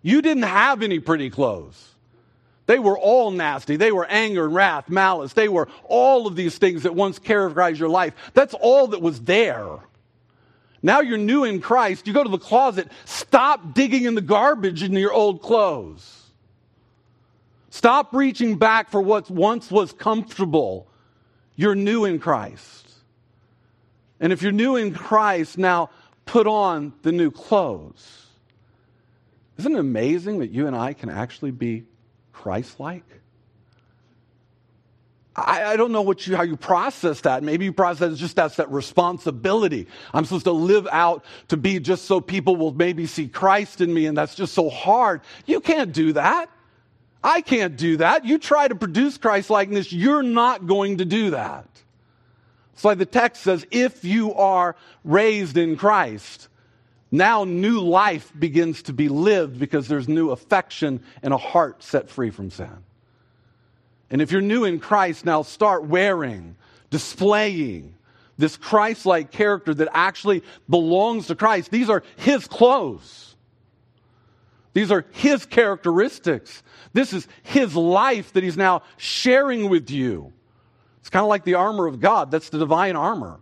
You 0.00 0.22
didn't 0.22 0.44
have 0.44 0.82
any 0.82 0.98
pretty 0.98 1.28
clothes. 1.28 1.93
They 2.66 2.78
were 2.78 2.98
all 2.98 3.30
nasty. 3.30 3.76
They 3.76 3.92
were 3.92 4.06
anger 4.06 4.46
and 4.46 4.54
wrath, 4.54 4.88
malice. 4.88 5.34
They 5.34 5.48
were 5.48 5.68
all 5.84 6.26
of 6.26 6.34
these 6.34 6.56
things 6.56 6.84
that 6.84 6.94
once 6.94 7.18
characterized 7.18 7.78
your 7.78 7.90
life. 7.90 8.14
That's 8.32 8.54
all 8.54 8.88
that 8.88 9.02
was 9.02 9.20
there. 9.22 9.80
Now 10.82 11.00
you're 11.00 11.18
new 11.18 11.44
in 11.44 11.60
Christ. 11.60 12.06
You 12.06 12.12
go 12.12 12.22
to 12.22 12.30
the 12.30 12.38
closet. 12.38 12.88
Stop 13.04 13.74
digging 13.74 14.04
in 14.04 14.14
the 14.14 14.20
garbage 14.20 14.82
in 14.82 14.92
your 14.92 15.12
old 15.12 15.42
clothes. 15.42 16.22
Stop 17.70 18.14
reaching 18.14 18.56
back 18.56 18.90
for 18.90 19.00
what 19.00 19.30
once 19.30 19.70
was 19.70 19.92
comfortable. 19.92 20.86
You're 21.56 21.74
new 21.74 22.04
in 22.04 22.18
Christ. 22.18 22.92
And 24.20 24.32
if 24.32 24.42
you're 24.42 24.52
new 24.52 24.76
in 24.76 24.94
Christ, 24.94 25.58
now 25.58 25.90
put 26.24 26.46
on 26.46 26.92
the 27.02 27.12
new 27.12 27.30
clothes. 27.30 28.26
Isn't 29.58 29.74
it 29.74 29.78
amazing 29.78 30.38
that 30.38 30.50
you 30.50 30.66
and 30.66 30.74
I 30.74 30.92
can 30.92 31.10
actually 31.10 31.50
be 31.50 31.84
Christ 32.44 32.78
like? 32.78 33.04
I, 35.34 35.64
I, 35.64 35.76
don't 35.78 35.92
know 35.92 36.02
what 36.02 36.26
you, 36.26 36.36
how 36.36 36.42
you 36.42 36.58
process 36.58 37.22
that. 37.22 37.42
Maybe 37.42 37.64
you 37.64 37.72
process 37.72 38.18
just 38.18 38.36
that's 38.36 38.56
that 38.56 38.70
responsibility. 38.70 39.86
I'm 40.12 40.26
supposed 40.26 40.44
to 40.44 40.52
live 40.52 40.86
out 40.92 41.24
to 41.48 41.56
be 41.56 41.80
just 41.80 42.04
so 42.04 42.20
people 42.20 42.56
will 42.56 42.74
maybe 42.74 43.06
see 43.06 43.28
Christ 43.28 43.80
in 43.80 43.94
me, 43.94 44.04
and 44.04 44.14
that's 44.14 44.34
just 44.34 44.52
so 44.52 44.68
hard. 44.68 45.22
You 45.46 45.60
can't 45.60 45.90
do 45.94 46.12
that. 46.12 46.50
I 47.22 47.40
can't 47.40 47.78
do 47.78 47.96
that. 47.96 48.26
You 48.26 48.36
try 48.36 48.68
to 48.68 48.74
produce 48.74 49.16
Christ 49.16 49.48
likeness, 49.48 49.90
you're 49.90 50.22
not 50.22 50.66
going 50.66 50.98
to 50.98 51.06
do 51.06 51.30
that. 51.30 51.66
It's 52.74 52.84
like 52.84 52.98
the 52.98 53.06
text 53.06 53.42
says 53.42 53.66
if 53.70 54.04
you 54.04 54.34
are 54.34 54.76
raised 55.02 55.56
in 55.56 55.76
Christ, 55.76 56.48
now 57.14 57.44
new 57.44 57.78
life 57.80 58.32
begins 58.36 58.82
to 58.82 58.92
be 58.92 59.08
lived 59.08 59.58
because 59.58 59.86
there's 59.86 60.08
new 60.08 60.30
affection 60.30 61.00
and 61.22 61.32
a 61.32 61.38
heart 61.38 61.82
set 61.82 62.10
free 62.10 62.30
from 62.30 62.50
sin. 62.50 62.82
And 64.10 64.20
if 64.20 64.32
you're 64.32 64.40
new 64.40 64.64
in 64.64 64.80
Christ, 64.80 65.24
now 65.24 65.42
start 65.42 65.84
wearing, 65.84 66.56
displaying 66.90 67.94
this 68.36 68.56
Christ 68.56 69.06
like 69.06 69.30
character 69.30 69.72
that 69.74 69.88
actually 69.92 70.42
belongs 70.68 71.28
to 71.28 71.36
Christ. 71.36 71.70
These 71.70 71.88
are 71.88 72.02
His 72.16 72.48
clothes, 72.48 73.36
these 74.72 74.90
are 74.90 75.04
His 75.12 75.46
characteristics. 75.46 76.62
This 76.92 77.12
is 77.12 77.28
His 77.44 77.76
life 77.76 78.32
that 78.32 78.42
He's 78.42 78.56
now 78.56 78.82
sharing 78.96 79.68
with 79.68 79.88
you. 79.90 80.32
It's 81.00 81.10
kind 81.10 81.22
of 81.22 81.28
like 81.28 81.44
the 81.44 81.54
armor 81.54 81.86
of 81.86 82.00
God. 82.00 82.30
That's 82.30 82.48
the 82.50 82.58
divine 82.58 82.96
armor. 82.96 83.38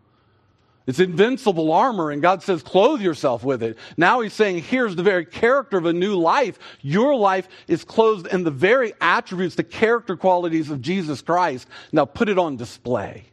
It's 0.87 0.99
invincible 0.99 1.71
armor, 1.73 2.11
and 2.11 2.21
God 2.21 2.43
says, 2.43 2.63
clothe 2.63 3.01
yourself 3.01 3.45
with 3.45 3.63
it. 3.63 3.79
Now 3.97 4.21
He's 4.21 4.33
saying, 4.33 4.63
here's 4.63 4.97
the 4.97 5.03
very 5.03 5.25
character 5.25 5.79
of 5.79 5.87
a 5.87 5.93
new 5.93 6.17
life. 6.17 6.59
Your 6.81 7.15
life 7.15 7.49
is 7.69 7.85
clothed 7.85 8.27
in 8.27 8.43
the 8.43 8.51
very 8.51 8.93
attributes, 9.01 9.55
the 9.55 9.65
character 9.65 10.17
qualities 10.17 10.71
of 10.71 10.81
Jesus 10.81 11.23
Christ. 11.23 11.69
Now 11.93 12.05
put 12.05 12.29
it 12.29 12.39
on 12.39 12.57
display. 12.57 13.25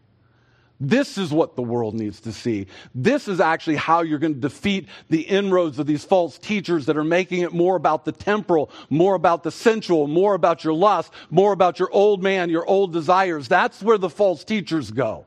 This 0.81 1.17
is 1.17 1.33
what 1.33 1.57
the 1.57 1.61
world 1.61 1.93
needs 1.93 2.21
to 2.21 2.31
see. 2.31 2.67
This 2.95 3.27
is 3.27 3.41
actually 3.41 3.75
how 3.75 4.01
you're 4.01 4.19
going 4.19 4.35
to 4.35 4.39
defeat 4.39 4.87
the 5.09 5.21
inroads 5.21 5.77
of 5.77 5.87
these 5.87 6.05
false 6.05 6.37
teachers 6.37 6.85
that 6.85 6.95
are 6.95 7.03
making 7.03 7.41
it 7.41 7.51
more 7.51 7.75
about 7.75 8.05
the 8.05 8.13
temporal, 8.13 8.71
more 8.89 9.15
about 9.15 9.43
the 9.43 9.51
sensual, 9.51 10.07
more 10.07 10.35
about 10.35 10.63
your 10.63 10.73
lust, 10.73 11.11
more 11.29 11.51
about 11.51 11.79
your 11.79 11.91
old 11.91 12.23
man, 12.23 12.49
your 12.49 12.65
old 12.65 12.93
desires. 12.93 13.49
That's 13.49 13.81
where 13.83 13.97
the 13.97 14.09
false 14.09 14.45
teachers 14.45 14.89
go. 14.89 15.25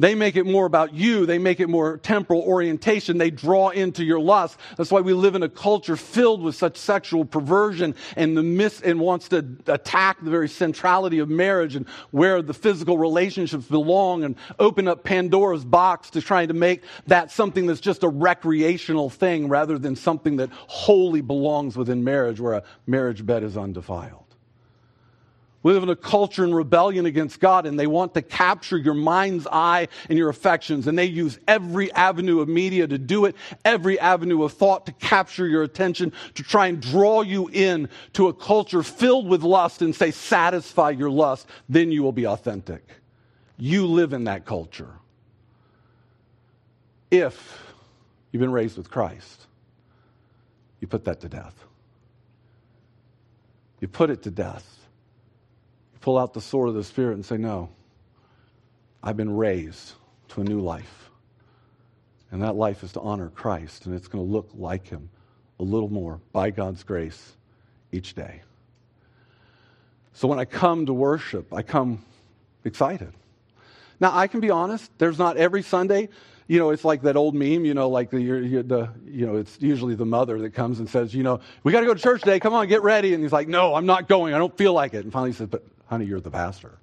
They 0.00 0.14
make 0.14 0.36
it 0.36 0.46
more 0.46 0.64
about 0.64 0.94
you. 0.94 1.26
They 1.26 1.38
make 1.38 1.60
it 1.60 1.68
more 1.68 1.98
temporal 1.98 2.40
orientation. 2.40 3.18
They 3.18 3.30
draw 3.30 3.68
into 3.68 4.02
your 4.02 4.18
lust. 4.18 4.58
That's 4.78 4.90
why 4.90 5.02
we 5.02 5.12
live 5.12 5.34
in 5.34 5.42
a 5.42 5.48
culture 5.48 5.94
filled 5.94 6.40
with 6.40 6.54
such 6.56 6.78
sexual 6.78 7.26
perversion 7.26 7.94
and 8.16 8.34
the 8.34 8.42
mis- 8.42 8.80
and 8.80 8.98
wants 8.98 9.28
to 9.28 9.44
attack 9.66 10.24
the 10.24 10.30
very 10.30 10.48
centrality 10.48 11.18
of 11.18 11.28
marriage 11.28 11.76
and 11.76 11.86
where 12.12 12.40
the 12.40 12.54
physical 12.54 12.96
relationships 12.96 13.66
belong 13.66 14.24
and 14.24 14.36
open 14.58 14.88
up 14.88 15.04
Pandora's 15.04 15.66
box 15.66 16.08
to 16.10 16.22
trying 16.22 16.48
to 16.48 16.54
make 16.54 16.82
that 17.06 17.30
something 17.30 17.66
that's 17.66 17.78
just 17.78 18.02
a 18.02 18.08
recreational 18.08 19.10
thing 19.10 19.48
rather 19.48 19.78
than 19.78 19.96
something 19.96 20.36
that 20.36 20.48
wholly 20.50 21.20
belongs 21.20 21.76
within 21.76 22.02
marriage 22.02 22.40
where 22.40 22.54
a 22.54 22.62
marriage 22.86 23.26
bed 23.26 23.42
is 23.42 23.54
undefiled. 23.54 24.19
We 25.62 25.74
live 25.74 25.82
in 25.82 25.90
a 25.90 25.96
culture 25.96 26.42
in 26.42 26.54
rebellion 26.54 27.04
against 27.04 27.38
God, 27.38 27.66
and 27.66 27.78
they 27.78 27.86
want 27.86 28.14
to 28.14 28.22
capture 28.22 28.78
your 28.78 28.94
mind's 28.94 29.46
eye 29.46 29.88
and 30.08 30.16
your 30.16 30.30
affections. 30.30 30.86
And 30.86 30.98
they 30.98 31.04
use 31.04 31.38
every 31.46 31.92
avenue 31.92 32.40
of 32.40 32.48
media 32.48 32.86
to 32.86 32.96
do 32.96 33.26
it, 33.26 33.36
every 33.62 34.00
avenue 34.00 34.42
of 34.42 34.54
thought 34.54 34.86
to 34.86 34.92
capture 34.92 35.46
your 35.46 35.62
attention, 35.62 36.12
to 36.34 36.42
try 36.42 36.68
and 36.68 36.80
draw 36.80 37.20
you 37.20 37.48
in 37.52 37.90
to 38.14 38.28
a 38.28 38.32
culture 38.32 38.82
filled 38.82 39.28
with 39.28 39.42
lust 39.42 39.82
and 39.82 39.94
say, 39.94 40.10
satisfy 40.10 40.90
your 40.90 41.10
lust, 41.10 41.46
then 41.68 41.92
you 41.92 42.02
will 42.02 42.12
be 42.12 42.26
authentic. 42.26 42.82
You 43.58 43.86
live 43.86 44.14
in 44.14 44.24
that 44.24 44.46
culture. 44.46 44.94
If 47.10 47.62
you've 48.32 48.40
been 48.40 48.52
raised 48.52 48.78
with 48.78 48.90
Christ, 48.90 49.46
you 50.80 50.88
put 50.88 51.04
that 51.04 51.20
to 51.20 51.28
death. 51.28 51.54
You 53.80 53.88
put 53.88 54.08
it 54.08 54.22
to 54.22 54.30
death 54.30 54.79
pull 56.00 56.18
out 56.18 56.34
the 56.34 56.40
sword 56.40 56.68
of 56.68 56.74
the 56.74 56.84
Spirit 56.84 57.14
and 57.14 57.24
say, 57.24 57.36
No, 57.36 57.70
I've 59.02 59.16
been 59.16 59.36
raised 59.36 59.92
to 60.28 60.40
a 60.40 60.44
new 60.44 60.60
life. 60.60 61.10
And 62.30 62.42
that 62.42 62.54
life 62.54 62.84
is 62.84 62.92
to 62.92 63.00
honor 63.00 63.28
Christ, 63.28 63.86
and 63.86 63.94
it's 63.94 64.06
going 64.06 64.24
to 64.24 64.30
look 64.30 64.50
like 64.54 64.88
Him 64.88 65.10
a 65.58 65.64
little 65.64 65.88
more 65.88 66.20
by 66.32 66.50
God's 66.50 66.82
grace 66.84 67.36
each 67.92 68.14
day. 68.14 68.42
So 70.12 70.28
when 70.28 70.38
I 70.38 70.44
come 70.44 70.86
to 70.86 70.92
worship, 70.92 71.52
I 71.52 71.62
come 71.62 72.04
excited. 72.64 73.12
Now, 73.98 74.16
I 74.16 74.28
can 74.28 74.40
be 74.40 74.50
honest, 74.50 74.90
there's 74.98 75.18
not 75.18 75.36
every 75.36 75.62
Sunday 75.62 76.08
you 76.50 76.58
know, 76.58 76.70
it's 76.70 76.84
like 76.84 77.02
that 77.02 77.16
old 77.16 77.36
meme, 77.36 77.64
you 77.64 77.74
know, 77.74 77.88
like 77.88 78.10
the, 78.10 78.18
the, 78.18 78.88
you 79.06 79.24
know, 79.24 79.36
it's 79.36 79.56
usually 79.60 79.94
the 79.94 80.04
mother 80.04 80.36
that 80.40 80.50
comes 80.50 80.80
and 80.80 80.90
says, 80.90 81.14
you 81.14 81.22
know, 81.22 81.38
we 81.62 81.70
got 81.70 81.78
to 81.78 81.86
go 81.86 81.94
to 81.94 82.00
church 82.00 82.22
today. 82.22 82.40
Come 82.40 82.54
on, 82.54 82.66
get 82.66 82.82
ready. 82.82 83.14
And 83.14 83.22
he's 83.22 83.32
like, 83.32 83.46
no, 83.46 83.76
I'm 83.76 83.86
not 83.86 84.08
going. 84.08 84.34
I 84.34 84.38
don't 84.38 84.58
feel 84.58 84.72
like 84.72 84.92
it. 84.92 85.04
And 85.04 85.12
finally 85.12 85.30
he 85.30 85.36
says, 85.36 85.46
but 85.46 85.64
honey, 85.90 86.06
you're 86.06 86.20
the 86.20 86.30
pastor. 86.30 86.78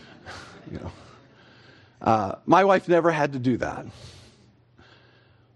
you 0.70 0.78
know, 0.80 0.92
uh, 2.02 2.34
my 2.44 2.64
wife 2.64 2.88
never 2.88 3.12
had 3.12 3.32
to 3.34 3.38
do 3.38 3.56
that. 3.58 3.86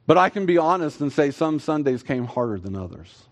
But 0.06 0.16
I 0.16 0.28
can 0.28 0.46
be 0.46 0.56
honest 0.56 1.00
and 1.00 1.12
say 1.12 1.32
some 1.32 1.58
Sundays 1.58 2.04
came 2.04 2.26
harder 2.26 2.58
than 2.58 2.76
others. 2.76 3.24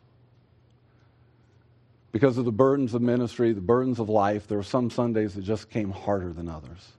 Because 2.11 2.37
of 2.37 2.45
the 2.45 2.53
burdens 2.53 2.95
of 2.95 3.03
ministry, 3.03 3.53
the 3.53 3.61
burdens 3.61 4.01
of 4.01 4.09
life, 4.09 4.49
there 4.49 4.59
were 4.59 4.65
some 4.65 4.91
Sundays 4.91 5.35
that 5.35 5.43
just 5.43 5.71
came 5.71 5.91
harder 5.91 6.33
than 6.33 6.49
others. 6.49 6.93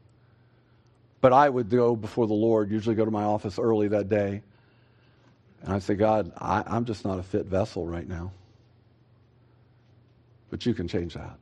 But 1.19 1.33
I 1.33 1.49
would 1.49 1.69
go 1.69 1.93
before 1.95 2.25
the 2.25 2.33
Lord, 2.33 2.71
usually 2.71 2.95
go 2.95 3.03
to 3.03 3.11
my 3.11 3.23
office 3.23 3.59
early 3.59 3.89
that 3.89 4.07
day, 4.07 4.41
and 5.61 5.73
I'd 5.73 5.83
say, 5.83 5.95
God, 5.95 6.31
I, 6.37 6.63
I'm 6.65 6.85
just 6.85 7.03
not 7.03 7.19
a 7.19 7.23
fit 7.23 7.47
vessel 7.47 7.85
right 7.85 8.07
now. 8.07 8.31
But 10.49 10.65
you 10.65 10.73
can 10.73 10.87
change 10.87 11.15
that. 11.15 11.37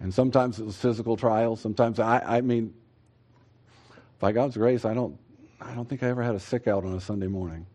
And 0.00 0.12
sometimes 0.12 0.58
it 0.58 0.64
was 0.64 0.76
physical 0.76 1.16
trials. 1.16 1.60
Sometimes 1.60 2.00
I, 2.00 2.20
I 2.20 2.40
mean, 2.40 2.74
by 4.18 4.32
God's 4.32 4.56
grace, 4.56 4.84
I 4.84 4.94
don't, 4.94 5.18
I 5.60 5.74
don't 5.74 5.88
think 5.88 6.02
I 6.02 6.08
ever 6.08 6.22
had 6.22 6.34
a 6.34 6.40
sick 6.40 6.66
out 6.66 6.84
on 6.84 6.94
a 6.94 7.00
Sunday 7.00 7.26
morning, 7.26 7.66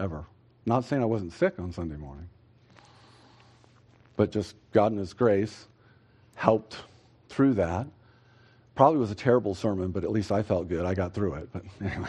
ever. 0.00 0.24
Not 0.64 0.84
saying 0.84 1.02
I 1.02 1.06
wasn't 1.06 1.32
sick 1.34 1.58
on 1.58 1.72
Sunday 1.72 1.96
morning, 1.96 2.28
but 4.16 4.32
just 4.32 4.56
God 4.72 4.92
in 4.92 4.98
His 4.98 5.12
grace 5.12 5.66
helped 6.34 6.78
through 7.28 7.54
that. 7.54 7.86
Probably 8.74 8.98
was 8.98 9.10
a 9.10 9.14
terrible 9.14 9.54
sermon, 9.54 9.90
but 9.90 10.04
at 10.04 10.10
least 10.10 10.32
I 10.32 10.42
felt 10.42 10.68
good. 10.68 10.84
I 10.86 10.94
got 10.94 11.12
through 11.12 11.34
it. 11.34 11.48
But 11.52 11.62
anyway. 11.84 12.08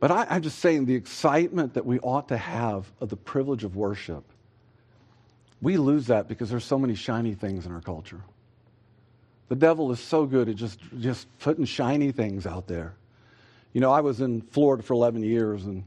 But 0.00 0.10
I, 0.10 0.36
am 0.36 0.42
just 0.42 0.58
saying 0.58 0.86
the 0.86 0.94
excitement 0.94 1.74
that 1.74 1.84
we 1.84 1.98
ought 2.00 2.28
to 2.28 2.36
have 2.36 2.90
of 3.00 3.08
the 3.08 3.16
privilege 3.16 3.64
of 3.64 3.76
worship, 3.76 4.24
we 5.60 5.76
lose 5.76 6.06
that 6.06 6.28
because 6.28 6.50
there's 6.50 6.64
so 6.64 6.78
many 6.78 6.94
shiny 6.94 7.34
things 7.34 7.66
in 7.66 7.72
our 7.72 7.80
culture. 7.80 8.20
The 9.48 9.56
devil 9.56 9.90
is 9.92 10.00
so 10.00 10.26
good 10.26 10.48
at 10.48 10.56
just, 10.56 10.78
just 10.98 11.26
putting 11.38 11.64
shiny 11.64 12.12
things 12.12 12.46
out 12.46 12.66
there. 12.66 12.94
You 13.72 13.80
know, 13.80 13.90
I 13.90 14.00
was 14.00 14.20
in 14.20 14.42
Florida 14.42 14.82
for 14.82 14.94
11 14.94 15.22
years 15.22 15.64
and 15.64 15.84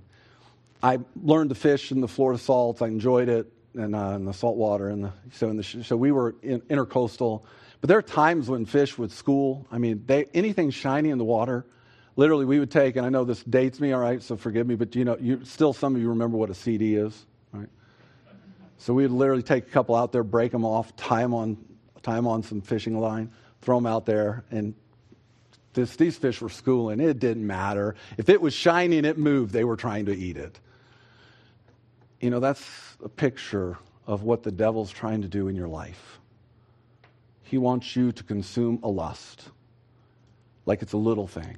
I 0.82 1.00
learned 1.22 1.50
to 1.50 1.56
fish 1.56 1.92
in 1.92 2.02
the 2.02 2.08
Florida 2.08 2.40
salts. 2.40 2.82
I 2.82 2.88
enjoyed 2.88 3.30
it 3.30 3.52
and 3.76 3.96
uh, 3.96 4.14
in 4.16 4.26
the 4.26 4.34
salt 4.34 4.58
water. 4.58 4.90
And 4.90 5.06
the, 5.06 5.12
so, 5.34 5.50
in 5.50 5.58
the, 5.58 5.64
so 5.64 5.96
we 5.96 6.12
were 6.12 6.36
in, 6.42 6.62
intercoastal. 6.62 7.44
But 7.80 7.88
there 7.88 7.98
are 7.98 8.04
times 8.04 8.50
when 8.50 8.66
fish 8.66 8.98
would 8.98 9.12
school. 9.12 9.68
I 9.72 9.78
mean, 9.78 10.04
they, 10.06 10.26
anything 10.34 10.72
shiny 10.72 11.10
in 11.10 11.18
the 11.18 11.26
water– 11.26 11.66
literally 12.16 12.46
we 12.46 12.60
would 12.60 12.72
take, 12.72 12.96
and 12.96 13.06
I 13.06 13.10
know 13.10 13.24
this 13.24 13.44
dates 13.44 13.80
me, 13.80 13.92
all 13.94 14.00
right, 14.00 14.22
so 14.22 14.36
forgive 14.36 14.68
me, 14.68 14.76
but 14.76 14.96
you 14.96 15.06
know, 15.06 15.18
you, 15.20 15.44
still 15.44 15.74
some 15.74 15.96
of 15.96 16.02
you 16.02 16.10
remember 16.10 16.38
what 16.38 16.50
a 16.50 16.54
CD 16.54 16.96
is? 16.96 17.26
So 18.82 18.96
we 18.96 19.04
would 19.04 19.12
literally 19.12 19.44
take 19.44 19.68
a 19.68 19.70
couple 19.70 19.96
out 19.96 20.12
there, 20.12 20.24
break 20.24 20.52
them 20.52 20.66
off, 20.66 20.96
tie 20.96 21.22
them 21.22 21.36
on, 21.36 21.56
tie 22.02 22.16
them 22.16 22.26
on 22.26 22.42
some 22.42 22.62
fishing 22.62 23.00
line, 23.00 23.32
throw 23.62 23.78
them 23.78 23.86
out 23.86 24.08
there, 24.08 24.44
and 24.50 24.74
this, 25.74 25.96
these 25.96 26.18
fish 26.18 26.42
were 26.42 26.50
schooling. 26.50 27.00
It 27.00 27.20
didn't 27.20 27.46
matter. 27.46 27.94
If 28.18 28.28
it 28.28 28.42
was 28.42 28.56
shiny 28.56 28.98
and 28.98 29.06
it 29.06 29.20
moved, 29.20 29.54
they 29.54 29.64
were 29.64 29.78
trying 29.78 30.08
to 30.08 30.18
eat 30.18 30.36
it. 30.36 30.60
You 32.20 32.32
know, 32.32 32.40
that's 32.40 32.68
a 33.04 33.08
picture 33.08 33.78
of 34.08 34.24
what 34.24 34.42
the 34.42 34.52
devil's 34.52 34.90
trying 34.90 35.22
to 35.22 35.28
do 35.28 35.48
in 35.48 35.56
your 35.56 35.68
life. 35.68 36.20
He 37.44 37.60
wants 37.60 37.96
you 37.96 38.12
to 38.12 38.24
consume 38.24 38.80
a 38.82 38.90
lust 38.90 39.44
like 40.66 40.82
it's 40.82 40.94
a 40.94 40.98
little 40.98 41.28
thing 41.28 41.58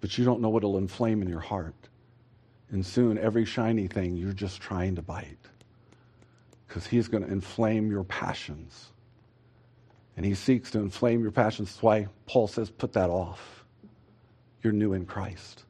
but 0.00 0.18
you 0.18 0.24
don't 0.26 0.42
know 0.42 0.50
what 0.50 0.62
will 0.62 0.76
inflame 0.76 1.22
in 1.22 1.28
your 1.30 1.40
heart. 1.40 1.88
And 2.70 2.84
soon, 2.84 3.16
every 3.16 3.46
shiny 3.46 3.86
thing 3.86 4.18
you're 4.18 4.34
just 4.34 4.60
trying 4.60 4.96
to 4.96 5.02
bite 5.02 5.38
because 6.66 6.86
he's 6.86 7.08
going 7.08 7.24
to 7.24 7.30
inflame 7.30 7.90
your 7.90 8.04
passions. 8.04 8.90
And 10.16 10.24
he 10.24 10.34
seeks 10.34 10.70
to 10.72 10.78
inflame 10.78 11.22
your 11.22 11.32
passions. 11.32 11.70
That's 11.70 11.82
why 11.82 12.08
Paul 12.26 12.46
says, 12.46 12.70
put 12.70 12.92
that 12.92 13.10
off. 13.10 13.64
You're 14.62 14.72
new 14.72 14.92
in 14.92 15.06
Christ. 15.06 15.64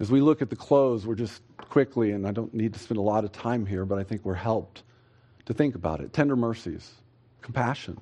As 0.00 0.10
we 0.10 0.20
look 0.20 0.42
at 0.42 0.50
the 0.50 0.56
close, 0.56 1.06
we're 1.06 1.14
just 1.14 1.42
quickly, 1.58 2.12
and 2.12 2.26
I 2.26 2.32
don't 2.32 2.52
need 2.52 2.72
to 2.72 2.78
spend 2.78 2.98
a 2.98 3.02
lot 3.02 3.24
of 3.24 3.32
time 3.32 3.66
here, 3.66 3.84
but 3.84 3.98
I 3.98 4.04
think 4.04 4.24
we're 4.24 4.34
helped 4.34 4.82
to 5.46 5.54
think 5.54 5.74
about 5.74 6.00
it. 6.00 6.12
Tender 6.12 6.34
mercies, 6.34 6.90
compassion. 7.40 8.00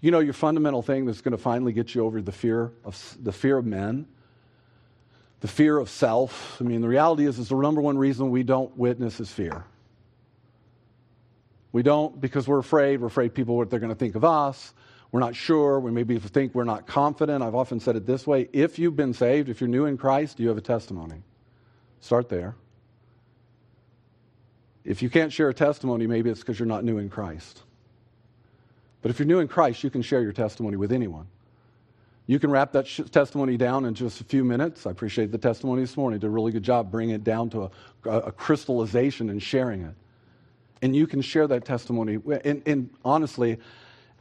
You 0.00 0.10
know, 0.10 0.20
your 0.20 0.32
fundamental 0.32 0.82
thing 0.82 1.04
that's 1.04 1.20
going 1.20 1.32
to 1.32 1.38
finally 1.38 1.72
get 1.72 1.94
you 1.94 2.04
over 2.04 2.22
the 2.22 2.32
fear 2.32 2.72
of 2.84 3.16
the 3.20 3.32
fear 3.32 3.58
of 3.58 3.66
men, 3.66 4.06
the 5.40 5.48
fear 5.48 5.78
of 5.78 5.90
self. 5.90 6.60
I 6.60 6.64
mean, 6.64 6.80
the 6.80 6.88
reality 6.88 7.26
is, 7.26 7.38
is 7.38 7.48
the 7.48 7.56
number 7.56 7.80
one 7.80 7.98
reason 7.98 8.30
we 8.30 8.42
don't 8.42 8.76
witness 8.76 9.20
is 9.20 9.30
fear. 9.30 9.64
We 11.76 11.82
don't 11.82 12.18
because 12.18 12.48
we're 12.48 12.58
afraid. 12.58 13.02
We're 13.02 13.08
afraid 13.08 13.34
people 13.34 13.54
what 13.54 13.68
they're 13.68 13.78
going 13.78 13.92
to 13.92 13.98
think 13.98 14.14
of 14.14 14.24
us. 14.24 14.72
We're 15.12 15.20
not 15.20 15.36
sure. 15.36 15.78
We 15.78 15.90
maybe 15.90 16.18
think 16.18 16.54
we're 16.54 16.64
not 16.64 16.86
confident. 16.86 17.44
I've 17.44 17.54
often 17.54 17.80
said 17.80 17.96
it 17.96 18.06
this 18.06 18.26
way: 18.26 18.48
If 18.54 18.78
you've 18.78 18.96
been 18.96 19.12
saved, 19.12 19.50
if 19.50 19.60
you're 19.60 19.68
new 19.68 19.84
in 19.84 19.98
Christ, 19.98 20.40
you 20.40 20.48
have 20.48 20.56
a 20.56 20.62
testimony. 20.62 21.22
Start 22.00 22.30
there. 22.30 22.56
If 24.86 25.02
you 25.02 25.10
can't 25.10 25.30
share 25.30 25.50
a 25.50 25.54
testimony, 25.54 26.06
maybe 26.06 26.30
it's 26.30 26.40
because 26.40 26.58
you're 26.58 26.64
not 26.64 26.82
new 26.82 26.96
in 26.96 27.10
Christ. 27.10 27.62
But 29.02 29.10
if 29.10 29.18
you're 29.18 29.26
new 29.26 29.40
in 29.40 29.48
Christ, 29.48 29.84
you 29.84 29.90
can 29.90 30.00
share 30.00 30.22
your 30.22 30.32
testimony 30.32 30.78
with 30.78 30.92
anyone. 30.92 31.26
You 32.26 32.38
can 32.38 32.50
wrap 32.50 32.72
that 32.72 32.86
sh- 32.86 33.02
testimony 33.10 33.58
down 33.58 33.84
in 33.84 33.92
just 33.92 34.22
a 34.22 34.24
few 34.24 34.44
minutes. 34.44 34.86
I 34.86 34.92
appreciate 34.92 35.30
the 35.30 35.36
testimony 35.36 35.82
this 35.82 35.98
morning. 35.98 36.20
Did 36.20 36.28
a 36.28 36.30
really 36.30 36.52
good 36.52 36.62
job 36.62 36.90
bringing 36.90 37.14
it 37.14 37.22
down 37.22 37.50
to 37.50 37.70
a, 38.06 38.10
a 38.10 38.32
crystallization 38.32 39.28
and 39.28 39.42
sharing 39.42 39.82
it. 39.82 39.94
And 40.82 40.94
you 40.94 41.06
can 41.06 41.22
share 41.22 41.46
that 41.46 41.64
testimony. 41.64 42.18
And, 42.44 42.62
and 42.66 42.90
honestly, 43.04 43.58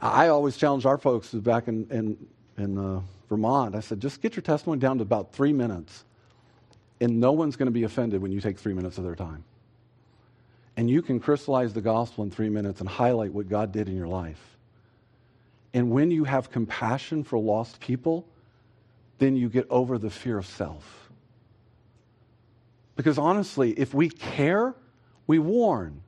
I 0.02 0.30
always 0.30 0.58
challenge 0.58 0.86
our 0.86 0.98
folks 0.98 1.30
back 1.30 1.68
in, 1.68 1.88
in, 1.92 2.28
in 2.58 2.78
uh, 2.78 3.02
Vermont. 3.30 3.76
I 3.76 3.82
said, 3.82 4.00
just 4.00 4.22
get 4.22 4.36
your 4.36 4.44
testimony 4.44 4.80
down 4.80 4.98
to 4.98 5.02
about 5.02 5.34
three 5.34 5.54
minutes. 5.54 6.06
And 7.02 7.20
no 7.20 7.34
one's 7.34 7.56
going 7.56 7.68
to 7.68 7.72
be 7.72 7.84
offended 7.84 8.22
when 8.22 8.32
you 8.32 8.40
take 8.40 8.58
three 8.58 8.74
minutes 8.74 8.98
of 8.98 9.04
their 9.04 9.16
time. 9.16 9.44
And 10.78 10.90
you 10.90 11.02
can 11.02 11.20
crystallize 11.20 11.74
the 11.74 11.82
gospel 11.82 12.24
in 12.24 12.32
three 12.32 12.50
minutes 12.50 12.80
and 12.80 12.90
highlight 12.90 13.34
what 13.34 13.50
God 13.50 13.72
did 13.72 13.88
in 13.90 13.96
your 13.96 14.08
life. 14.08 14.42
And 15.74 15.92
when 15.92 16.10
you 16.10 16.24
have 16.24 16.52
compassion 16.52 17.24
for 17.24 17.38
lost 17.38 17.80
people, 17.82 18.26
then 19.18 19.36
you 19.36 19.50
get 19.50 19.68
over 19.70 19.98
the 19.98 20.10
fear 20.10 20.38
of 20.38 20.46
self. 20.46 21.10
Because 22.96 23.18
honestly, 23.18 23.72
if 23.72 23.94
we 23.94 24.10
care, 24.10 24.74
we 25.28 25.40
warn. 25.40 26.02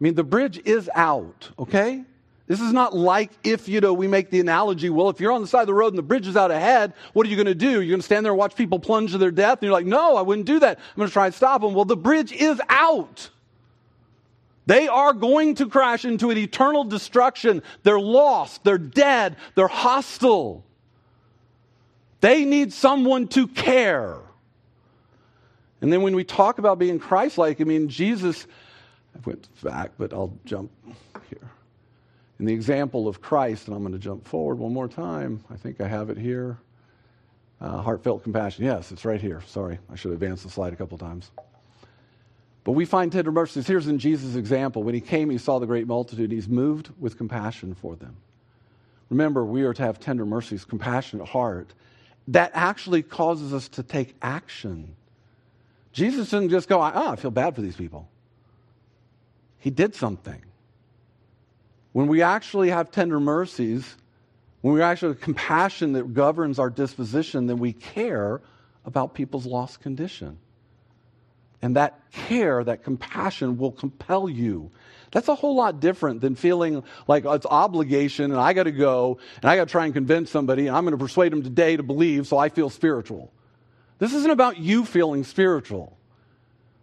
I 0.00 0.04
mean, 0.04 0.14
the 0.14 0.24
bridge 0.24 0.60
is 0.64 0.88
out, 0.94 1.50
okay? 1.58 2.04
This 2.46 2.60
is 2.60 2.72
not 2.72 2.96
like 2.96 3.30
if, 3.44 3.68
you 3.68 3.80
know, 3.80 3.92
we 3.92 4.08
make 4.08 4.30
the 4.30 4.40
analogy, 4.40 4.90
well, 4.90 5.10
if 5.10 5.20
you're 5.20 5.30
on 5.30 5.42
the 5.42 5.46
side 5.46 5.60
of 5.60 5.66
the 5.66 5.74
road 5.74 5.88
and 5.88 5.98
the 5.98 6.02
bridge 6.02 6.26
is 6.26 6.36
out 6.36 6.50
ahead, 6.50 6.94
what 7.12 7.26
are 7.26 7.30
you 7.30 7.36
going 7.36 7.46
to 7.46 7.54
do? 7.54 7.80
You're 7.80 7.90
going 7.90 8.00
to 8.00 8.04
stand 8.04 8.24
there 8.24 8.32
and 8.32 8.38
watch 8.38 8.56
people 8.56 8.78
plunge 8.78 9.12
to 9.12 9.18
their 9.18 9.30
death? 9.30 9.58
And 9.58 9.64
you're 9.64 9.72
like, 9.72 9.86
no, 9.86 10.16
I 10.16 10.22
wouldn't 10.22 10.46
do 10.46 10.58
that. 10.58 10.78
I'm 10.78 10.96
going 10.96 11.08
to 11.08 11.12
try 11.12 11.26
and 11.26 11.34
stop 11.34 11.60
them. 11.60 11.74
Well, 11.74 11.84
the 11.84 11.96
bridge 11.96 12.32
is 12.32 12.60
out. 12.68 13.30
They 14.66 14.88
are 14.88 15.12
going 15.12 15.56
to 15.56 15.68
crash 15.68 16.04
into 16.04 16.30
an 16.30 16.38
eternal 16.38 16.84
destruction. 16.84 17.62
They're 17.82 18.00
lost. 18.00 18.64
They're 18.64 18.78
dead. 18.78 19.36
They're 19.54 19.68
hostile. 19.68 20.64
They 22.20 22.44
need 22.44 22.72
someone 22.72 23.28
to 23.28 23.46
care. 23.48 24.16
And 25.80 25.92
then 25.92 26.02
when 26.02 26.14
we 26.14 26.24
talk 26.24 26.58
about 26.58 26.78
being 26.78 26.98
Christ 26.98 27.38
like, 27.38 27.60
I 27.60 27.64
mean, 27.64 27.88
Jesus, 27.88 28.46
I 29.14 29.18
went 29.24 29.48
back, 29.62 29.92
but 29.98 30.12
I'll 30.12 30.32
jump 30.44 30.70
here. 31.28 31.50
In 32.38 32.46
the 32.46 32.54
example 32.54 33.06
of 33.06 33.20
Christ, 33.20 33.66
and 33.66 33.76
I'm 33.76 33.82
going 33.82 33.92
to 33.92 33.98
jump 33.98 34.26
forward 34.26 34.58
one 34.58 34.72
more 34.72 34.88
time. 34.88 35.44
I 35.50 35.56
think 35.56 35.80
I 35.80 35.88
have 35.88 36.10
it 36.10 36.16
here. 36.16 36.58
Uh, 37.60 37.82
heartfelt 37.82 38.22
compassion. 38.22 38.64
Yes, 38.64 38.90
it's 38.90 39.04
right 39.04 39.20
here. 39.20 39.42
Sorry, 39.46 39.78
I 39.92 39.96
should 39.96 40.10
have 40.12 40.22
advanced 40.22 40.44
the 40.44 40.50
slide 40.50 40.72
a 40.72 40.76
couple 40.76 40.96
times. 40.96 41.30
But 42.64 42.72
we 42.72 42.84
find 42.84 43.12
tender 43.12 43.32
mercies. 43.32 43.66
Here's 43.66 43.88
in 43.88 43.98
Jesus' 43.98 44.36
example. 44.36 44.82
When 44.82 44.94
he 44.94 45.00
came, 45.00 45.28
he 45.28 45.38
saw 45.38 45.58
the 45.58 45.66
great 45.66 45.86
multitude. 45.86 46.30
He's 46.30 46.48
moved 46.48 46.90
with 46.98 47.18
compassion 47.18 47.74
for 47.74 47.96
them. 47.96 48.16
Remember, 49.10 49.44
we 49.44 49.62
are 49.62 49.74
to 49.74 49.82
have 49.82 49.98
tender 49.98 50.24
mercies, 50.24 50.64
compassionate 50.64 51.28
heart. 51.28 51.74
That 52.28 52.52
actually 52.54 53.02
causes 53.02 53.52
us 53.52 53.68
to 53.70 53.82
take 53.82 54.14
action. 54.22 54.94
Jesus 55.92 56.30
didn't 56.30 56.50
just 56.50 56.68
go, 56.68 56.80
oh, 56.80 57.10
I 57.10 57.16
feel 57.16 57.30
bad 57.30 57.54
for 57.54 57.60
these 57.60 57.76
people. 57.76 58.08
He 59.60 59.70
did 59.70 59.94
something. 59.94 60.42
When 61.92 62.06
we 62.06 62.22
actually 62.22 62.70
have 62.70 62.90
tender 62.90 63.20
mercies, 63.20 63.96
when 64.62 64.74
we 64.74 64.82
actually 64.82 65.12
have 65.12 65.20
compassion 65.20 65.92
that 65.92 66.12
governs 66.12 66.58
our 66.58 66.70
disposition, 66.70 67.46
then 67.46 67.58
we 67.58 67.72
care 67.72 68.40
about 68.84 69.14
people's 69.14 69.46
lost 69.46 69.80
condition. 69.80 70.38
And 71.62 71.76
that 71.76 72.00
care, 72.10 72.64
that 72.64 72.84
compassion 72.84 73.58
will 73.58 73.72
compel 73.72 74.28
you. 74.28 74.70
That's 75.12 75.28
a 75.28 75.34
whole 75.34 75.56
lot 75.56 75.80
different 75.80 76.20
than 76.22 76.36
feeling 76.36 76.82
like 77.06 77.24
it's 77.26 77.44
obligation 77.44 78.30
and 78.30 78.40
I 78.40 78.52
got 78.54 78.62
to 78.62 78.72
go 78.72 79.18
and 79.42 79.50
I 79.50 79.56
got 79.56 79.68
to 79.68 79.72
try 79.72 79.84
and 79.84 79.92
convince 79.92 80.30
somebody 80.30 80.68
and 80.68 80.76
I'm 80.76 80.84
going 80.84 80.96
to 80.96 81.04
persuade 81.04 81.32
them 81.32 81.42
today 81.42 81.76
to 81.76 81.82
believe 81.82 82.26
so 82.26 82.38
I 82.38 82.48
feel 82.48 82.70
spiritual. 82.70 83.32
This 83.98 84.14
isn't 84.14 84.30
about 84.30 84.58
you 84.58 84.84
feeling 84.86 85.24
spiritual. 85.24 85.98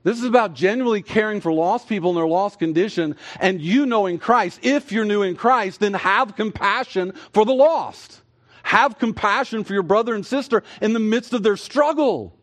This 0.07 0.19
is 0.19 0.23
about 0.23 0.53
genuinely 0.53 1.01
caring 1.01 1.41
for 1.41 1.51
lost 1.51 1.89
people 1.89 2.11
in 2.11 2.15
their 2.15 2.25
lost 2.25 2.59
condition 2.59 3.17
and 3.41 3.59
you 3.59 3.85
knowing 3.85 4.19
Christ. 4.19 4.61
If 4.63 4.93
you're 4.93 5.03
new 5.03 5.21
in 5.21 5.35
Christ, 5.35 5.81
then 5.81 5.93
have 5.95 6.37
compassion 6.37 7.11
for 7.33 7.43
the 7.43 7.53
lost. 7.53 8.21
Have 8.63 8.99
compassion 8.99 9.65
for 9.65 9.73
your 9.73 9.83
brother 9.83 10.15
and 10.15 10.25
sister 10.25 10.63
in 10.81 10.93
the 10.93 10.99
midst 11.01 11.33
of 11.33 11.43
their 11.43 11.57
struggle. 11.57 12.33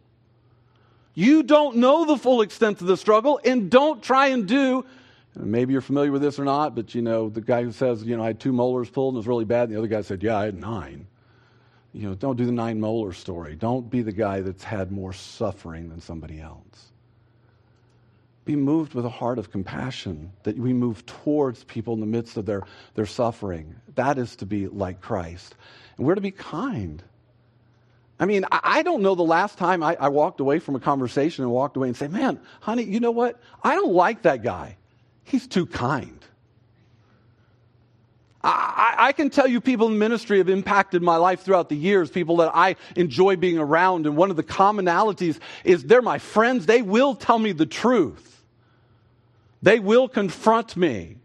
You 1.15 1.43
don't 1.43 1.77
know 1.77 2.05
the 2.05 2.19
full 2.19 2.43
extent 2.43 2.83
of 2.83 2.87
the 2.87 2.99
struggle, 2.99 3.41
and 3.43 3.71
don't 3.71 4.03
try 4.03 4.27
and 4.27 4.47
do. 4.47 4.85
Maybe 5.35 5.73
you're 5.73 5.81
familiar 5.81 6.13
with 6.13 6.21
this 6.21 6.39
or 6.39 6.45
not, 6.45 6.75
but 6.75 6.95
you 6.95 7.01
know, 7.01 7.31
the 7.31 7.41
guy 7.41 7.63
who 7.63 7.73
says, 7.73 8.03
you 8.03 8.15
know, 8.15 8.25
I 8.25 8.27
had 8.27 8.41
two 8.41 8.53
molars 8.53 8.91
pulled 8.91 9.15
and 9.15 9.17
it 9.17 9.21
was 9.21 9.27
really 9.27 9.47
bad, 9.47 9.71
and 9.71 9.73
the 9.73 9.79
other 9.79 9.89
guy 9.89 10.03
said, 10.03 10.23
yeah, 10.23 10.37
I 10.37 10.45
had 10.45 10.61
nine. 10.61 11.07
You 11.95 12.11
know, 12.11 12.15
don't 12.15 12.37
do 12.37 12.45
the 12.45 12.53
nine 12.53 12.79
molar 12.79 13.15
story. 13.15 13.57
Don't 13.57 13.89
be 13.89 14.03
the 14.03 14.13
guy 14.13 14.43
that's 14.43 14.65
had 14.65 14.93
more 14.93 15.15
suffering 15.15 15.89
than 15.89 16.03
somebody 16.03 16.43
else. 16.43 16.91
Be 18.45 18.57
moved 18.57 18.95
with 18.95 19.05
a 19.05 19.11
heart 19.11 19.39
of 19.39 19.51
compassion, 19.51 20.31
that 20.43 20.57
we 20.59 20.73
move 20.73 21.05
towards 21.07 21.65
people 21.65 21.95
in 21.95 22.01
the 22.01 22.07
midst 22.07 22.37
of 22.37 22.45
their, 22.45 22.63
their 22.95 23.07
suffering. 23.07 23.75
That 23.95 24.19
is 24.19 24.37
to 24.37 24.47
be 24.47 24.69
like 24.69 25.01
Christ. 25.01 25.55
And 25.97 26.07
we're 26.07 26.15
to 26.15 26.21
be 26.21 26.31
kind. 26.31 27.03
I 28.21 28.27
mean, 28.27 28.45
I 28.51 28.83
don't 28.83 29.03
know 29.03 29.15
the 29.15 29.23
last 29.23 29.59
time 29.59 29.83
I, 29.83 29.97
I 29.99 30.09
walked 30.09 30.41
away 30.41 30.59
from 30.59 30.77
a 30.77 30.81
conversation 30.81 31.43
and 31.43 31.53
walked 31.53 31.77
away 31.77 31.89
and 31.89 31.97
say, 31.97 32.07
man, 32.07 32.41
honey, 32.61 32.85
you 32.85 33.01
know 33.01 33.11
what? 33.11 33.41
I 33.63 33.75
don't 33.75 33.93
like 33.93 34.23
that 34.23 34.43
guy. 34.43 34.77
He's 35.25 35.47
too 35.47 35.67
kind. 35.67 36.19
I, 38.45 38.95
I, 38.99 39.13
can 39.13 39.31
tell 39.31 39.47
you 39.47 39.59
people 39.59 39.89
in 39.89 39.99
ministry 39.99 40.37
have 40.37 40.51
impacted 40.51 41.03
my 41.03 41.17
life 41.17 41.41
throughout 41.41 41.71
the 41.71 41.77
years, 41.77 42.11
people 42.11 42.37
that 42.37 42.51
I 42.55 42.77
enjoy 42.95 43.37
being 43.37 43.59
around. 43.59 44.07
And 44.07 44.19
one 44.19 44.31
of 44.31 44.37
the 44.37 44.43
commonalities 44.43 45.39
is 45.65 45.83
they're 45.83 46.03
my 46.03 46.19
friends. 46.19 46.67
They 46.67 46.83
will 46.83 47.15
tell 47.15 47.39
me 47.39 47.53
the 47.53 47.65
truth. 47.65 48.34
They 49.65 49.81
will 49.81 50.09
confront 50.11 50.77
me, 50.77 51.17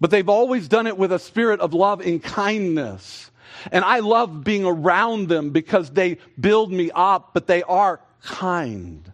but 0.00 0.10
they've 0.10 0.30
always 0.30 0.68
done 0.68 0.86
it 0.86 0.96
with 0.96 1.12
a 1.12 1.18
spirit 1.18 1.60
of 1.60 1.74
love 1.74 2.00
and 2.00 2.22
kindness. 2.22 3.30
And 3.70 3.84
I 3.84 3.98
love 3.98 4.42
being 4.42 4.64
around 4.64 5.28
them 5.28 5.50
because 5.50 5.90
they 5.90 6.16
build 6.40 6.72
me 6.72 6.90
up, 6.94 7.34
but 7.34 7.46
they 7.46 7.62
are 7.62 8.00
kind. 8.22 9.12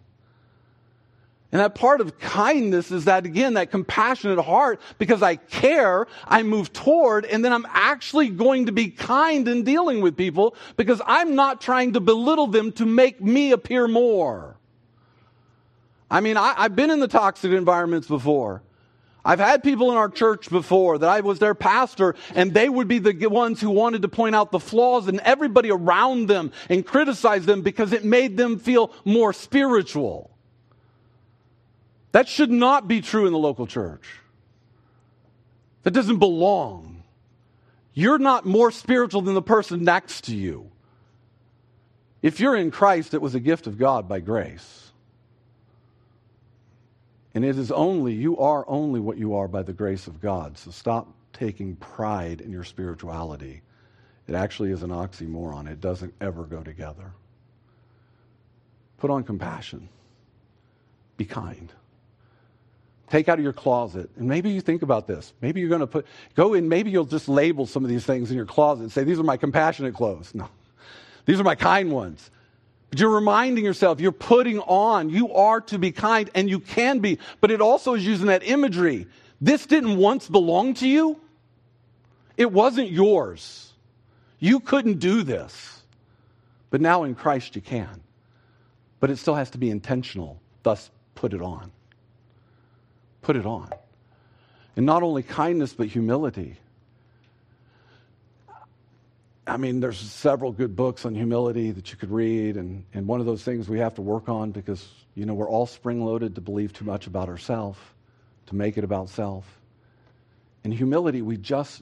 And 1.51 1.59
that 1.59 1.75
part 1.75 1.99
of 1.99 2.17
kindness 2.17 2.91
is 2.91 3.03
that, 3.05 3.25
again, 3.25 3.55
that 3.55 3.71
compassionate 3.71 4.39
heart, 4.39 4.79
because 4.97 5.21
I 5.21 5.35
care, 5.35 6.07
I 6.25 6.43
move 6.43 6.71
toward, 6.71 7.25
and 7.25 7.43
then 7.43 7.51
I'm 7.51 7.67
actually 7.69 8.29
going 8.29 8.67
to 8.67 8.71
be 8.71 8.87
kind 8.87 9.49
in 9.49 9.65
dealing 9.65 9.99
with 9.99 10.15
people 10.15 10.55
because 10.77 11.01
I'm 11.05 11.35
not 11.35 11.59
trying 11.59 11.91
to 11.93 11.99
belittle 11.99 12.47
them 12.47 12.71
to 12.73 12.85
make 12.85 13.19
me 13.19 13.51
appear 13.51 13.89
more. 13.89 14.55
I 16.11 16.19
mean, 16.19 16.35
I, 16.35 16.63
have 16.63 16.75
been 16.75 16.91
in 16.91 16.99
the 16.99 17.07
toxic 17.07 17.53
environments 17.53 18.07
before. 18.07 18.61
I've 19.23 19.39
had 19.39 19.63
people 19.63 19.91
in 19.91 19.97
our 19.97 20.09
church 20.09 20.49
before 20.49 20.97
that 20.97 21.09
I 21.09 21.21
was 21.21 21.39
their 21.39 21.55
pastor, 21.55 22.15
and 22.35 22.53
they 22.53 22.67
would 22.67 22.89
be 22.89 22.99
the 22.99 23.27
ones 23.27 23.61
who 23.61 23.69
wanted 23.69 24.01
to 24.01 24.09
point 24.09 24.35
out 24.35 24.51
the 24.51 24.59
flaws 24.59 25.07
in 25.07 25.21
everybody 25.21 25.71
around 25.71 26.27
them 26.27 26.51
and 26.69 26.85
criticize 26.85 27.45
them 27.45 27.61
because 27.61 27.93
it 27.93 28.03
made 28.03 28.35
them 28.35 28.59
feel 28.59 28.91
more 29.05 29.31
spiritual. 29.31 30.31
That 32.11 32.27
should 32.27 32.51
not 32.51 32.89
be 32.89 32.99
true 32.99 33.25
in 33.25 33.31
the 33.31 33.39
local 33.39 33.65
church. 33.65 34.05
That 35.83 35.91
doesn't 35.91 36.19
belong. 36.19 37.03
You're 37.93 38.19
not 38.19 38.45
more 38.45 38.71
spiritual 38.71 39.21
than 39.21 39.33
the 39.33 39.41
person 39.41 39.85
next 39.85 40.25
to 40.25 40.35
you. 40.35 40.71
If 42.21 42.39
you're 42.39 42.55
in 42.55 42.69
Christ, 42.69 43.13
it 43.13 43.21
was 43.21 43.33
a 43.33 43.39
gift 43.39 43.65
of 43.65 43.77
God 43.77 44.09
by 44.09 44.19
grace. 44.19 44.80
And 47.33 47.45
it 47.45 47.57
is 47.57 47.71
only, 47.71 48.13
you 48.13 48.37
are 48.37 48.65
only 48.67 48.99
what 48.99 49.17
you 49.17 49.35
are 49.35 49.47
by 49.47 49.63
the 49.63 49.73
grace 49.73 50.07
of 50.07 50.19
God. 50.19 50.57
So 50.57 50.71
stop 50.71 51.13
taking 51.33 51.75
pride 51.77 52.41
in 52.41 52.51
your 52.51 52.63
spirituality. 52.63 53.61
It 54.27 54.35
actually 54.35 54.71
is 54.71 54.83
an 54.83 54.89
oxymoron, 54.89 55.69
it 55.69 55.81
doesn't 55.81 56.13
ever 56.21 56.43
go 56.43 56.61
together. 56.61 57.13
Put 58.97 59.09
on 59.09 59.23
compassion, 59.23 59.89
be 61.17 61.25
kind. 61.25 61.71
Take 63.09 63.27
out 63.27 63.39
of 63.39 63.43
your 63.43 63.51
closet, 63.51 64.09
and 64.15 64.27
maybe 64.27 64.51
you 64.51 64.61
think 64.61 64.83
about 64.83 65.05
this. 65.05 65.33
Maybe 65.41 65.59
you're 65.59 65.67
going 65.67 65.81
to 65.81 65.87
put, 65.87 66.05
go 66.35 66.53
in, 66.53 66.69
maybe 66.69 66.91
you'll 66.91 67.03
just 67.03 67.27
label 67.27 67.65
some 67.65 67.83
of 67.83 67.89
these 67.89 68.05
things 68.05 68.31
in 68.31 68.37
your 68.37 68.45
closet 68.45 68.83
and 68.83 68.91
say, 68.91 69.03
These 69.03 69.19
are 69.19 69.23
my 69.23 69.35
compassionate 69.35 69.93
clothes. 69.93 70.33
No, 70.33 70.47
these 71.25 71.39
are 71.39 71.43
my 71.43 71.55
kind 71.55 71.91
ones. 71.91 72.31
But 72.91 72.99
you're 72.99 73.09
reminding 73.09 73.63
yourself, 73.63 74.01
you're 74.01 74.11
putting 74.11 74.59
on, 74.59 75.09
you 75.09 75.33
are 75.33 75.61
to 75.61 75.79
be 75.79 75.93
kind, 75.93 76.29
and 76.35 76.49
you 76.49 76.59
can 76.59 76.99
be. 76.99 77.19
But 77.39 77.49
it 77.49 77.61
also 77.61 77.93
is 77.93 78.05
using 78.05 78.27
that 78.27 78.43
imagery. 78.43 79.07
This 79.39 79.65
didn't 79.65 79.97
once 79.97 80.27
belong 80.27 80.75
to 80.75 80.87
you, 80.87 81.19
it 82.37 82.51
wasn't 82.51 82.91
yours. 82.91 83.71
You 84.39 84.59
couldn't 84.59 84.99
do 84.99 85.23
this. 85.23 85.81
But 86.69 86.81
now 86.81 87.03
in 87.03 87.15
Christ 87.15 87.55
you 87.55 87.61
can. 87.61 88.01
But 88.99 89.09
it 89.09 89.17
still 89.17 89.35
has 89.35 89.51
to 89.51 89.57
be 89.57 89.69
intentional, 89.69 90.41
thus, 90.63 90.89
put 91.15 91.33
it 91.33 91.41
on. 91.41 91.71
Put 93.21 93.35
it 93.35 93.45
on. 93.45 93.69
And 94.75 94.85
not 94.85 95.03
only 95.03 95.23
kindness, 95.23 95.73
but 95.73 95.87
humility. 95.87 96.57
I 99.47 99.57
mean, 99.57 99.79
there's 99.79 99.97
several 99.99 100.51
good 100.51 100.75
books 100.75 101.05
on 101.05 101.15
humility 101.15 101.71
that 101.71 101.91
you 101.91 101.97
could 101.97 102.11
read, 102.11 102.57
and, 102.57 102.85
and 102.93 103.07
one 103.07 103.19
of 103.19 103.25
those 103.25 103.43
things 103.43 103.67
we 103.67 103.79
have 103.79 103.95
to 103.95 104.01
work 104.01 104.29
on 104.29 104.51
because, 104.51 104.87
you 105.15 105.25
know, 105.25 105.33
we're 105.33 105.49
all 105.49 105.65
spring 105.65 106.05
loaded 106.05 106.35
to 106.35 106.41
believe 106.41 106.73
too 106.73 106.85
much 106.85 107.07
about 107.07 107.27
ourselves, 107.27 107.79
to 108.47 108.55
make 108.55 108.77
it 108.77 108.83
about 108.83 109.09
self. 109.09 109.45
In 110.63 110.71
humility, 110.71 111.23
we 111.23 111.37
just, 111.37 111.81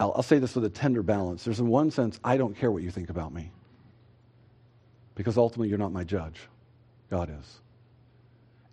I'll, 0.00 0.12
I'll 0.16 0.22
say 0.22 0.38
this 0.38 0.54
with 0.54 0.64
a 0.64 0.70
tender 0.70 1.02
balance. 1.02 1.44
There's, 1.44 1.60
in 1.60 1.68
one 1.68 1.90
sense, 1.90 2.18
I 2.24 2.38
don't 2.38 2.56
care 2.56 2.70
what 2.70 2.82
you 2.82 2.90
think 2.90 3.10
about 3.10 3.34
me 3.34 3.50
because 5.14 5.36
ultimately 5.36 5.68
you're 5.68 5.78
not 5.78 5.92
my 5.92 6.04
judge, 6.04 6.40
God 7.10 7.30
is. 7.38 7.60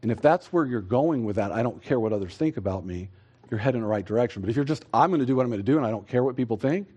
And 0.02 0.12
if 0.12 0.22
that's 0.22 0.52
where 0.52 0.66
you're 0.66 0.82
going 0.82 1.26
with 1.26 1.36
that, 1.36 1.52
I 1.52 1.62
don't 1.62 1.84
care 1.84 2.00
what 2.00 2.14
others 2.14 2.36
think 2.36 2.58
about 2.58 2.86
me, 2.86 3.10
you're 3.50 3.60
heading 3.60 3.80
in 3.80 3.84
the 3.84 3.90
right 3.90 4.06
direction. 4.06 4.42
But 4.42 4.50
if 4.50 4.56
you're 4.56 4.66
just, 4.66 4.86
I'm 4.94 5.10
going 5.10 5.20
to 5.20 5.26
do 5.26 5.36
what 5.36 5.44
I'm 5.44 5.50
going 5.50 5.60
to 5.60 5.72
do 5.72 5.78
and 5.78 5.86
I 5.86 5.92
don't 5.92 6.08
care 6.08 6.24
what 6.24 6.38
people 6.38 6.58
think, 6.58 6.88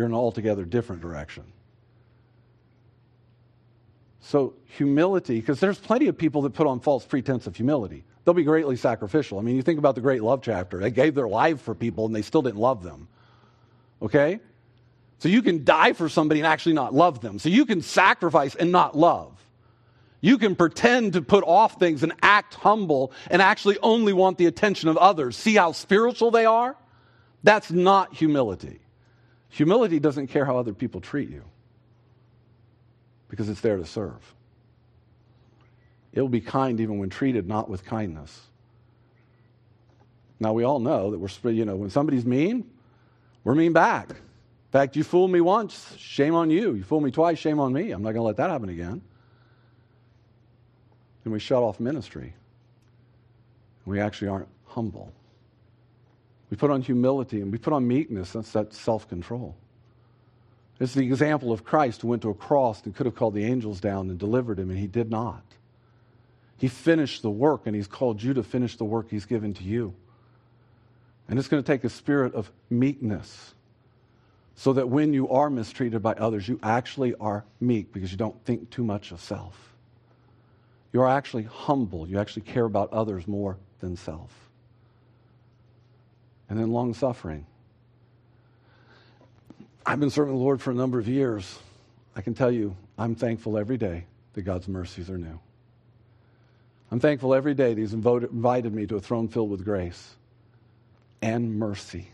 you're 0.00 0.06
in 0.06 0.12
an 0.12 0.18
altogether 0.18 0.64
different 0.64 1.02
direction. 1.02 1.44
So, 4.20 4.54
humility, 4.64 5.38
because 5.40 5.60
there's 5.60 5.78
plenty 5.78 6.06
of 6.06 6.16
people 6.16 6.40
that 6.42 6.54
put 6.54 6.66
on 6.66 6.80
false 6.80 7.04
pretense 7.04 7.46
of 7.46 7.54
humility. 7.54 8.04
They'll 8.24 8.32
be 8.32 8.44
greatly 8.44 8.76
sacrificial. 8.76 9.38
I 9.38 9.42
mean, 9.42 9.56
you 9.56 9.62
think 9.62 9.78
about 9.78 9.94
the 9.94 10.00
great 10.00 10.22
love 10.22 10.40
chapter. 10.42 10.78
They 10.78 10.90
gave 10.90 11.14
their 11.14 11.28
life 11.28 11.60
for 11.60 11.74
people 11.74 12.06
and 12.06 12.14
they 12.14 12.22
still 12.22 12.40
didn't 12.40 12.60
love 12.60 12.82
them. 12.82 13.08
Okay? 14.00 14.40
So, 15.18 15.28
you 15.28 15.42
can 15.42 15.64
die 15.64 15.92
for 15.92 16.08
somebody 16.08 16.40
and 16.40 16.46
actually 16.46 16.74
not 16.74 16.94
love 16.94 17.20
them. 17.20 17.38
So, 17.38 17.50
you 17.50 17.66
can 17.66 17.82
sacrifice 17.82 18.54
and 18.54 18.72
not 18.72 18.96
love. 18.96 19.36
You 20.22 20.38
can 20.38 20.56
pretend 20.56 21.12
to 21.12 21.20
put 21.20 21.44
off 21.44 21.78
things 21.78 22.02
and 22.02 22.14
act 22.22 22.54
humble 22.54 23.12
and 23.30 23.42
actually 23.42 23.78
only 23.82 24.14
want 24.14 24.38
the 24.38 24.46
attention 24.46 24.88
of 24.88 24.96
others. 24.96 25.36
See 25.36 25.56
how 25.56 25.72
spiritual 25.72 26.30
they 26.30 26.46
are? 26.46 26.74
That's 27.42 27.70
not 27.70 28.14
humility. 28.14 28.79
Humility 29.50 29.98
doesn't 29.98 30.28
care 30.28 30.44
how 30.44 30.56
other 30.56 30.72
people 30.72 31.00
treat 31.00 31.28
you 31.28 31.44
because 33.28 33.48
it's 33.48 33.60
there 33.60 33.76
to 33.76 33.84
serve. 33.84 34.34
It 36.12 36.20
will 36.20 36.28
be 36.28 36.40
kind 36.40 36.80
even 36.80 36.98
when 36.98 37.10
treated 37.10 37.46
not 37.46 37.68
with 37.68 37.84
kindness. 37.84 38.40
Now, 40.40 40.52
we 40.52 40.64
all 40.64 40.78
know 40.80 41.10
that 41.10 41.18
we're, 41.18 41.50
you 41.50 41.64
know, 41.64 41.76
when 41.76 41.90
somebody's 41.90 42.24
mean, 42.24 42.68
we're 43.44 43.54
mean 43.54 43.72
back. 43.72 44.10
In 44.10 44.72
fact, 44.72 44.96
you 44.96 45.04
fooled 45.04 45.30
me 45.30 45.40
once, 45.40 45.94
shame 45.98 46.34
on 46.34 46.48
you. 46.50 46.74
You 46.74 46.82
fooled 46.82 47.02
me 47.02 47.10
twice, 47.10 47.38
shame 47.38 47.60
on 47.60 47.72
me. 47.72 47.90
I'm 47.90 48.02
not 48.02 48.12
going 48.12 48.20
to 48.20 48.22
let 48.22 48.36
that 48.36 48.50
happen 48.50 48.68
again. 48.68 49.02
And 51.24 51.32
we 51.32 51.38
shut 51.38 51.62
off 51.62 51.78
ministry. 51.78 52.34
We 53.84 54.00
actually 54.00 54.28
aren't 54.28 54.48
humble. 54.66 55.12
We 56.50 56.56
put 56.56 56.70
on 56.70 56.82
humility 56.82 57.40
and 57.40 57.52
we 57.52 57.58
put 57.58 57.72
on 57.72 57.86
meekness. 57.86 58.32
That's 58.32 58.52
that 58.52 58.74
self 58.74 59.08
control. 59.08 59.54
It's 60.80 60.94
the 60.94 61.04
example 61.04 61.52
of 61.52 61.64
Christ 61.64 62.02
who 62.02 62.08
went 62.08 62.22
to 62.22 62.30
a 62.30 62.34
cross 62.34 62.84
and 62.84 62.94
could 62.94 63.06
have 63.06 63.14
called 63.14 63.34
the 63.34 63.44
angels 63.44 63.80
down 63.80 64.10
and 64.10 64.18
delivered 64.18 64.58
him, 64.58 64.70
and 64.70 64.78
he 64.78 64.86
did 64.86 65.10
not. 65.10 65.42
He 66.56 66.68
finished 66.68 67.22
the 67.22 67.30
work, 67.30 67.62
and 67.66 67.76
he's 67.76 67.86
called 67.86 68.22
you 68.22 68.34
to 68.34 68.42
finish 68.42 68.76
the 68.76 68.84
work 68.84 69.10
he's 69.10 69.26
given 69.26 69.54
to 69.54 69.62
you. 69.62 69.94
And 71.28 71.38
it's 71.38 71.48
going 71.48 71.62
to 71.62 71.66
take 71.66 71.84
a 71.84 71.90
spirit 71.90 72.34
of 72.34 72.50
meekness 72.70 73.54
so 74.56 74.72
that 74.72 74.88
when 74.88 75.12
you 75.12 75.28
are 75.28 75.48
mistreated 75.48 76.02
by 76.02 76.14
others, 76.14 76.48
you 76.48 76.58
actually 76.62 77.14
are 77.16 77.44
meek 77.60 77.92
because 77.92 78.10
you 78.10 78.18
don't 78.18 78.42
think 78.44 78.70
too 78.70 78.82
much 78.82 79.12
of 79.12 79.20
self. 79.20 79.74
You 80.92 81.02
are 81.02 81.08
actually 81.08 81.44
humble. 81.44 82.08
You 82.08 82.18
actually 82.18 82.42
care 82.42 82.64
about 82.64 82.92
others 82.92 83.28
more 83.28 83.58
than 83.80 83.96
self 83.96 84.49
and 86.50 86.58
then 86.58 86.72
long 86.72 86.92
suffering. 86.92 87.46
I've 89.86 90.00
been 90.00 90.10
serving 90.10 90.34
the 90.34 90.40
Lord 90.40 90.60
for 90.60 90.72
a 90.72 90.74
number 90.74 90.98
of 90.98 91.08
years. 91.08 91.58
I 92.14 92.20
can 92.20 92.34
tell 92.34 92.50
you, 92.50 92.76
I'm 92.98 93.14
thankful 93.14 93.56
every 93.56 93.78
day 93.78 94.04
that 94.34 94.42
God's 94.42 94.68
mercies 94.68 95.08
are 95.08 95.16
new. 95.16 95.38
I'm 96.90 97.00
thankful 97.00 97.34
every 97.34 97.54
day 97.54 97.72
that 97.72 97.80
He's 97.80 97.94
invited 97.94 98.74
me 98.74 98.86
to 98.88 98.96
a 98.96 99.00
throne 99.00 99.28
filled 99.28 99.48
with 99.48 99.64
grace 99.64 100.16
and 101.22 101.56
mercy. 101.58 102.08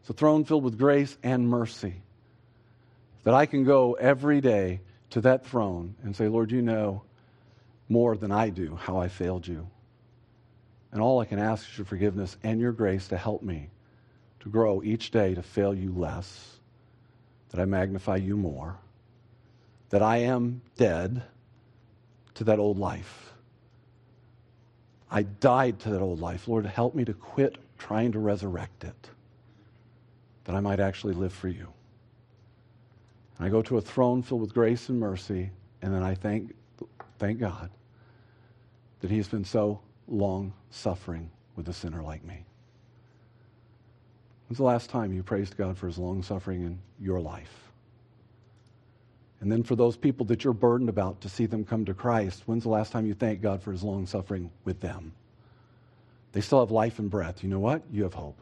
It's 0.00 0.10
a 0.10 0.14
throne 0.14 0.44
filled 0.44 0.64
with 0.64 0.78
grace 0.78 1.16
and 1.22 1.48
mercy. 1.48 1.94
That 3.24 3.34
I 3.34 3.46
can 3.46 3.64
go 3.64 3.94
every 3.94 4.40
day 4.40 4.80
to 5.10 5.20
that 5.22 5.44
throne 5.44 5.96
and 6.02 6.16
say, 6.16 6.28
Lord, 6.28 6.50
you 6.50 6.62
know 6.62 7.02
more 7.88 8.16
than 8.16 8.32
I 8.32 8.48
do 8.48 8.76
how 8.76 8.98
I 8.98 9.08
failed 9.08 9.46
you. 9.46 9.68
And 10.92 11.00
all 11.00 11.20
I 11.20 11.24
can 11.24 11.38
ask 11.38 11.68
is 11.68 11.78
your 11.78 11.84
forgiveness 11.84 12.36
and 12.42 12.60
your 12.60 12.72
grace 12.72 13.08
to 13.08 13.16
help 13.16 13.42
me 13.42 13.70
to 14.40 14.48
grow 14.48 14.82
each 14.82 15.10
day 15.10 15.34
to 15.34 15.42
fail 15.42 15.74
you 15.74 15.92
less, 15.92 16.58
that 17.50 17.60
I 17.60 17.64
magnify 17.64 18.16
you 18.16 18.36
more, 18.36 18.76
that 19.90 20.02
I 20.02 20.18
am 20.18 20.62
dead 20.76 21.22
to 22.34 22.44
that 22.44 22.58
old 22.58 22.78
life, 22.78 23.32
I 25.10 25.22
died 25.22 25.78
to 25.80 25.90
that 25.90 26.00
old 26.00 26.20
life. 26.20 26.48
Lord, 26.48 26.66
help 26.66 26.94
me 26.94 27.04
to 27.04 27.14
quit 27.14 27.56
trying 27.78 28.12
to 28.12 28.18
resurrect 28.18 28.84
it, 28.84 29.10
that 30.44 30.54
I 30.54 30.60
might 30.60 30.80
actually 30.80 31.14
live 31.14 31.32
for 31.32 31.48
you. 31.48 31.72
And 33.38 33.46
I 33.46 33.50
go 33.50 33.62
to 33.62 33.78
a 33.78 33.80
throne 33.80 34.22
filled 34.22 34.40
with 34.40 34.54
grace 34.54 34.88
and 34.88 34.98
mercy, 34.98 35.50
and 35.82 35.94
then 35.94 36.02
I 36.02 36.14
thank, 36.14 36.54
thank 37.18 37.38
God 37.38 37.70
that 39.00 39.10
He's 39.10 39.28
been 39.28 39.44
so 39.44 39.80
long 40.08 40.52
suffering 40.70 41.30
with 41.56 41.68
a 41.68 41.72
sinner 41.72 42.02
like 42.02 42.24
me. 42.24 42.44
When's 44.48 44.58
the 44.58 44.64
last 44.64 44.90
time 44.90 45.12
you 45.12 45.22
praised 45.22 45.56
God 45.56 45.76
for 45.76 45.86
His 45.86 45.98
long 45.98 46.22
suffering 46.22 46.62
in 46.62 46.78
your 47.00 47.20
life? 47.20 47.66
And 49.40 49.52
then 49.52 49.62
for 49.62 49.76
those 49.76 49.96
people 49.96 50.26
that 50.26 50.44
you're 50.44 50.52
burdened 50.52 50.88
about 50.88 51.20
to 51.20 51.28
see 51.28 51.46
them 51.46 51.64
come 51.64 51.84
to 51.84 51.94
Christ, 51.94 52.42
when's 52.46 52.62
the 52.62 52.70
last 52.70 52.92
time 52.92 53.06
you 53.06 53.14
thanked 53.14 53.42
God 53.42 53.62
for 53.62 53.70
his 53.70 53.82
long 53.82 54.06
suffering 54.06 54.50
with 54.64 54.80
them? 54.80 55.12
They 56.32 56.40
still 56.40 56.60
have 56.60 56.70
life 56.70 56.98
and 56.98 57.10
breath. 57.10 57.42
You 57.42 57.48
know 57.48 57.60
what? 57.60 57.82
You 57.92 58.02
have 58.04 58.14
hope. 58.14 58.40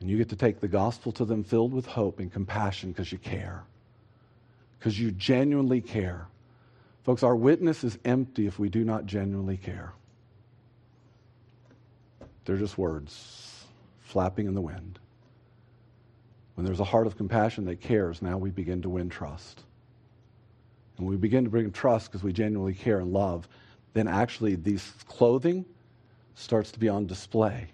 And 0.00 0.08
you 0.08 0.16
get 0.16 0.28
to 0.28 0.36
take 0.36 0.60
the 0.60 0.68
gospel 0.68 1.10
to 1.12 1.24
them 1.24 1.42
filled 1.42 1.72
with 1.72 1.86
hope 1.86 2.20
and 2.20 2.32
compassion 2.32 2.92
because 2.92 3.10
you 3.10 3.18
care. 3.18 3.64
Because 4.78 5.00
you 5.00 5.10
genuinely 5.10 5.80
care. 5.80 6.26
Folks, 7.08 7.22
our 7.22 7.34
witness 7.34 7.84
is 7.84 7.98
empty 8.04 8.46
if 8.46 8.58
we 8.58 8.68
do 8.68 8.84
not 8.84 9.06
genuinely 9.06 9.56
care. 9.56 9.94
They're 12.44 12.58
just 12.58 12.76
words 12.76 13.64
flapping 14.00 14.46
in 14.46 14.52
the 14.54 14.60
wind. 14.60 14.98
When 16.54 16.66
there's 16.66 16.80
a 16.80 16.84
heart 16.84 17.06
of 17.06 17.16
compassion 17.16 17.64
that 17.64 17.80
cares, 17.80 18.20
now 18.20 18.36
we 18.36 18.50
begin 18.50 18.82
to 18.82 18.90
win 18.90 19.08
trust. 19.08 19.62
And 20.98 21.06
we 21.06 21.16
begin 21.16 21.44
to 21.44 21.50
bring 21.50 21.72
trust 21.72 22.12
because 22.12 22.22
we 22.22 22.34
genuinely 22.34 22.74
care 22.74 22.98
and 22.98 23.10
love, 23.10 23.48
then 23.94 24.06
actually 24.06 24.56
these 24.56 24.92
clothing 25.06 25.64
starts 26.34 26.70
to 26.72 26.78
be 26.78 26.90
on 26.90 27.06
display. 27.06 27.68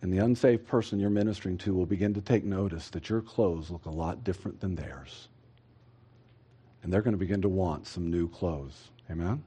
And 0.00 0.12
the 0.12 0.18
unsaved 0.18 0.64
person 0.68 1.00
you're 1.00 1.10
ministering 1.10 1.58
to 1.58 1.74
will 1.74 1.86
begin 1.86 2.14
to 2.14 2.20
take 2.20 2.44
notice 2.44 2.88
that 2.90 3.08
your 3.08 3.20
clothes 3.20 3.68
look 3.68 3.86
a 3.86 3.90
lot 3.90 4.22
different 4.22 4.60
than 4.60 4.76
theirs. 4.76 5.26
And 6.82 6.92
they're 6.92 7.02
going 7.02 7.14
to 7.14 7.18
begin 7.18 7.42
to 7.42 7.48
want 7.48 7.86
some 7.86 8.10
new 8.10 8.28
clothes. 8.28 8.88
Amen? 9.10 9.42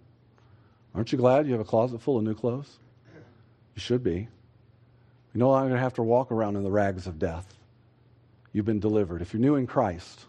Aren't 0.93 1.11
you 1.11 1.17
glad 1.17 1.45
you 1.45 1.51
have 1.51 1.61
a 1.61 1.65
closet 1.65 2.01
full 2.01 2.17
of 2.17 2.23
new 2.23 2.33
clothes? 2.33 2.77
You 3.75 3.81
should 3.81 4.03
be. 4.03 4.27
You're 5.33 5.39
no 5.39 5.49
longer 5.49 5.75
have 5.75 5.93
to 5.95 6.03
walk 6.03 6.31
around 6.31 6.55
in 6.55 6.63
the 6.63 6.71
rags 6.71 7.07
of 7.07 7.19
death. 7.19 7.53
You've 8.53 8.65
been 8.65 8.79
delivered. 8.79 9.21
If 9.21 9.33
you're 9.33 9.41
new 9.41 9.55
in 9.55 9.67
Christ, 9.67 10.25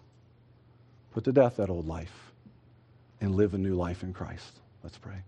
put 1.14 1.22
to 1.24 1.32
death 1.32 1.57
that 1.59 1.70
old 1.70 1.86
life 1.86 2.32
and 3.20 3.36
live 3.36 3.54
a 3.54 3.59
new 3.59 3.76
life 3.76 4.02
in 4.02 4.12
Christ. 4.12 4.59
Let's 4.82 4.98
pray. 4.98 5.22